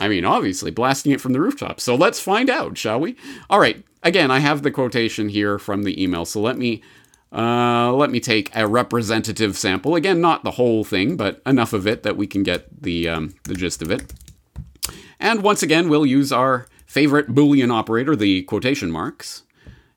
I 0.00 0.08
mean, 0.08 0.24
obviously, 0.24 0.70
blasting 0.70 1.12
it 1.12 1.20
from 1.20 1.34
the 1.34 1.40
rooftop. 1.40 1.78
So 1.78 1.94
let's 1.94 2.18
find 2.18 2.48
out, 2.48 2.78
shall 2.78 2.98
we? 2.98 3.16
All 3.50 3.60
right. 3.60 3.84
Again, 4.02 4.30
I 4.30 4.38
have 4.38 4.62
the 4.62 4.70
quotation 4.70 5.28
here 5.28 5.58
from 5.58 5.82
the 5.82 6.02
email. 6.02 6.24
So 6.24 6.40
let 6.40 6.56
me 6.56 6.82
uh, 7.32 7.92
let 7.92 8.10
me 8.10 8.18
take 8.18 8.50
a 8.56 8.66
representative 8.66 9.56
sample. 9.56 9.94
Again, 9.94 10.20
not 10.20 10.42
the 10.42 10.52
whole 10.52 10.84
thing, 10.84 11.16
but 11.16 11.40
enough 11.46 11.72
of 11.72 11.86
it 11.86 12.02
that 12.02 12.16
we 12.16 12.26
can 12.26 12.42
get 12.42 12.82
the 12.82 13.08
um, 13.08 13.34
the 13.44 13.54
gist 13.54 13.82
of 13.82 13.90
it. 13.90 14.12
And 15.20 15.42
once 15.42 15.62
again, 15.62 15.90
we'll 15.90 16.06
use 16.06 16.32
our 16.32 16.66
favorite 16.86 17.28
Boolean 17.34 17.70
operator, 17.70 18.16
the 18.16 18.42
quotation 18.44 18.90
marks, 18.90 19.42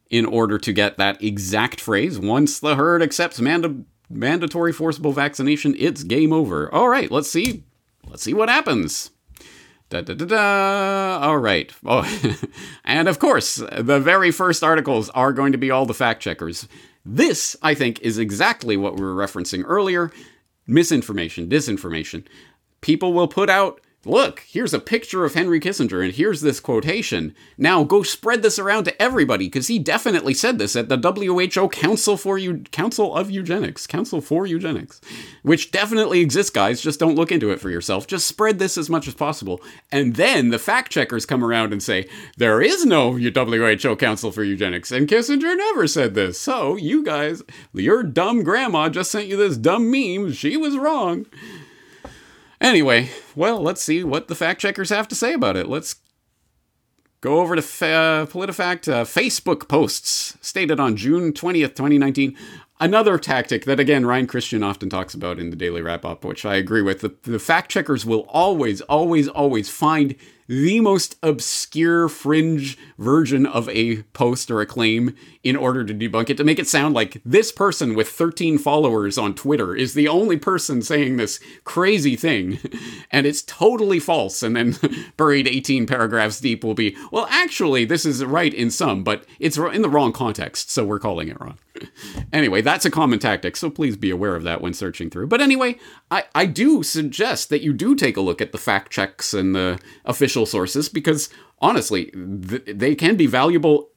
in 0.10 0.26
order 0.26 0.58
to 0.60 0.74
get 0.74 0.98
that 0.98 1.24
exact 1.24 1.80
phrase. 1.80 2.20
Once 2.20 2.60
the 2.60 2.76
herd 2.76 3.02
accepts 3.02 3.40
manda- 3.40 3.86
mandatory 4.16 4.74
forcible 4.74 5.12
vaccination, 5.12 5.76
it's 5.78 6.04
game 6.04 6.34
over. 6.34 6.74
All 6.74 6.90
right, 6.90 7.10
let's 7.12 7.30
see. 7.30 7.64
Let's 8.08 8.24
see 8.24 8.34
what 8.34 8.50
happens. 8.50 9.12
Da, 9.90 10.02
da, 10.02 10.14
da, 10.14 10.26
da. 10.26 11.20
All 11.22 11.38
right. 11.38 11.72
Oh, 11.86 12.04
and 12.86 13.08
of 13.08 13.20
course, 13.20 13.56
the 13.56 14.00
very 14.00 14.32
first 14.32 14.64
articles 14.64 15.10
are 15.12 15.34
going 15.34 15.52
to 15.52 15.58
be 15.58 15.72
all 15.72 15.86
the 15.86 15.94
fact 15.94 16.22
checkers. 16.22 16.68
This, 17.06 17.56
I 17.62 17.74
think, 17.74 18.00
is 18.02 18.18
exactly 18.18 18.78
what 18.78 18.96
we 18.96 19.04
were 19.04 19.16
referencing 19.16 19.64
earlier 19.66 20.12
misinformation, 20.66 21.50
disinformation. 21.50 22.26
People 22.82 23.14
will 23.14 23.28
put 23.28 23.50
out 23.50 23.82
Look, 24.06 24.42
here's 24.42 24.74
a 24.74 24.80
picture 24.80 25.24
of 25.24 25.34
Henry 25.34 25.62
Kissinger, 25.62 26.04
and 26.04 26.14
here's 26.14 26.42
this 26.42 26.60
quotation. 26.60 27.34
Now 27.58 27.86
go 27.86 28.04
spread 28.04 28.42
this 28.42 28.60
around 28.60 28.84
to 28.84 29.02
everybody, 29.02 29.46
because 29.46 29.70
he 29.70 29.80
definitely 29.80 30.34
said 30.34 30.60
this 30.60 30.76
at 30.76 30.90
the 30.90 30.98
WHO 30.98 31.70
Council 31.70 32.18
for 32.18 32.38
Eu- 32.38 32.64
Council 32.72 33.16
of 33.16 33.32
Eugenics, 33.32 33.88
Council 33.88 34.20
for 34.20 34.46
Eugenics, 34.46 35.00
which 35.42 35.72
definitely 35.72 36.20
exists, 36.20 36.50
guys. 36.50 36.82
Just 36.82 37.00
don't 37.00 37.16
look 37.16 37.32
into 37.32 37.50
it 37.50 37.62
for 37.62 37.70
yourself. 37.70 38.06
Just 38.06 38.28
spread 38.28 38.60
this 38.60 38.78
as 38.78 38.90
much 38.90 39.08
as 39.08 39.16
possible, 39.16 39.62
and 39.90 40.18
then 40.18 40.50
the 40.50 40.60
fact 40.60 40.92
checkers 40.92 41.26
come 41.26 41.44
around 41.44 41.72
and 41.72 41.82
say 41.82 42.06
there 42.36 42.62
is 42.62 42.86
no 42.86 43.14
WHO 43.18 43.96
Council 43.96 44.34
for 44.34 44.44
Eugenics, 44.44 44.92
and 44.92 45.08
Kissinger 45.08 45.56
never 45.56 45.88
said 45.88 46.14
this. 46.14 46.38
So 46.38 46.76
you 46.76 47.06
guys, 47.06 47.42
your 47.74 48.04
dumb 48.04 48.44
grandma 48.44 48.90
just 48.90 49.12
sent 49.12 49.28
you 49.28 49.38
this 49.38 49.56
dumb 49.56 49.90
meme. 49.90 50.34
She 50.34 50.58
was 50.58 50.78
wrong. 50.78 51.26
Anyway, 52.64 53.10
well, 53.36 53.62
let's 53.62 53.84
see 53.84 54.06
what 54.06 54.30
the 54.30 54.36
fact 54.36 54.62
checkers 54.62 54.90
have 54.90 55.06
to 55.10 55.16
say 55.16 55.34
about 55.34 55.58
it. 55.58 55.68
Let's 55.68 55.98
go 57.20 57.42
over 57.42 57.58
to 57.58 57.62
uh, 57.62 58.26
PolitiFact 58.26 58.92
uh, 58.92 59.04
Facebook 59.04 59.68
posts 59.68 60.38
stated 60.40 60.80
on 60.80 60.96
June 60.96 61.34
20th, 61.34 61.76
2019. 61.76 62.38
Another 62.80 63.18
tactic 63.18 63.66
that, 63.66 63.82
again, 63.82 64.06
Ryan 64.06 64.28
Cristián 64.28 64.64
often 64.64 64.90
talks 64.90 65.14
about 65.14 65.40
in 65.40 65.50
the 65.50 65.58
Daily 65.58 65.82
Wrap 65.82 66.06
Up, 66.06 66.24
which 66.24 66.46
I 66.46 66.56
agree 66.56 66.82
with. 66.82 67.02
The, 67.02 67.14
the 67.24 67.38
fact 67.38 67.70
checkers 67.70 68.06
will 68.06 68.26
always, 68.30 68.80
always, 68.82 69.28
always 69.28 69.70
find 69.70 70.16
the 70.48 70.80
most 70.80 71.18
obscure 71.24 72.10
fringe 72.10 72.78
version 72.98 73.46
of 73.46 73.70
a 73.70 74.04
post 74.14 74.52
or 74.52 74.62
a 74.62 74.66
claim 74.66 75.16
in 75.44 75.56
order 75.56 75.84
to 75.84 75.94
debunk 75.94 76.30
it 76.30 76.38
to 76.38 76.44
make 76.44 76.60
it 76.60 76.68
sound 76.68 76.94
like 76.94 77.22
this 77.26 77.52
person 77.52 77.96
with 77.96 78.10
13 78.10 78.58
followers 78.58 79.18
on 79.18 79.34
Twitter 79.34 79.76
is 79.76 79.94
the 79.94 80.08
only 80.08 80.38
person 80.38 80.82
saying 80.82 81.18
this 81.18 81.40
crazy 81.64 82.16
thing. 82.16 82.60
And 83.12 83.28
it's 83.28 83.44
totally 83.44 84.00
false. 84.00 84.42
And 84.42 84.56
then 84.56 84.76
buried 85.18 85.48
18 85.48 85.86
paragraphs 85.86 86.40
deep 86.40 86.64
will 86.64 86.74
be 86.74 86.96
well 87.12 87.28
actually 87.30 87.86
this 87.86 88.06
is 88.06 88.24
right 88.24 88.54
in 88.54 88.70
some 88.72 89.04
but 89.04 89.26
it's 89.40 89.58
in 89.58 89.82
the 89.82 89.90
wrong 89.90 90.12
context 90.12 90.72
so 90.72 90.84
we're 90.84 91.00
calling 91.00 91.28
it 91.28 91.40
wrong 91.40 91.58
anyway 92.32 92.62
that's 92.62 92.86
a 92.86 92.92
common 92.92 93.20
tactic 93.20 93.56
so 93.56 93.70
please 93.70 93.98
be 93.98 94.10
aware 94.10 94.36
of 94.36 94.44
that 94.44 94.62
when 94.62 94.74
searching 94.74 95.10
through 95.10 95.28
but 95.28 95.42
anyway 95.42 95.76
I, 96.12 96.26
I 96.36 96.46
do 96.46 96.84
suggest 96.84 97.50
that 97.50 97.62
you 97.62 97.74
do 97.74 97.96
take 97.96 98.16
a 98.16 98.22
look 98.22 98.42
at 98.42 98.52
the 98.52 98.58
fact 98.58 98.92
checks 98.92 99.34
and 99.34 99.56
the 99.56 99.80
official 100.06 100.46
sources 100.46 100.88
because 100.88 101.30
honestly, 101.64 102.06
th- 102.12 102.64
they 102.68 102.94
can 102.94 103.16
be 103.16 103.26
valuable. 103.26 103.90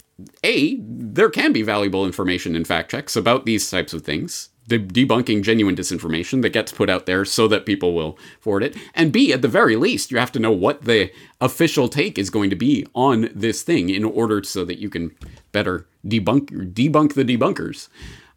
A, 0.43 0.79
there 0.81 1.29
can 1.29 1.53
be 1.53 1.63
valuable 1.63 2.07
information 2.07 2.57
in 2.57 2.65
fact 2.65 2.91
checks 2.91 3.17
about 3.17 3.45
these 3.45 3.71
types 3.71 3.93
of 3.93 4.03
things, 4.03 4.49
de- 4.67 4.79
debunking 4.79 5.43
genuine 5.43 5.77
disinformation 5.77 6.43
that 6.43 6.51
gets 6.51 6.73
put 6.73 6.91
out 6.91 7.07
there 7.07 7.25
so 7.25 7.49
that 7.49 7.67
people 7.67 7.95
will 7.95 8.19
forward 8.41 8.63
it. 8.63 8.77
And 8.95 9.13
B, 9.13 9.33
at 9.33 9.43
the 9.43 9.49
very 9.49 9.77
least, 9.77 10.11
you 10.11 10.19
have 10.19 10.33
to 10.33 10.41
know 10.41 10.53
what 10.53 10.83
the 10.83 11.11
official 11.41 11.89
take 11.89 12.19
is 12.19 12.31
going 12.31 12.51
to 12.51 12.57
be 12.57 12.87
on 12.95 13.31
this 13.35 13.63
thing 13.63 13.91
in 13.91 14.05
order 14.05 14.43
so 14.43 14.65
that 14.65 14.79
you 14.79 14.91
can 14.91 15.15
better 15.53 15.87
debunk 16.05 16.73
debunk 16.73 17.15
the 17.15 17.25
debunkers 17.25 17.89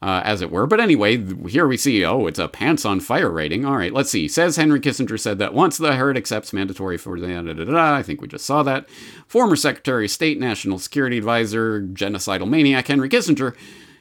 uh, 0.02 0.22
as 0.24 0.42
it 0.42 0.52
were. 0.52 0.66
But 0.66 0.80
anyway, 0.80 1.18
here 1.50 1.68
we 1.68 1.78
see, 1.78 2.06
oh, 2.06 2.28
it's 2.28 2.40
a 2.40 2.48
pants 2.48 2.86
on 2.86 3.00
fire 3.00 3.30
rating. 3.30 3.66
All 3.66 3.78
right, 3.78 3.94
let's 3.94 4.10
see. 4.10 4.28
Says 4.28 4.56
Henry 4.56 4.80
Kissinger 4.80 5.20
said 5.20 5.40
that 5.40 5.54
once 5.54 5.78
the 5.78 5.96
herd 5.96 6.18
accepts 6.18 6.54
mandatory 6.54 6.98
for 6.98 7.20
the. 7.20 7.28
Da, 7.28 7.54
da, 7.54 7.64
da, 7.66 7.96
I 7.96 8.04
think 8.04 8.22
we 8.22 8.28
just 8.28 8.46
saw 8.46 8.64
that. 8.64 8.90
Former 9.28 9.56
Secretary 9.56 10.06
of 10.06 10.12
State, 10.12 10.40
National 10.40 10.80
Security 10.80 11.18
Advisor, 11.18 11.82
genocidal 11.82 12.50
maniac 12.50 12.88
Henry 12.88 13.10
Kissinger, 13.10 13.56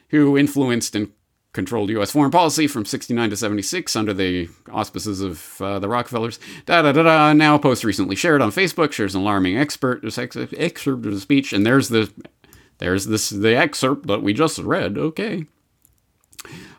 who 0.09 0.37
influenced 0.37 0.95
and 0.95 1.11
controlled 1.59 1.89
U.S. 1.89 2.11
foreign 2.11 2.31
policy 2.31 2.67
from 2.67 2.85
69 2.85 3.31
to 3.31 3.35
76 3.35 3.95
under 3.97 4.13
the 4.13 4.47
auspices 4.71 5.19
of 5.19 5.61
uh, 5.61 5.77
the 5.77 5.89
Rockefellers. 5.89 6.39
Da 6.65 6.81
da 6.81 6.93
da 6.93 7.03
da. 7.03 7.33
Now, 7.33 7.55
a 7.55 7.59
post 7.59 7.83
recently 7.83 8.15
shared 8.15 8.41
on 8.41 8.49
Facebook 8.49 8.93
shares 8.93 9.13
an 9.13 9.21
alarming 9.21 9.57
expert 9.57 10.01
excerpt 10.05 11.05
of 11.05 11.13
the 11.13 11.19
speech, 11.19 11.51
and 11.51 11.65
there's 11.65 11.89
the 11.89 12.09
there's 12.77 13.07
this 13.07 13.29
the 13.29 13.57
excerpt 13.57 14.07
that 14.07 14.23
we 14.23 14.33
just 14.33 14.57
read. 14.59 14.97
Okay. 14.97 15.45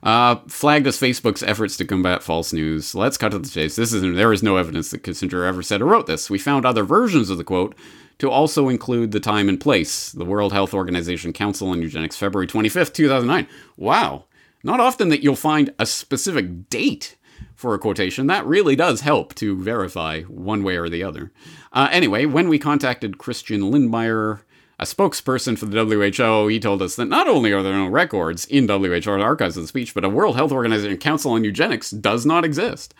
Uh, 0.02 0.36
flagged 0.48 0.86
as 0.86 0.98
Facebook's 0.98 1.42
efforts 1.42 1.76
to 1.76 1.84
combat 1.84 2.22
false 2.22 2.54
news. 2.54 2.94
Let's 2.94 3.18
cut 3.18 3.32
to 3.32 3.38
the 3.38 3.48
chase. 3.50 3.76
This 3.76 3.92
is 3.92 4.00
there 4.00 4.32
is 4.32 4.42
no 4.42 4.56
evidence 4.56 4.90
that 4.90 5.02
Kissinger 5.02 5.46
ever 5.46 5.62
said 5.62 5.82
or 5.82 5.86
wrote 5.86 6.06
this. 6.06 6.30
We 6.30 6.38
found 6.38 6.64
other 6.64 6.84
versions 6.84 7.28
of 7.28 7.36
the 7.36 7.44
quote 7.44 7.74
to 8.18 8.30
also 8.30 8.70
include 8.70 9.12
the 9.12 9.20
time 9.20 9.50
and 9.50 9.60
place. 9.60 10.10
The 10.12 10.24
World 10.24 10.54
Health 10.54 10.72
Organization 10.72 11.34
Council 11.34 11.68
on 11.68 11.82
Eugenics, 11.82 12.16
February 12.16 12.46
25th, 12.46 12.94
2009. 12.94 13.46
Wow. 13.76 14.24
Not 14.62 14.80
often 14.80 15.08
that 15.08 15.22
you'll 15.22 15.36
find 15.36 15.72
a 15.78 15.86
specific 15.86 16.68
date 16.68 17.16
for 17.54 17.74
a 17.74 17.78
quotation. 17.78 18.26
That 18.26 18.46
really 18.46 18.76
does 18.76 19.00
help 19.02 19.34
to 19.36 19.56
verify 19.56 20.22
one 20.22 20.62
way 20.62 20.76
or 20.76 20.88
the 20.88 21.02
other. 21.02 21.32
Uh, 21.72 21.88
anyway, 21.90 22.26
when 22.26 22.48
we 22.48 22.58
contacted 22.58 23.18
Christian 23.18 23.60
Lindmeier, 23.62 24.40
a 24.78 24.84
spokesperson 24.84 25.58
for 25.58 25.66
the 25.66 25.84
WHO, 25.84 26.48
he 26.48 26.58
told 26.58 26.80
us 26.80 26.96
that 26.96 27.04
not 27.04 27.28
only 27.28 27.52
are 27.52 27.62
there 27.62 27.74
no 27.74 27.86
records 27.86 28.46
in 28.46 28.66
WHO 28.66 29.10
archives 29.10 29.56
of 29.56 29.64
the 29.64 29.68
speech, 29.68 29.94
but 29.94 30.04
a 30.04 30.08
World 30.08 30.36
Health 30.36 30.52
Organization 30.52 30.96
Council 30.96 31.32
on 31.32 31.44
Eugenics 31.44 31.90
does 31.90 32.24
not 32.24 32.44
exist. 32.44 32.94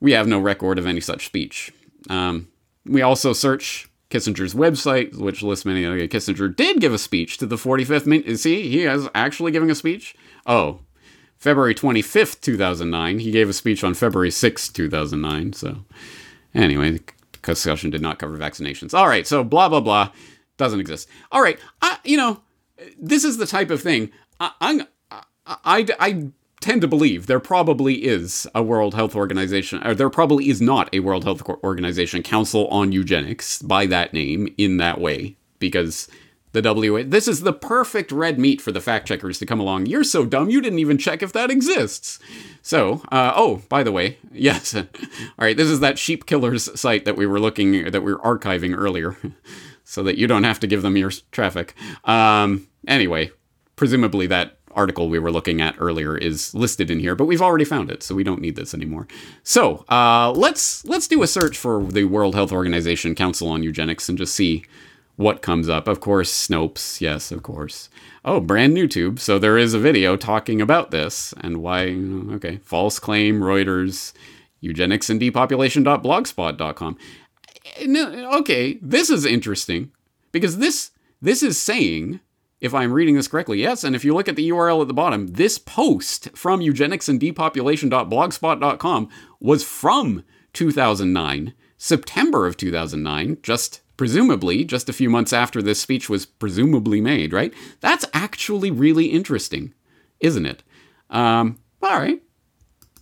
We 0.00 0.12
have 0.12 0.28
no 0.28 0.38
record 0.38 0.78
of 0.78 0.86
any 0.86 1.00
such 1.00 1.26
speech. 1.26 1.72
Um, 2.08 2.48
we 2.84 3.02
also 3.02 3.32
search 3.32 3.88
Kissinger's 4.10 4.54
website, 4.54 5.16
which 5.16 5.42
lists 5.42 5.64
many. 5.64 5.82
Kissinger 6.08 6.54
did 6.54 6.80
give 6.80 6.92
a 6.92 6.98
speech 6.98 7.38
to 7.38 7.46
the 7.46 7.56
45th. 7.56 8.06
Min- 8.06 8.36
See, 8.36 8.68
he 8.68 8.84
is 8.84 9.08
actually 9.14 9.50
giving 9.50 9.70
a 9.70 9.74
speech. 9.74 10.14
Oh, 10.46 10.80
February 11.38 11.74
25th, 11.74 12.40
2009. 12.40 13.18
He 13.18 13.30
gave 13.30 13.48
a 13.48 13.52
speech 13.52 13.82
on 13.82 13.94
February 13.94 14.30
6th, 14.30 14.72
2009. 14.72 15.52
So, 15.52 15.84
anyway, 16.54 16.90
the 16.92 17.00
discussion 17.42 17.90
did 17.90 18.02
not 18.02 18.18
cover 18.18 18.36
vaccinations. 18.36 18.94
All 18.94 19.08
right, 19.08 19.26
so 19.26 19.42
blah, 19.42 19.68
blah, 19.68 19.80
blah 19.80 20.10
doesn't 20.56 20.80
exist. 20.80 21.08
All 21.30 21.42
right, 21.42 21.58
I, 21.80 21.98
you 22.04 22.16
know, 22.16 22.40
this 22.98 23.24
is 23.24 23.36
the 23.36 23.46
type 23.46 23.70
of 23.70 23.82
thing 23.82 24.10
I, 24.40 24.52
I'm, 24.60 24.82
I, 25.46 25.86
I 25.98 26.28
tend 26.60 26.80
to 26.82 26.88
believe 26.88 27.26
there 27.26 27.40
probably 27.40 28.04
is 28.04 28.46
a 28.54 28.62
World 28.62 28.94
Health 28.94 29.16
Organization, 29.16 29.84
or 29.86 29.94
there 29.94 30.10
probably 30.10 30.48
is 30.48 30.60
not 30.60 30.88
a 30.92 31.00
World 31.00 31.24
Health 31.24 31.42
Organization 31.64 32.22
Council 32.22 32.68
on 32.68 32.92
Eugenics 32.92 33.60
by 33.62 33.86
that 33.86 34.12
name 34.12 34.52
in 34.56 34.76
that 34.76 35.00
way, 35.00 35.36
because 35.58 36.08
the 36.52 36.62
WHO, 36.62 37.04
this 37.04 37.26
is 37.26 37.40
the 37.40 37.52
perfect 37.52 38.12
red 38.12 38.38
meat 38.38 38.60
for 38.60 38.72
the 38.72 38.80
fact 38.80 39.08
checkers 39.08 39.38
to 39.38 39.46
come 39.46 39.60
along. 39.60 39.86
You're 39.86 40.04
so 40.04 40.24
dumb, 40.24 40.50
you 40.50 40.60
didn't 40.60 40.78
even 40.78 40.98
check 40.98 41.22
if 41.22 41.32
that 41.32 41.50
exists. 41.50 42.18
So, 42.60 43.02
uh, 43.10 43.32
oh, 43.34 43.62
by 43.68 43.82
the 43.82 43.92
way, 43.92 44.18
yes. 44.32 44.74
All 44.74 44.84
right, 45.38 45.56
this 45.56 45.68
is 45.68 45.80
that 45.80 45.98
sheep 45.98 46.26
killers 46.26 46.78
site 46.78 47.04
that 47.04 47.16
we 47.16 47.26
were 47.26 47.40
looking, 47.40 47.90
that 47.90 48.02
we 48.02 48.12
were 48.12 48.20
archiving 48.20 48.76
earlier 48.76 49.16
so 49.84 50.02
that 50.02 50.18
you 50.18 50.26
don't 50.26 50.44
have 50.44 50.60
to 50.60 50.66
give 50.66 50.82
them 50.82 50.96
your 50.96 51.10
traffic. 51.30 51.74
Um, 52.04 52.68
anyway, 52.86 53.30
presumably 53.76 54.26
that 54.28 54.58
article 54.74 55.08
we 55.08 55.18
were 55.18 55.30
looking 55.30 55.60
at 55.60 55.74
earlier 55.78 56.16
is 56.16 56.54
listed 56.54 56.90
in 56.90 56.98
here, 56.98 57.14
but 57.14 57.26
we've 57.26 57.42
already 57.42 57.64
found 57.64 57.90
it, 57.90 58.02
so 58.02 58.14
we 58.14 58.24
don't 58.24 58.40
need 58.40 58.56
this 58.56 58.74
anymore. 58.74 59.06
So 59.42 59.84
uh, 59.88 60.32
let's 60.32 60.84
let's 60.86 61.08
do 61.08 61.22
a 61.22 61.26
search 61.26 61.56
for 61.56 61.82
the 61.84 62.04
World 62.04 62.34
Health 62.34 62.52
Organization 62.52 63.14
Council 63.14 63.48
on 63.48 63.62
Eugenics 63.62 64.08
and 64.08 64.18
just 64.18 64.34
see 64.34 64.64
what 65.16 65.42
comes 65.42 65.68
up. 65.68 65.88
Of 65.88 66.00
course, 66.00 66.32
Snopes, 66.32 67.00
yes, 67.00 67.30
of 67.30 67.42
course. 67.42 67.88
Oh, 68.24 68.40
brand 68.40 68.74
new 68.74 68.88
tube. 68.88 69.20
So 69.20 69.38
there 69.38 69.58
is 69.58 69.74
a 69.74 69.78
video 69.78 70.16
talking 70.16 70.60
about 70.60 70.90
this 70.90 71.34
and 71.40 71.58
why. 71.58 71.88
Okay, 72.34 72.58
false 72.58 72.98
claim, 72.98 73.40
Reuters, 73.40 74.12
eugenics 74.60 75.10
and 75.10 75.20
depopulation.blogspot.com 75.20 76.96
okay, 77.80 78.78
this 78.82 79.08
is 79.10 79.24
interesting 79.24 79.92
because 80.30 80.58
this 80.58 80.90
this 81.20 81.42
is 81.42 81.60
saying, 81.60 82.20
if 82.60 82.72
I'm 82.74 82.92
reading 82.92 83.16
this 83.16 83.26
correctly, 83.28 83.60
yes, 83.60 83.84
and 83.84 83.94
if 83.94 84.04
you 84.04 84.14
look 84.14 84.28
at 84.28 84.36
the 84.36 84.50
URL 84.50 84.82
at 84.82 84.88
the 84.88 84.94
bottom, 84.94 85.28
this 85.28 85.58
post 85.58 86.36
from 86.36 86.60
eugenicsandDepopulation.blogspot.com 86.60 89.08
was 89.40 89.64
from 89.64 90.24
2009. 90.52 91.54
September 91.78 92.46
of 92.46 92.56
2009, 92.56 93.38
just 93.42 93.80
presumably 94.02 94.64
just 94.64 94.88
a 94.88 94.92
few 94.92 95.08
months 95.08 95.32
after 95.32 95.62
this 95.62 95.80
speech 95.80 96.10
was 96.10 96.26
presumably 96.26 97.00
made, 97.00 97.32
right? 97.32 97.54
That's 97.78 98.04
actually 98.12 98.68
really 98.68 99.06
interesting, 99.06 99.74
isn't 100.18 100.44
it? 100.44 100.64
Um, 101.08 101.60
all 101.80 102.00
right. 102.00 102.20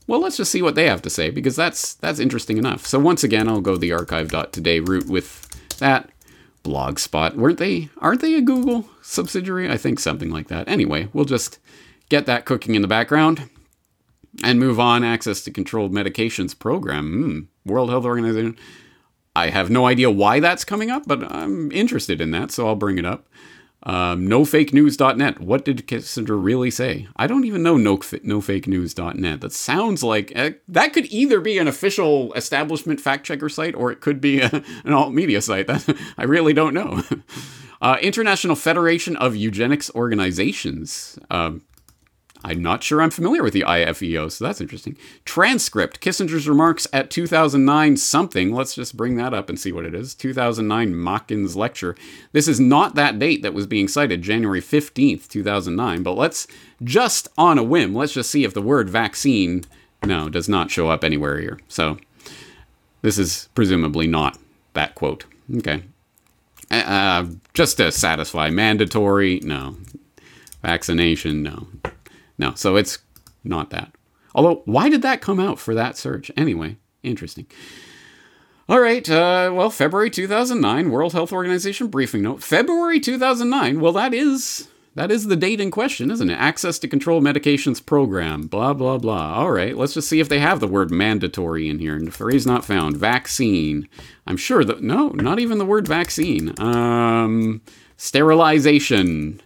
Well, 0.07 0.21
let's 0.21 0.37
just 0.37 0.53
see 0.53 0.61
what 0.61 0.75
they 0.75 0.87
have 0.87 1.01
to 1.01 1.09
say 1.09 1.31
because 1.31 1.57
that's 1.57 1.95
that's 1.95 2.19
interesting 2.19 2.59
enough. 2.59 2.87
So 2.87 2.99
once 2.99 3.25
again, 3.25 3.49
I'll 3.49 3.63
go 3.63 3.79
the 3.79 3.93
archive.today 3.93 4.81
route 4.81 5.09
with 5.09 5.49
that 5.79 6.11
blogspot. 6.65 7.35
Weren't 7.35 7.59
they 7.59 7.89
aren't 7.97 8.21
they 8.21 8.35
a 8.35 8.43
Google 8.43 8.85
subsidiary? 9.01 9.71
I 9.71 9.79
think 9.79 10.01
something 10.01 10.29
like 10.29 10.49
that. 10.49 10.69
Anyway, 10.69 11.09
we'll 11.15 11.25
just 11.25 11.59
get 12.11 12.27
that 12.27 12.45
cooking 12.45 12.75
in 12.75 12.83
the 12.83 12.89
background 12.89 13.49
and 14.45 14.61
move 14.61 14.79
on. 14.79 15.03
Access 15.03 15.41
to 15.45 15.51
controlled 15.51 15.95
medications 15.95 16.59
program. 16.59 17.49
Mm, 17.65 17.71
World 17.73 17.89
Health 17.89 18.05
Organization. 18.05 18.59
I 19.35 19.51
have 19.51 19.71
no 19.71 19.87
idea 19.87 20.11
why 20.11 20.41
that's 20.41 20.65
coming 20.65 20.91
up, 20.91 21.05
but 21.07 21.31
I'm 21.31 21.71
interested 21.73 22.21
in 22.21 22.31
that, 22.33 22.51
so 22.51 22.67
I'll 22.67 22.77
bring 22.77 22.99
it 22.99 23.05
up. 23.05 23.29
Um, 23.83 24.29
nofakenews.net. 24.29 25.41
What 25.41 25.65
did 25.65 25.87
Kissinger 25.87 26.43
really 26.43 26.71
say? 26.71 27.09
I 27.17 27.27
don't 27.27 27.47
even 27.47 27.63
know 27.63 27.79
no, 27.79 27.97
nofakenews.net. 27.97 29.41
That 29.41 29.53
sounds 29.53 30.03
like 30.03 30.33
uh, 30.37 30.51
that 30.69 30.93
could 30.93 31.07
either 31.07 31.41
be 31.41 31.57
an 31.57 31.67
official 31.67 32.33
establishment 32.35 33.01
fact 33.01 33.25
checker 33.25 33.49
site 33.49 33.75
or 33.75 33.91
it 33.91 34.01
could 34.01 34.21
be 34.21 34.41
a, 34.41 34.51
an 34.85 34.93
alt 34.93 35.15
media 35.15 35.41
site. 35.41 35.67
That, 35.67 35.97
I 36.19 36.25
really 36.25 36.53
don't 36.53 36.75
know. 36.75 37.03
Uh, 37.83 37.97
International 38.03 38.55
Federation 38.55 39.17
of 39.17 39.35
Eugenics 39.35 39.91
Organizations. 39.95 41.19
Um, 41.31 41.63
I'm 42.43 42.63
not 42.63 42.83
sure 42.83 43.03
I'm 43.03 43.11
familiar 43.11 43.43
with 43.43 43.53
the 43.53 43.65
IFEO, 43.67 44.31
so 44.33 44.45
that's 44.45 44.61
interesting. 44.61 44.97
Transcript 45.25 46.01
Kissinger's 46.01 46.49
remarks 46.49 46.87
at 46.93 47.11
2009 47.11 47.97
something. 47.97 48.55
Let's 48.55 48.75
just 48.75 48.97
bring 48.97 49.17
that 49.17 49.35
up 49.35 49.49
and 49.49 49.59
see 49.59 49.73
what 49.73 49.85
it 49.85 49.95
is. 49.95 50.15
2009 50.15 50.95
Machen's 50.95 51.55
lecture. 51.57 51.95
This 52.33 52.49
is 52.49 52.59
not 52.59 52.95
that 52.95 53.19
date 53.19 53.43
that 53.43 53.55
was 53.55 53.67
being 53.67 53.89
cited, 53.89 54.23
January 54.23 54.63
15th, 54.63 55.29
2009, 55.29 56.03
but 56.03 56.17
let's 56.17 56.47
just 56.83 57.29
on 57.37 57.59
a 57.59 57.63
whim, 57.63 57.95
let's 57.95 58.13
just 58.13 58.31
see 58.31 58.45
if 58.45 58.55
the 58.55 58.63
word 58.63 58.89
vaccine, 58.89 59.65
no, 60.05 60.29
does 60.29 60.49
not 60.49 60.71
show 60.71 60.89
up 60.89 61.05
anywhere 61.05 61.39
here. 61.39 61.59
So 61.69 61.99
this 63.03 63.19
is 63.19 63.49
presumably 63.55 64.07
not 64.07 64.39
that 64.73 64.95
quote. 64.95 65.25
Okay. 65.59 65.83
Uh, 66.71 67.27
just 67.53 67.79
to 67.79 67.91
satisfy 67.91 68.49
mandatory, 68.49 69.41
no. 69.43 69.77
Vaccination, 70.63 71.43
no. 71.43 71.67
No, 72.41 72.55
so 72.55 72.77
it's 72.77 72.99
not 73.45 73.69
that. 73.69 73.93
Although, 74.35 74.63
why 74.65 74.89
did 74.89 75.03
that 75.03 75.21
come 75.21 75.39
out 75.39 75.59
for 75.59 75.75
that 75.75 75.99
search? 75.99 76.31
Anyway, 76.39 76.79
interesting. 77.03 77.47
All 78.67 78.81
right, 78.81 79.09
uh, 79.11 79.53
well, 79.53 79.69
February 79.69 80.09
2009, 80.09 80.91
World 80.91 81.13
Health 81.13 81.35
Organization 81.35 81.89
briefing 81.89 82.23
note. 82.23 82.43
February 82.43 82.99
2009, 82.99 83.79
well, 83.81 83.93
that 83.93 84.15
is 84.15 84.69
that 84.95 85.11
is 85.11 85.27
the 85.27 85.37
date 85.37 85.61
in 85.61 85.71
question, 85.71 86.11
isn't 86.11 86.31
it? 86.31 86.35
Access 86.35 86.79
to 86.79 86.89
Control 86.89 87.21
Medications 87.21 87.85
Program, 87.85 88.47
blah, 88.47 88.73
blah, 88.73 88.97
blah. 88.97 89.35
All 89.35 89.53
right, 89.53 89.77
let's 89.77 89.93
just 89.95 90.09
see 90.09 90.19
if 90.21 90.31
they 90.31 90.39
have 90.39 90.61
the 90.61 90.67
word 90.67 90.91
mandatory 90.91 91.69
in 91.69 91.79
here. 91.79 91.95
And 91.95 92.15
phrase 92.15 92.47
not 92.47 92.65
found. 92.65 92.97
Vaccine. 92.97 93.87
I'm 94.27 94.39
sure 94.39 94.65
that, 94.65 94.83
no, 94.83 95.11
not 95.11 95.39
even 95.41 95.59
the 95.59 95.67
word 95.67 95.87
vaccine. 95.87 96.59
Um, 96.59 97.61
sterilization. 97.99 99.41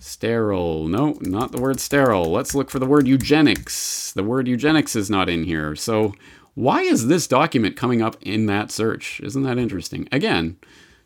Sterile. 0.00 0.88
No, 0.88 1.18
not 1.20 1.52
the 1.52 1.60
word 1.60 1.78
sterile. 1.78 2.32
Let's 2.32 2.54
look 2.54 2.70
for 2.70 2.78
the 2.78 2.86
word 2.86 3.06
eugenics. 3.06 4.12
The 4.12 4.24
word 4.24 4.48
eugenics 4.48 4.96
is 4.96 5.10
not 5.10 5.28
in 5.28 5.44
here. 5.44 5.76
So, 5.76 6.14
why 6.54 6.80
is 6.80 7.06
this 7.06 7.26
document 7.26 7.76
coming 7.76 8.00
up 8.00 8.16
in 8.22 8.46
that 8.46 8.70
search? 8.70 9.20
Isn't 9.20 9.42
that 9.42 9.58
interesting? 9.58 10.08
Again, 10.10 10.56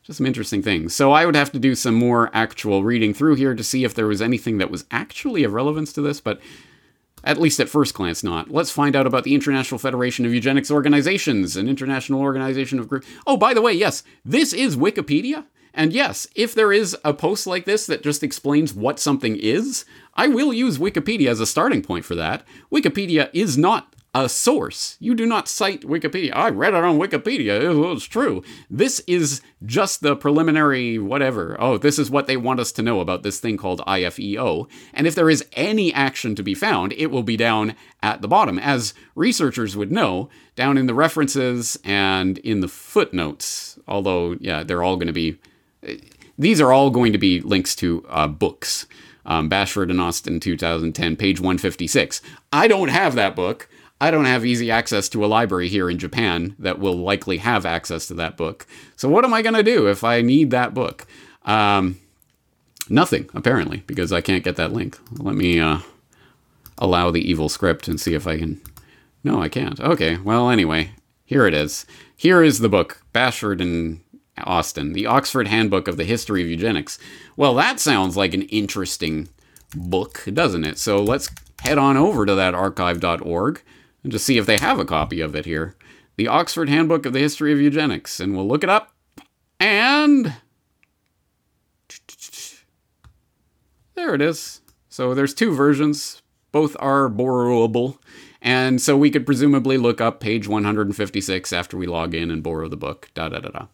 just 0.05 0.19
some 0.19 0.27
interesting 0.27 0.63
things. 0.63 0.95
So, 0.95 1.11
I 1.11 1.27
would 1.27 1.35
have 1.35 1.51
to 1.53 1.59
do 1.59 1.75
some 1.75 1.97
more 1.97 2.31
actual 2.33 2.85
reading 2.85 3.13
through 3.13 3.35
here 3.35 3.55
to 3.55 3.65
see 3.65 3.83
if 3.83 3.95
there 3.95 4.07
was 4.07 4.23
anything 4.23 4.59
that 4.59 4.71
was 4.71 4.85
actually 4.93 5.43
of 5.43 5.53
relevance 5.53 5.93
to 5.95 6.01
this, 6.01 6.21
but 6.21 6.41
at 7.25 7.41
least 7.41 7.59
at 7.59 7.69
first 7.69 7.95
glance, 7.95 8.23
not. 8.23 8.51
Let's 8.51 8.71
find 8.71 8.95
out 8.95 9.09
about 9.09 9.25
the 9.25 9.35
International 9.35 9.79
Federation 9.79 10.25
of 10.25 10.33
Eugenics 10.33 10.71
Organizations, 10.71 11.57
an 11.57 11.69
international 11.69 12.21
organization 12.21 12.79
of 12.79 12.89
groups. 12.89 13.09
Oh, 13.27 13.37
by 13.37 13.55
the 13.55 13.63
way, 13.63 13.73
yes, 13.73 14.05
this 14.25 14.53
is 14.53 14.77
Wikipedia. 14.77 15.47
And 15.75 15.93
yes, 15.93 16.29
if 16.35 16.55
there 16.55 16.73
is 16.73 16.97
a 17.05 17.13
post 17.13 17.47
like 17.47 17.65
this 17.65 17.87
that 17.87 18.03
just 18.03 18.23
explains 18.23 18.73
what 18.73 19.01
something 19.01 19.37
is, 19.37 19.85
I 20.15 20.29
will 20.29 20.53
use 20.53 20.79
Wikipedia 20.79 21.29
as 21.29 21.41
a 21.41 21.47
starting 21.47 21.83
point 21.83 22.05
for 22.05 22.15
that. 22.15 22.47
Wikipedia 22.73 23.29
is 23.33 23.59
not 23.59 23.95
a 24.15 24.29
source. 24.29 24.97
You 25.01 25.17
do 25.17 25.27
not 25.27 25.49
cite 25.49 25.83
Wikipedia. 25.83 26.31
I 26.37 26.51
read 26.51 26.73
it 26.73 26.85
on 26.85 27.01
Wikipedia. 27.01 27.61
It 27.61 27.75
was 27.75 28.07
true. 28.07 28.45
This 28.71 29.01
is 29.09 29.43
just 29.67 30.03
the 30.03 30.15
preliminary 30.15 31.01
whatever. 31.01 31.57
Oh, 31.59 31.79
this 31.79 31.99
is 31.99 32.13
what 32.13 32.29
they 32.29 32.37
want 32.37 32.61
us 32.61 32.71
to 32.73 32.83
know 32.83 33.01
about 33.01 33.25
this 33.25 33.41
thing 33.41 33.57
called 33.57 33.81
IFEO. 33.81 34.69
And 34.93 35.09
if 35.09 35.17
there 35.17 35.29
is 35.29 35.45
any 35.55 35.93
action 35.93 36.37
to 36.37 36.45
be 36.45 36.55
found, 36.55 36.93
it 36.93 37.09
will 37.09 37.25
be 37.25 37.37
down 37.37 37.75
at 38.01 38.23
the 38.23 38.29
bottom. 38.29 38.57
As 38.61 38.95
researchers 39.17 39.77
would 39.77 39.91
know, 39.91 40.29
down 40.55 40.79
in 40.79 40.87
the 40.87 40.95
references 40.95 41.77
and 41.83 42.39
in 42.39 42.61
the 42.61 42.69
footnotes. 42.69 43.81
Although, 43.89 44.37
yeah, 44.39 44.63
they're 44.63 44.85
all 44.85 44.97
going 44.97 45.09
to 45.09 45.13
be 45.13 45.39
these 46.39 46.61
are 46.61 46.73
all 46.73 46.91
going 46.91 47.13
to 47.13 47.19
be 47.19 47.41
links 47.41 47.75
to 47.77 48.05
uh, 48.09 48.29
books. 48.29 48.87
Um, 49.27 49.49
Bashford 49.49 49.91
and 49.91 50.01
Austin 50.01 50.39
2010, 50.39 51.17
page 51.17 51.41
156. 51.41 52.21
I 52.53 52.69
don't 52.69 52.89
have 52.89 53.15
that 53.15 53.35
book. 53.35 53.69
I 54.01 54.11
don't 54.11 54.27
have 54.27 54.45
easy 54.45 54.71
access 54.71 55.09
to 55.11 55.25
a 55.25 55.27
library 55.27 55.69
here 55.69 55.89
in 55.89 55.99
Japan 55.99 56.55
that 56.59 56.79
will 56.79 56.97
likely 56.97 57.39
have 57.39 57.65
access 57.65 58.07
to 58.09 58.15
that 58.15 58.37
book. 58.37 58.67
So, 58.97 59.09
what 59.09 59.25
am 59.25 59.33
I 59.33 59.41
going 59.41 59.55
to 59.55 59.63
do 59.63 59.89
if 59.89 60.05
I 60.05 60.21
need 60.21 60.51
that 60.51 60.75
book? 60.75 61.07
Um, 61.47 61.99
nothing, 62.91 63.31
apparently, 63.33 63.83
because 63.87 64.13
I 64.13 64.21
can't 64.21 64.45
get 64.45 64.57
that 64.57 64.73
link. 64.73 64.99
Let 65.13 65.37
me 65.37 65.59
uh, 65.59 65.79
allow 66.77 67.11
the 67.11 67.27
evil 67.27 67.49
script 67.49 67.89
and 67.89 67.99
see 67.99 68.15
if 68.15 68.27
I 68.27 68.39
can. 68.39 68.61
No, 69.23 69.41
I 69.41 69.49
can't. 69.49 69.81
Okay, 69.81 70.19
well, 70.19 70.51
anyway, 70.51 70.91
here 71.25 71.47
it 71.47 71.55
is. 71.55 71.87
Here 72.15 72.43
is 72.43 72.59
the 72.59 72.69
book, 72.69 73.03
Bashford 73.15 73.63
and 73.63 74.01
Austin, 74.39 74.93
the 74.93 75.07
Oxford 75.07 75.49
Handbook 75.49 75.89
of 75.89 75.97
the 75.97 76.05
History 76.05 76.43
of 76.43 76.49
Eugenics. 76.49 76.99
Well, 77.37 77.55
that 77.55 77.81
sounds 77.81 78.17
like 78.17 78.35
an 78.35 78.43
interesting 78.43 79.29
book, 79.75 80.25
doesn't 80.33 80.65
it? 80.65 80.79
So 80.79 81.03
let's 81.03 81.31
head 81.61 81.79
on 81.79 81.97
over 81.97 82.27
to 82.27 82.35
that 82.35 82.55
archive.org 82.55 83.63
and 84.03 84.13
just 84.13 84.27
see 84.27 84.39
if 84.39 84.47
they 84.47 84.59
have 84.59 84.79
a 84.79 84.85
copy 84.85 85.21
of 85.21 85.35
it 85.35 85.47
here. 85.47 85.77
The 86.17 86.29
Oxford 86.29 86.69
Handbook 86.69 87.07
of 87.07 87.13
the 87.13 87.21
History 87.21 87.53
of 87.53 87.61
Eugenics. 87.61 88.21
And 88.21 88.37
we'll 88.37 88.47
look 88.47 88.63
it 88.63 88.71
up. 88.71 88.93
And 89.59 90.35
there 93.95 94.15
it 94.15 94.21
is. 94.21 94.61
So 94.89 95.15
there's 95.15 95.35
two 95.35 95.55
versions. 95.55 96.23
Both 96.53 96.77
are 96.79 97.09
borrowable. 97.09 97.99
And 98.41 98.81
so 98.81 98.97
we 98.97 99.11
could 99.11 99.25
presumably 99.25 99.79
look 99.79 100.01
up 100.01 100.21
page 100.21 100.47
156 100.47 101.53
after 101.53 101.77
we 101.77 101.87
log 101.87 102.15
in 102.15 102.31
and 102.31 102.43
borrow 102.43 102.69
the 102.69 102.77
book. 102.77 103.11
Da 103.15 103.31
da 103.31 103.41
da 103.41 103.49
da. 103.49 103.67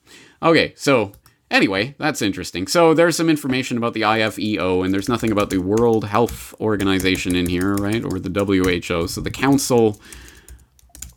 Okay, 0.42 0.72
so 0.76 1.12
anyway, 1.50 1.94
that's 1.98 2.22
interesting. 2.22 2.66
So 2.66 2.94
there's 2.94 3.16
some 3.16 3.28
information 3.28 3.76
about 3.76 3.94
the 3.94 4.02
IFEO, 4.02 4.84
and 4.84 4.92
there's 4.92 5.08
nothing 5.08 5.32
about 5.32 5.50
the 5.50 5.58
World 5.58 6.04
Health 6.04 6.54
Organization 6.60 7.34
in 7.34 7.46
here, 7.46 7.74
right? 7.74 8.04
Or 8.04 8.18
the 8.18 8.30
WHO. 8.30 9.08
So 9.08 9.20
the 9.20 9.30
Council 9.30 10.00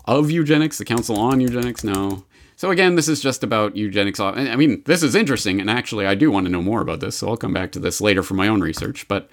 of 0.06 0.30
Eugenics, 0.30 0.78
the 0.78 0.86
Council 0.86 1.18
on 1.18 1.40
Eugenics, 1.40 1.84
no. 1.84 2.26
So 2.56 2.72
again, 2.72 2.96
this 2.96 3.08
is 3.08 3.20
just 3.20 3.44
about 3.44 3.76
eugenics. 3.76 4.20
Uh, 4.20 4.28
I 4.28 4.56
mean, 4.56 4.84
this 4.86 5.04
is 5.04 5.16
interesting, 5.16 5.60
and 5.60 5.70
actually, 5.70 6.06
I 6.06 6.16
do 6.16 6.30
want 6.30 6.46
to 6.46 6.52
know 6.52 6.62
more 6.62 6.82
about 6.82 7.00
this, 7.00 7.18
so 7.18 7.28
I'll 7.30 7.38
come 7.38 7.54
back 7.54 7.72
to 7.74 7.80
this 7.80 8.00
later 8.00 8.24
for 8.24 8.36
my 8.36 8.48
own 8.48 8.62
research. 8.62 9.08
But 9.08 9.30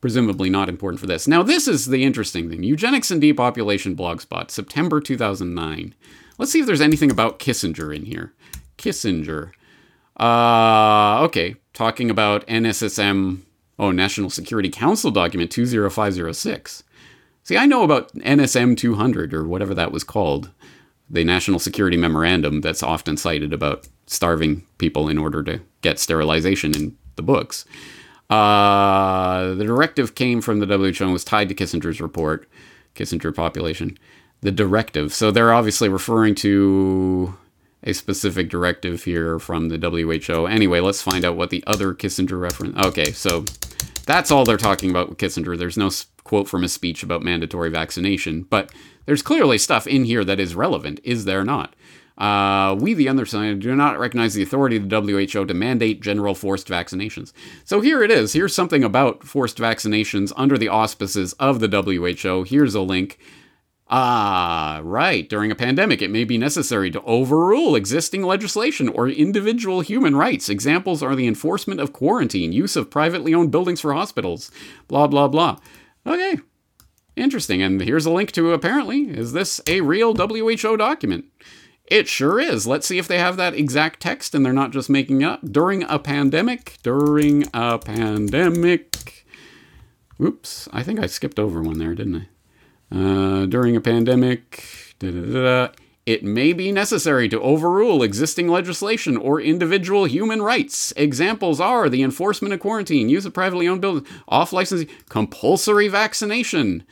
presumably 0.00 0.50
not 0.50 0.68
important 0.68 1.00
for 1.00 1.06
this. 1.06 1.26
Now, 1.26 1.42
this 1.42 1.66
is 1.66 1.86
the 1.86 2.04
interesting 2.04 2.50
thing 2.50 2.62
Eugenics 2.62 3.10
and 3.10 3.22
Depopulation 3.22 3.96
Blogspot, 3.96 4.50
September 4.50 5.00
2009. 5.00 5.94
Let's 6.36 6.52
see 6.52 6.60
if 6.60 6.66
there's 6.66 6.82
anything 6.82 7.10
about 7.10 7.38
Kissinger 7.38 7.94
in 7.94 8.04
here. 8.04 8.34
Kissinger. 8.78 9.52
Uh, 10.18 11.22
okay, 11.24 11.56
talking 11.72 12.10
about 12.10 12.46
NSSM, 12.46 13.40
oh, 13.78 13.90
National 13.90 14.30
Security 14.30 14.70
Council 14.70 15.10
document 15.10 15.50
20506. 15.50 16.84
See, 17.42 17.56
I 17.56 17.66
know 17.66 17.82
about 17.82 18.12
NSM 18.14 18.76
200 18.76 19.34
or 19.34 19.46
whatever 19.46 19.74
that 19.74 19.92
was 19.92 20.04
called, 20.04 20.50
the 21.10 21.24
National 21.24 21.58
Security 21.58 21.96
Memorandum 21.96 22.62
that's 22.62 22.82
often 22.82 23.16
cited 23.16 23.52
about 23.52 23.86
starving 24.06 24.64
people 24.78 25.08
in 25.08 25.18
order 25.18 25.42
to 25.42 25.60
get 25.82 25.98
sterilization 25.98 26.74
in 26.74 26.96
the 27.16 27.22
books. 27.22 27.64
Uh, 28.30 29.54
the 29.54 29.64
directive 29.64 30.14
came 30.14 30.40
from 30.40 30.60
the 30.60 30.66
WHO 30.66 31.04
and 31.04 31.12
was 31.12 31.24
tied 31.24 31.48
to 31.48 31.54
Kissinger's 31.54 32.00
report, 32.00 32.48
Kissinger 32.94 33.34
population. 33.34 33.98
The 34.40 34.50
directive. 34.50 35.12
So 35.12 35.30
they're 35.30 35.52
obviously 35.52 35.88
referring 35.88 36.34
to 36.36 37.34
a 37.84 37.92
specific 37.92 38.48
directive 38.48 39.04
here 39.04 39.38
from 39.38 39.68
the 39.68 39.78
WHO. 39.78 40.46
Anyway, 40.46 40.80
let's 40.80 41.02
find 41.02 41.24
out 41.24 41.36
what 41.36 41.50
the 41.50 41.62
other 41.66 41.94
Kissinger 41.94 42.40
reference. 42.40 42.76
Okay, 42.86 43.12
so 43.12 43.44
that's 44.06 44.30
all 44.30 44.44
they're 44.44 44.56
talking 44.56 44.90
about 44.90 45.10
with 45.10 45.18
Kissinger. 45.18 45.56
There's 45.56 45.76
no 45.76 45.90
quote 46.24 46.48
from 46.48 46.62
his 46.62 46.72
speech 46.72 47.02
about 47.02 47.22
mandatory 47.22 47.70
vaccination, 47.70 48.42
but 48.42 48.72
there's 49.06 49.22
clearly 49.22 49.58
stuff 49.58 49.86
in 49.86 50.04
here 50.04 50.24
that 50.24 50.40
is 50.40 50.54
relevant, 50.54 51.00
is 51.04 51.26
there 51.26 51.44
not? 51.44 51.74
Uh, 52.16 52.76
we, 52.78 52.94
the 52.94 53.26
side, 53.26 53.60
do 53.60 53.74
not 53.74 53.98
recognize 53.98 54.34
the 54.34 54.42
authority 54.42 54.76
of 54.76 54.88
the 54.88 55.00
WHO 55.00 55.44
to 55.44 55.54
mandate 55.54 56.00
general 56.00 56.34
forced 56.34 56.68
vaccinations. 56.68 57.32
So 57.64 57.80
here 57.80 58.02
it 58.02 58.10
is. 58.10 58.32
Here's 58.32 58.54
something 58.54 58.84
about 58.84 59.24
forced 59.24 59.58
vaccinations 59.58 60.32
under 60.36 60.56
the 60.56 60.68
auspices 60.68 61.32
of 61.34 61.58
the 61.58 61.68
WHO. 61.68 62.44
Here's 62.44 62.74
a 62.74 62.80
link. 62.80 63.18
Ah, 63.88 64.80
right. 64.82 65.28
During 65.28 65.50
a 65.50 65.56
pandemic, 65.56 66.00
it 66.00 66.10
may 66.10 66.24
be 66.24 66.38
necessary 66.38 66.90
to 66.90 67.02
overrule 67.02 67.76
existing 67.76 68.22
legislation 68.22 68.88
or 68.88 69.08
individual 69.08 69.82
human 69.82 70.16
rights. 70.16 70.48
Examples 70.48 71.02
are 71.02 71.14
the 71.14 71.26
enforcement 71.26 71.80
of 71.80 71.92
quarantine, 71.92 72.52
use 72.52 72.76
of 72.76 72.90
privately 72.90 73.34
owned 73.34 73.50
buildings 73.50 73.82
for 73.82 73.92
hospitals, 73.92 74.50
blah, 74.88 75.06
blah, 75.06 75.28
blah. 75.28 75.58
Okay, 76.06 76.38
interesting. 77.14 77.62
And 77.62 77.80
here's 77.82 78.06
a 78.06 78.10
link 78.10 78.32
to 78.32 78.52
apparently, 78.52 79.02
is 79.02 79.32
this 79.32 79.60
a 79.66 79.82
real 79.82 80.14
WHO 80.14 80.76
document? 80.78 81.26
It 81.86 82.08
sure 82.08 82.40
is. 82.40 82.66
Let's 82.66 82.86
see 82.86 82.96
if 82.96 83.06
they 83.06 83.18
have 83.18 83.36
that 83.36 83.54
exact 83.54 84.00
text 84.00 84.34
and 84.34 84.44
they're 84.44 84.54
not 84.54 84.72
just 84.72 84.88
making 84.88 85.20
it 85.20 85.26
up. 85.26 85.40
During 85.52 85.82
a 85.82 85.98
pandemic, 85.98 86.78
during 86.82 87.46
a 87.52 87.78
pandemic. 87.78 89.26
Oops, 90.18 90.68
I 90.72 90.82
think 90.82 91.00
I 91.00 91.06
skipped 91.06 91.38
over 91.38 91.60
one 91.60 91.78
there, 91.78 91.94
didn't 91.94 92.16
I? 92.16 92.28
Uh, 92.92 93.46
during 93.46 93.76
a 93.76 93.80
pandemic, 93.80 94.94
it 96.06 96.22
may 96.22 96.52
be 96.52 96.70
necessary 96.70 97.28
to 97.28 97.40
overrule 97.40 98.02
existing 98.02 98.48
legislation 98.48 99.16
or 99.16 99.40
individual 99.40 100.04
human 100.04 100.42
rights. 100.42 100.92
Examples 100.96 101.60
are 101.60 101.88
the 101.88 102.02
enforcement 102.02 102.52
of 102.52 102.60
quarantine, 102.60 103.08
use 103.08 103.24
of 103.24 103.32
privately 103.32 103.66
owned 103.66 103.80
buildings, 103.80 104.08
off 104.28 104.52
licensing, 104.52 104.88
compulsory 105.08 105.88
vaccination. 105.88 106.84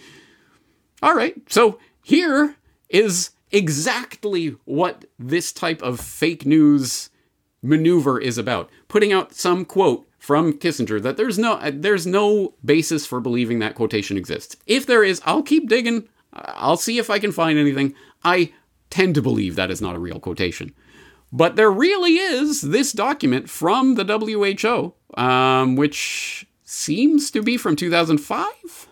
All 1.03 1.15
right, 1.15 1.35
so 1.49 1.79
here 2.03 2.57
is 2.89 3.31
exactly 3.51 4.57
what 4.65 5.05
this 5.19 5.53
type 5.53 5.83
of 5.83 6.01
fake 6.01 6.47
news 6.47 7.11
maneuver 7.63 8.19
is 8.19 8.39
about. 8.39 8.71
Putting 8.89 9.13
out 9.13 9.35
some 9.35 9.65
quote 9.65 10.07
from 10.23 10.53
Kissinger 10.53 11.03
that 11.03 11.17
there's 11.17 11.37
no 11.37 11.59
there's 11.69 12.07
no 12.07 12.55
basis 12.65 13.05
for 13.05 13.21
believing 13.21 13.59
that 13.59 13.75
quotation 13.75 14.17
exists. 14.17 14.55
If 14.69 14.87
there 14.87 15.03
is, 15.03 15.21
I'll 15.25 15.43
keep 15.43 15.69
digging. 15.69 16.09
I'll 16.33 16.77
see 16.77 16.99
if 16.99 17.11
I 17.11 17.19
can 17.19 17.33
find 17.33 17.59
anything. 17.59 17.97
I 18.23 18.53
tend 18.89 19.17
to 19.17 19.23
believe 19.23 19.57
that 19.57 19.73
is 19.73 19.81
not 19.81 19.97
a 19.97 19.99
real 19.99 20.21
quotation. 20.21 20.75
But 21.33 21.57
there 21.57 21.73
really 21.73 22.19
is 22.19 22.61
this 22.61 22.93
document 22.93 23.51
from 23.51 23.97
the 23.97 24.05
WHO, 24.05 24.95
um, 25.21 25.75
which 25.75 26.47
seems 26.63 27.33
to 27.33 27.43
be 27.43 27.57
from 27.57 27.75
2005 27.75 28.87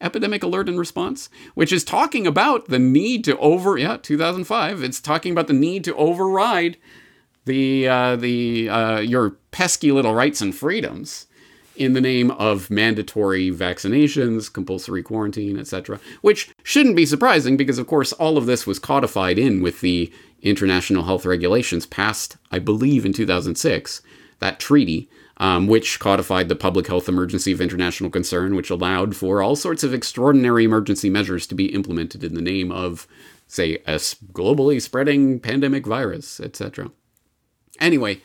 epidemic 0.00 0.42
alert 0.42 0.68
and 0.68 0.78
response 0.78 1.30
which 1.54 1.72
is 1.72 1.82
talking 1.82 2.26
about 2.26 2.66
the 2.66 2.78
need 2.78 3.24
to 3.24 3.36
over 3.38 3.78
yeah 3.78 3.96
2005 3.96 4.82
it's 4.82 5.00
talking 5.00 5.32
about 5.32 5.46
the 5.46 5.54
need 5.54 5.82
to 5.82 5.94
override 5.96 6.76
the 7.46 7.88
uh, 7.88 8.16
the 8.16 8.68
uh, 8.68 8.98
your 8.98 9.38
pesky 9.56 9.90
little 9.90 10.12
rights 10.12 10.42
and 10.42 10.54
freedoms 10.54 11.26
in 11.76 11.94
the 11.94 12.00
name 12.00 12.30
of 12.32 12.68
mandatory 12.68 13.50
vaccinations, 13.50 14.52
compulsory 14.52 15.02
quarantine, 15.02 15.58
etc. 15.58 15.98
Which 16.20 16.50
shouldn't 16.62 16.94
be 16.94 17.06
surprising 17.06 17.56
because, 17.56 17.78
of 17.78 17.86
course, 17.86 18.12
all 18.12 18.36
of 18.36 18.44
this 18.44 18.66
was 18.66 18.78
codified 18.78 19.38
in 19.38 19.62
with 19.62 19.80
the 19.80 20.12
international 20.42 21.04
health 21.04 21.24
regulations 21.24 21.86
passed, 21.86 22.36
I 22.52 22.58
believe, 22.58 23.06
in 23.06 23.14
2006. 23.14 24.02
That 24.40 24.60
treaty, 24.60 25.08
um, 25.38 25.68
which 25.68 26.00
codified 26.00 26.50
the 26.50 26.54
public 26.54 26.86
health 26.86 27.08
emergency 27.08 27.50
of 27.50 27.62
international 27.62 28.10
concern, 28.10 28.56
which 28.56 28.68
allowed 28.68 29.16
for 29.16 29.40
all 29.40 29.56
sorts 29.56 29.82
of 29.82 29.94
extraordinary 29.94 30.64
emergency 30.64 31.08
measures 31.08 31.46
to 31.46 31.54
be 31.54 31.72
implemented 31.74 32.22
in 32.22 32.34
the 32.34 32.42
name 32.42 32.70
of, 32.70 33.06
say, 33.46 33.76
a 33.86 33.94
globally 34.34 34.82
spreading 34.82 35.40
pandemic 35.40 35.86
virus, 35.86 36.40
etc. 36.40 36.90
Anyway, 37.80 38.20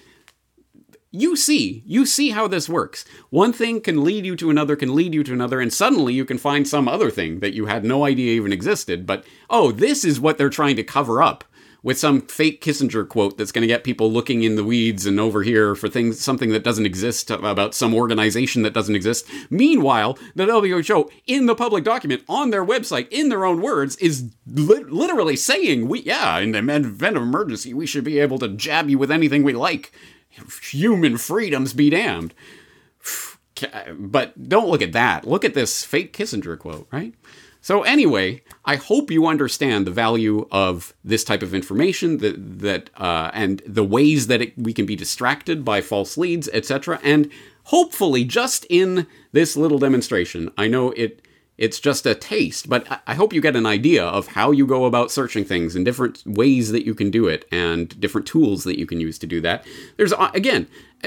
you 1.12 1.36
see, 1.36 1.84
you 1.86 2.05
see 2.05 2.30
how 2.30 2.47
this 2.47 2.70
works. 2.70 3.03
One 3.30 3.51
thing 3.51 3.82
can 3.82 4.03
lead 4.03 4.26
you 4.26 4.36
to 4.38 4.49
another, 4.49 4.76
can 4.76 4.95
lead 4.95 5.14
you 5.14 5.24
to 5.26 5.34
another, 5.34 5.59
and 5.59 5.72
suddenly 5.72 6.14
you 6.14 6.24
can 6.24 6.38
find 6.38 6.68
some 6.68 6.88
other 6.88 7.12
thing 7.12 7.41
that 7.41 7.53
you 7.53 7.66
had 7.66 7.84
no 7.84 8.05
idea 8.05 8.34
even 8.34 8.53
existed. 8.53 9.05
But 9.05 9.26
oh, 9.49 9.72
this 9.72 10.05
is 10.05 10.20
what 10.22 10.38
they're 10.38 10.49
trying 10.49 10.78
to 10.78 10.84
cover 10.84 11.22
up 11.22 11.43
with 11.84 11.97
some 11.97 12.22
fake 12.22 12.64
Kissinger 12.64 13.07
quote 13.07 13.38
that's 13.38 13.51
going 13.51 13.64
to 13.64 13.68
get 13.68 13.84
people 13.84 14.12
looking 14.12 14.43
in 14.43 14.55
the 14.55 14.64
weeds 14.64 15.05
and 15.05 15.20
over 15.20 15.43
here 15.43 15.76
for 15.76 15.89
things, 15.89 16.20
something 16.20 16.51
that 16.51 16.64
doesn't 16.64 16.86
exist 16.86 17.32
about 17.32 17.74
some 17.74 17.93
organization 17.93 18.62
that 18.62 18.74
doesn't 18.74 18.95
exist. 18.95 19.28
Meanwhile, 19.49 20.18
the 20.36 20.45
WHO 20.45 21.09
in 21.26 21.45
the 21.45 21.55
public 21.55 21.84
document 21.84 22.24
on 22.30 22.51
their 22.51 22.66
website, 22.66 23.07
in 23.09 23.30
their 23.30 23.45
own 23.45 23.62
words, 23.62 23.95
is 23.97 24.30
li- 24.45 24.84
literally 24.88 25.36
saying, 25.36 25.88
"We 25.88 26.01
yeah, 26.01 26.39
in 26.39 26.51
the 26.51 26.59
event 26.59 27.18
of 27.18 27.24
emergency, 27.24 27.74
we 27.74 27.88
should 27.88 28.03
be 28.03 28.20
able 28.20 28.39
to 28.39 28.47
jab 28.47 28.89
you 28.89 28.97
with 28.97 29.12
anything 29.12 29.43
we 29.43 29.53
like. 29.53 29.91
Human 30.72 31.18
freedoms 31.18 31.74
be 31.74 31.90
damned." 31.90 32.34
But 33.98 34.50
don't 34.50 34.70
look 34.70 34.82
at 34.82 34.94
that. 34.94 35.28
Look 35.28 35.46
at 35.46 35.54
this 35.54 35.84
fake 35.84 36.14
Kissinger 36.14 36.58
quote, 36.58 36.88
right? 36.92 37.14
So 37.62 37.84
anyway, 37.84 38.42
I 38.66 38.76
hope 38.76 39.12
you 39.12 39.28
understand 39.28 39.86
the 39.86 39.92
value 39.92 40.48
of 40.52 40.96
this 41.04 41.24
type 41.24 41.44
of 41.44 41.54
information 41.54 42.18
that 42.18 42.60
that 42.60 42.90
uh, 42.98 43.30
and 43.34 43.62
the 43.68 43.84
ways 43.84 44.28
that 44.28 44.42
it, 44.42 44.58
we 44.58 44.74
can 44.74 44.88
be 44.88 44.96
distracted 44.96 45.64
by 45.64 45.82
false 45.82 46.18
leads, 46.18 46.50
etc. 46.50 47.00
And 47.04 47.30
hopefully, 47.66 48.24
just 48.24 48.66
in 48.70 49.06
this 49.32 49.56
little 49.56 49.78
demonstration, 49.78 50.52
I 50.58 50.68
know 50.68 50.90
it 50.92 51.22
it's 51.62 51.80
just 51.80 52.07
a 52.07 52.16
taste, 52.16 52.68
but 52.68 53.01
I 53.05 53.14
hope 53.14 53.34
you 53.34 53.39
get 53.39 53.55
an 53.55 53.68
idea 53.68 54.03
of 54.03 54.30
how 54.30 54.49
you 54.49 54.66
go 54.66 54.86
about 54.86 55.12
searching 55.12 55.45
things 55.45 55.76
and 55.76 55.86
different 55.86 56.24
ways 56.26 56.72
that 56.72 56.88
you 56.88 56.95
can 56.95 57.12
do 57.12 57.28
it 57.28 57.47
and 57.51 57.88
different 58.01 58.26
tools 58.26 58.64
that 58.64 58.80
you 58.80 58.88
can 58.88 58.99
use 58.99 59.20
to 59.20 59.28
do 59.28 59.39
that. 59.41 59.64
There's, 59.95 60.12
uh, 60.12 60.32
again, 60.34 60.66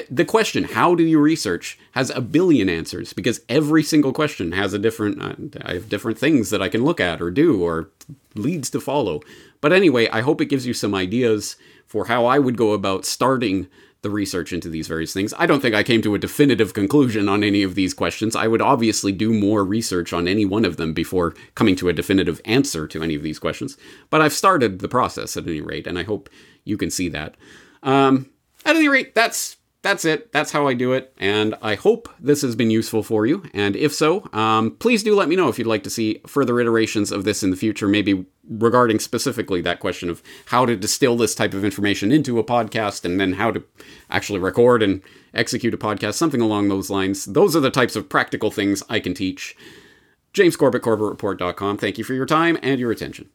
the 0.09 0.25
question, 0.25 0.63
how 0.63 0.95
do 0.95 1.03
you 1.03 1.19
research, 1.19 1.77
has 1.91 2.11
a 2.11 2.21
billion 2.21 2.69
answers 2.69 3.13
because 3.13 3.41
every 3.49 3.83
single 3.83 4.13
question 4.13 4.53
has 4.53 4.73
a 4.73 4.79
different, 4.79 5.21
uh, 5.21 5.59
I 5.65 5.75
have 5.75 5.89
different 5.89 6.19
things 6.19 6.51
that 6.51 6.63
I 6.63 6.69
can 6.69 6.85
look 6.85 7.01
at 7.01 7.21
or 7.21 7.33
do 7.33 7.61
or 7.61 7.89
leads 8.37 8.71
to 8.71 8.81
follow. 8.81 9.23
But 9.61 9.73
anyway, 9.73 10.09
I 10.11 10.21
hope 10.21 10.41
it 10.41 10.47
gives 10.47 10.69
you 10.69 10.73
some 10.73 10.95
ideas 10.95 11.57
for 11.85 12.07
how 12.07 12.27
I 12.27 12.39
would 12.39 12.57
go 12.57 12.75
about 12.75 13.05
starting 13.05 13.67
the 14.05 14.11
research 14.11 14.53
into 14.53 14.69
these 14.69 14.87
various 14.87 15.13
things. 15.13 15.35
I 15.37 15.47
don't 15.47 15.61
think 15.61 15.75
I 15.75 15.83
came 15.83 16.03
to 16.03 16.15
a 16.15 16.19
definitive 16.19 16.75
conclusion 16.75 17.29
on 17.29 17.43
any 17.43 17.65
of 17.65 17.75
these 17.75 17.93
questions. 17.93 18.37
I 18.37 18.47
would 18.47 18.63
obviously 18.63 19.11
do 19.11 19.33
more 19.33 19.65
research 19.65 20.13
on 20.13 20.29
any 20.29 20.45
one 20.45 20.65
of 20.65 20.77
them 20.77 20.93
before 20.93 21.35
coming 21.57 21.75
to 21.77 21.89
a 21.89 21.93
definitive 21.93 22.41
answer 22.45 22.87
to 22.87 23.03
any 23.03 23.17
of 23.17 23.25
these 23.25 23.41
questions. 23.41 23.77
But 24.11 24.21
I've 24.21 24.33
started 24.33 24.79
the 24.79 24.89
process 24.89 25.37
at 25.37 25.49
any 25.49 25.61
rate, 25.61 25.89
and 25.89 25.99
I 25.99 26.05
hope 26.05 26.31
you 26.63 26.77
can 26.77 26.91
see 26.91 27.09
that. 27.09 27.37
Um, 27.83 28.31
at 28.65 28.77
any 28.77 28.89
rate, 28.89 29.15
that's 29.15 29.57
that's 29.85 30.07
it. 30.07 30.33
That's 30.33 30.51
how 30.51 30.67
I 30.67 30.73
do 30.73 30.95
it. 30.95 31.13
And 31.19 31.55
I 31.61 31.75
hope 31.75 32.09
this 32.19 32.41
has 32.41 32.57
been 32.57 32.71
useful 32.71 33.03
for 33.03 33.27
you. 33.27 33.45
And 33.53 33.77
if 33.77 33.93
so, 33.93 34.27
um, 34.33 34.71
please 34.79 35.03
do 35.03 35.15
let 35.15 35.29
me 35.29 35.37
know 35.37 35.49
if 35.49 35.59
you'd 35.59 35.67
like 35.67 35.83
to 35.83 35.91
see 35.91 36.23
further 36.27 36.59
iterations 36.59 37.13
of 37.13 37.25
this 37.25 37.43
in 37.43 37.51
the 37.51 37.57
future, 37.57 37.87
maybe 37.87 38.25
regarding 38.49 38.99
specifically 38.99 39.61
that 39.61 39.81
question 39.81 40.09
of 40.09 40.23
how 40.47 40.65
to 40.65 40.75
distill 40.75 41.19
this 41.19 41.35
type 41.35 41.53
of 41.53 41.67
information 41.67 42.11
into 42.11 42.39
a 42.39 42.45
podcast 42.45 43.05
and 43.05 43.21
then 43.21 43.35
how 43.35 43.51
to 43.51 43.63
actually 44.09 44.39
record 44.39 44.83
and 44.83 45.03
execute 45.35 45.75
a 45.75 45.79
podcast, 45.79 46.15
something 46.15 46.41
along 46.41 46.71
those 46.71 46.89
lines. 46.89 47.27
Those 47.27 47.55
are 47.55 47.61
the 47.61 47.71
types 47.71 47.95
of 47.95 48.09
practical 48.09 48.51
things 48.51 48.83
I 48.89 49.01
can 49.01 49.13
teach. 49.13 49.55
James 50.33 50.57
Corbett, 50.57 50.81
CorbettReport.com. 50.81 51.77
Thank 51.77 51.99
you 51.99 52.05
for 52.05 52.15
your 52.15 52.27
time 52.27 52.59
and 52.63 52.81
your 52.81 52.91
attention. 52.91 53.29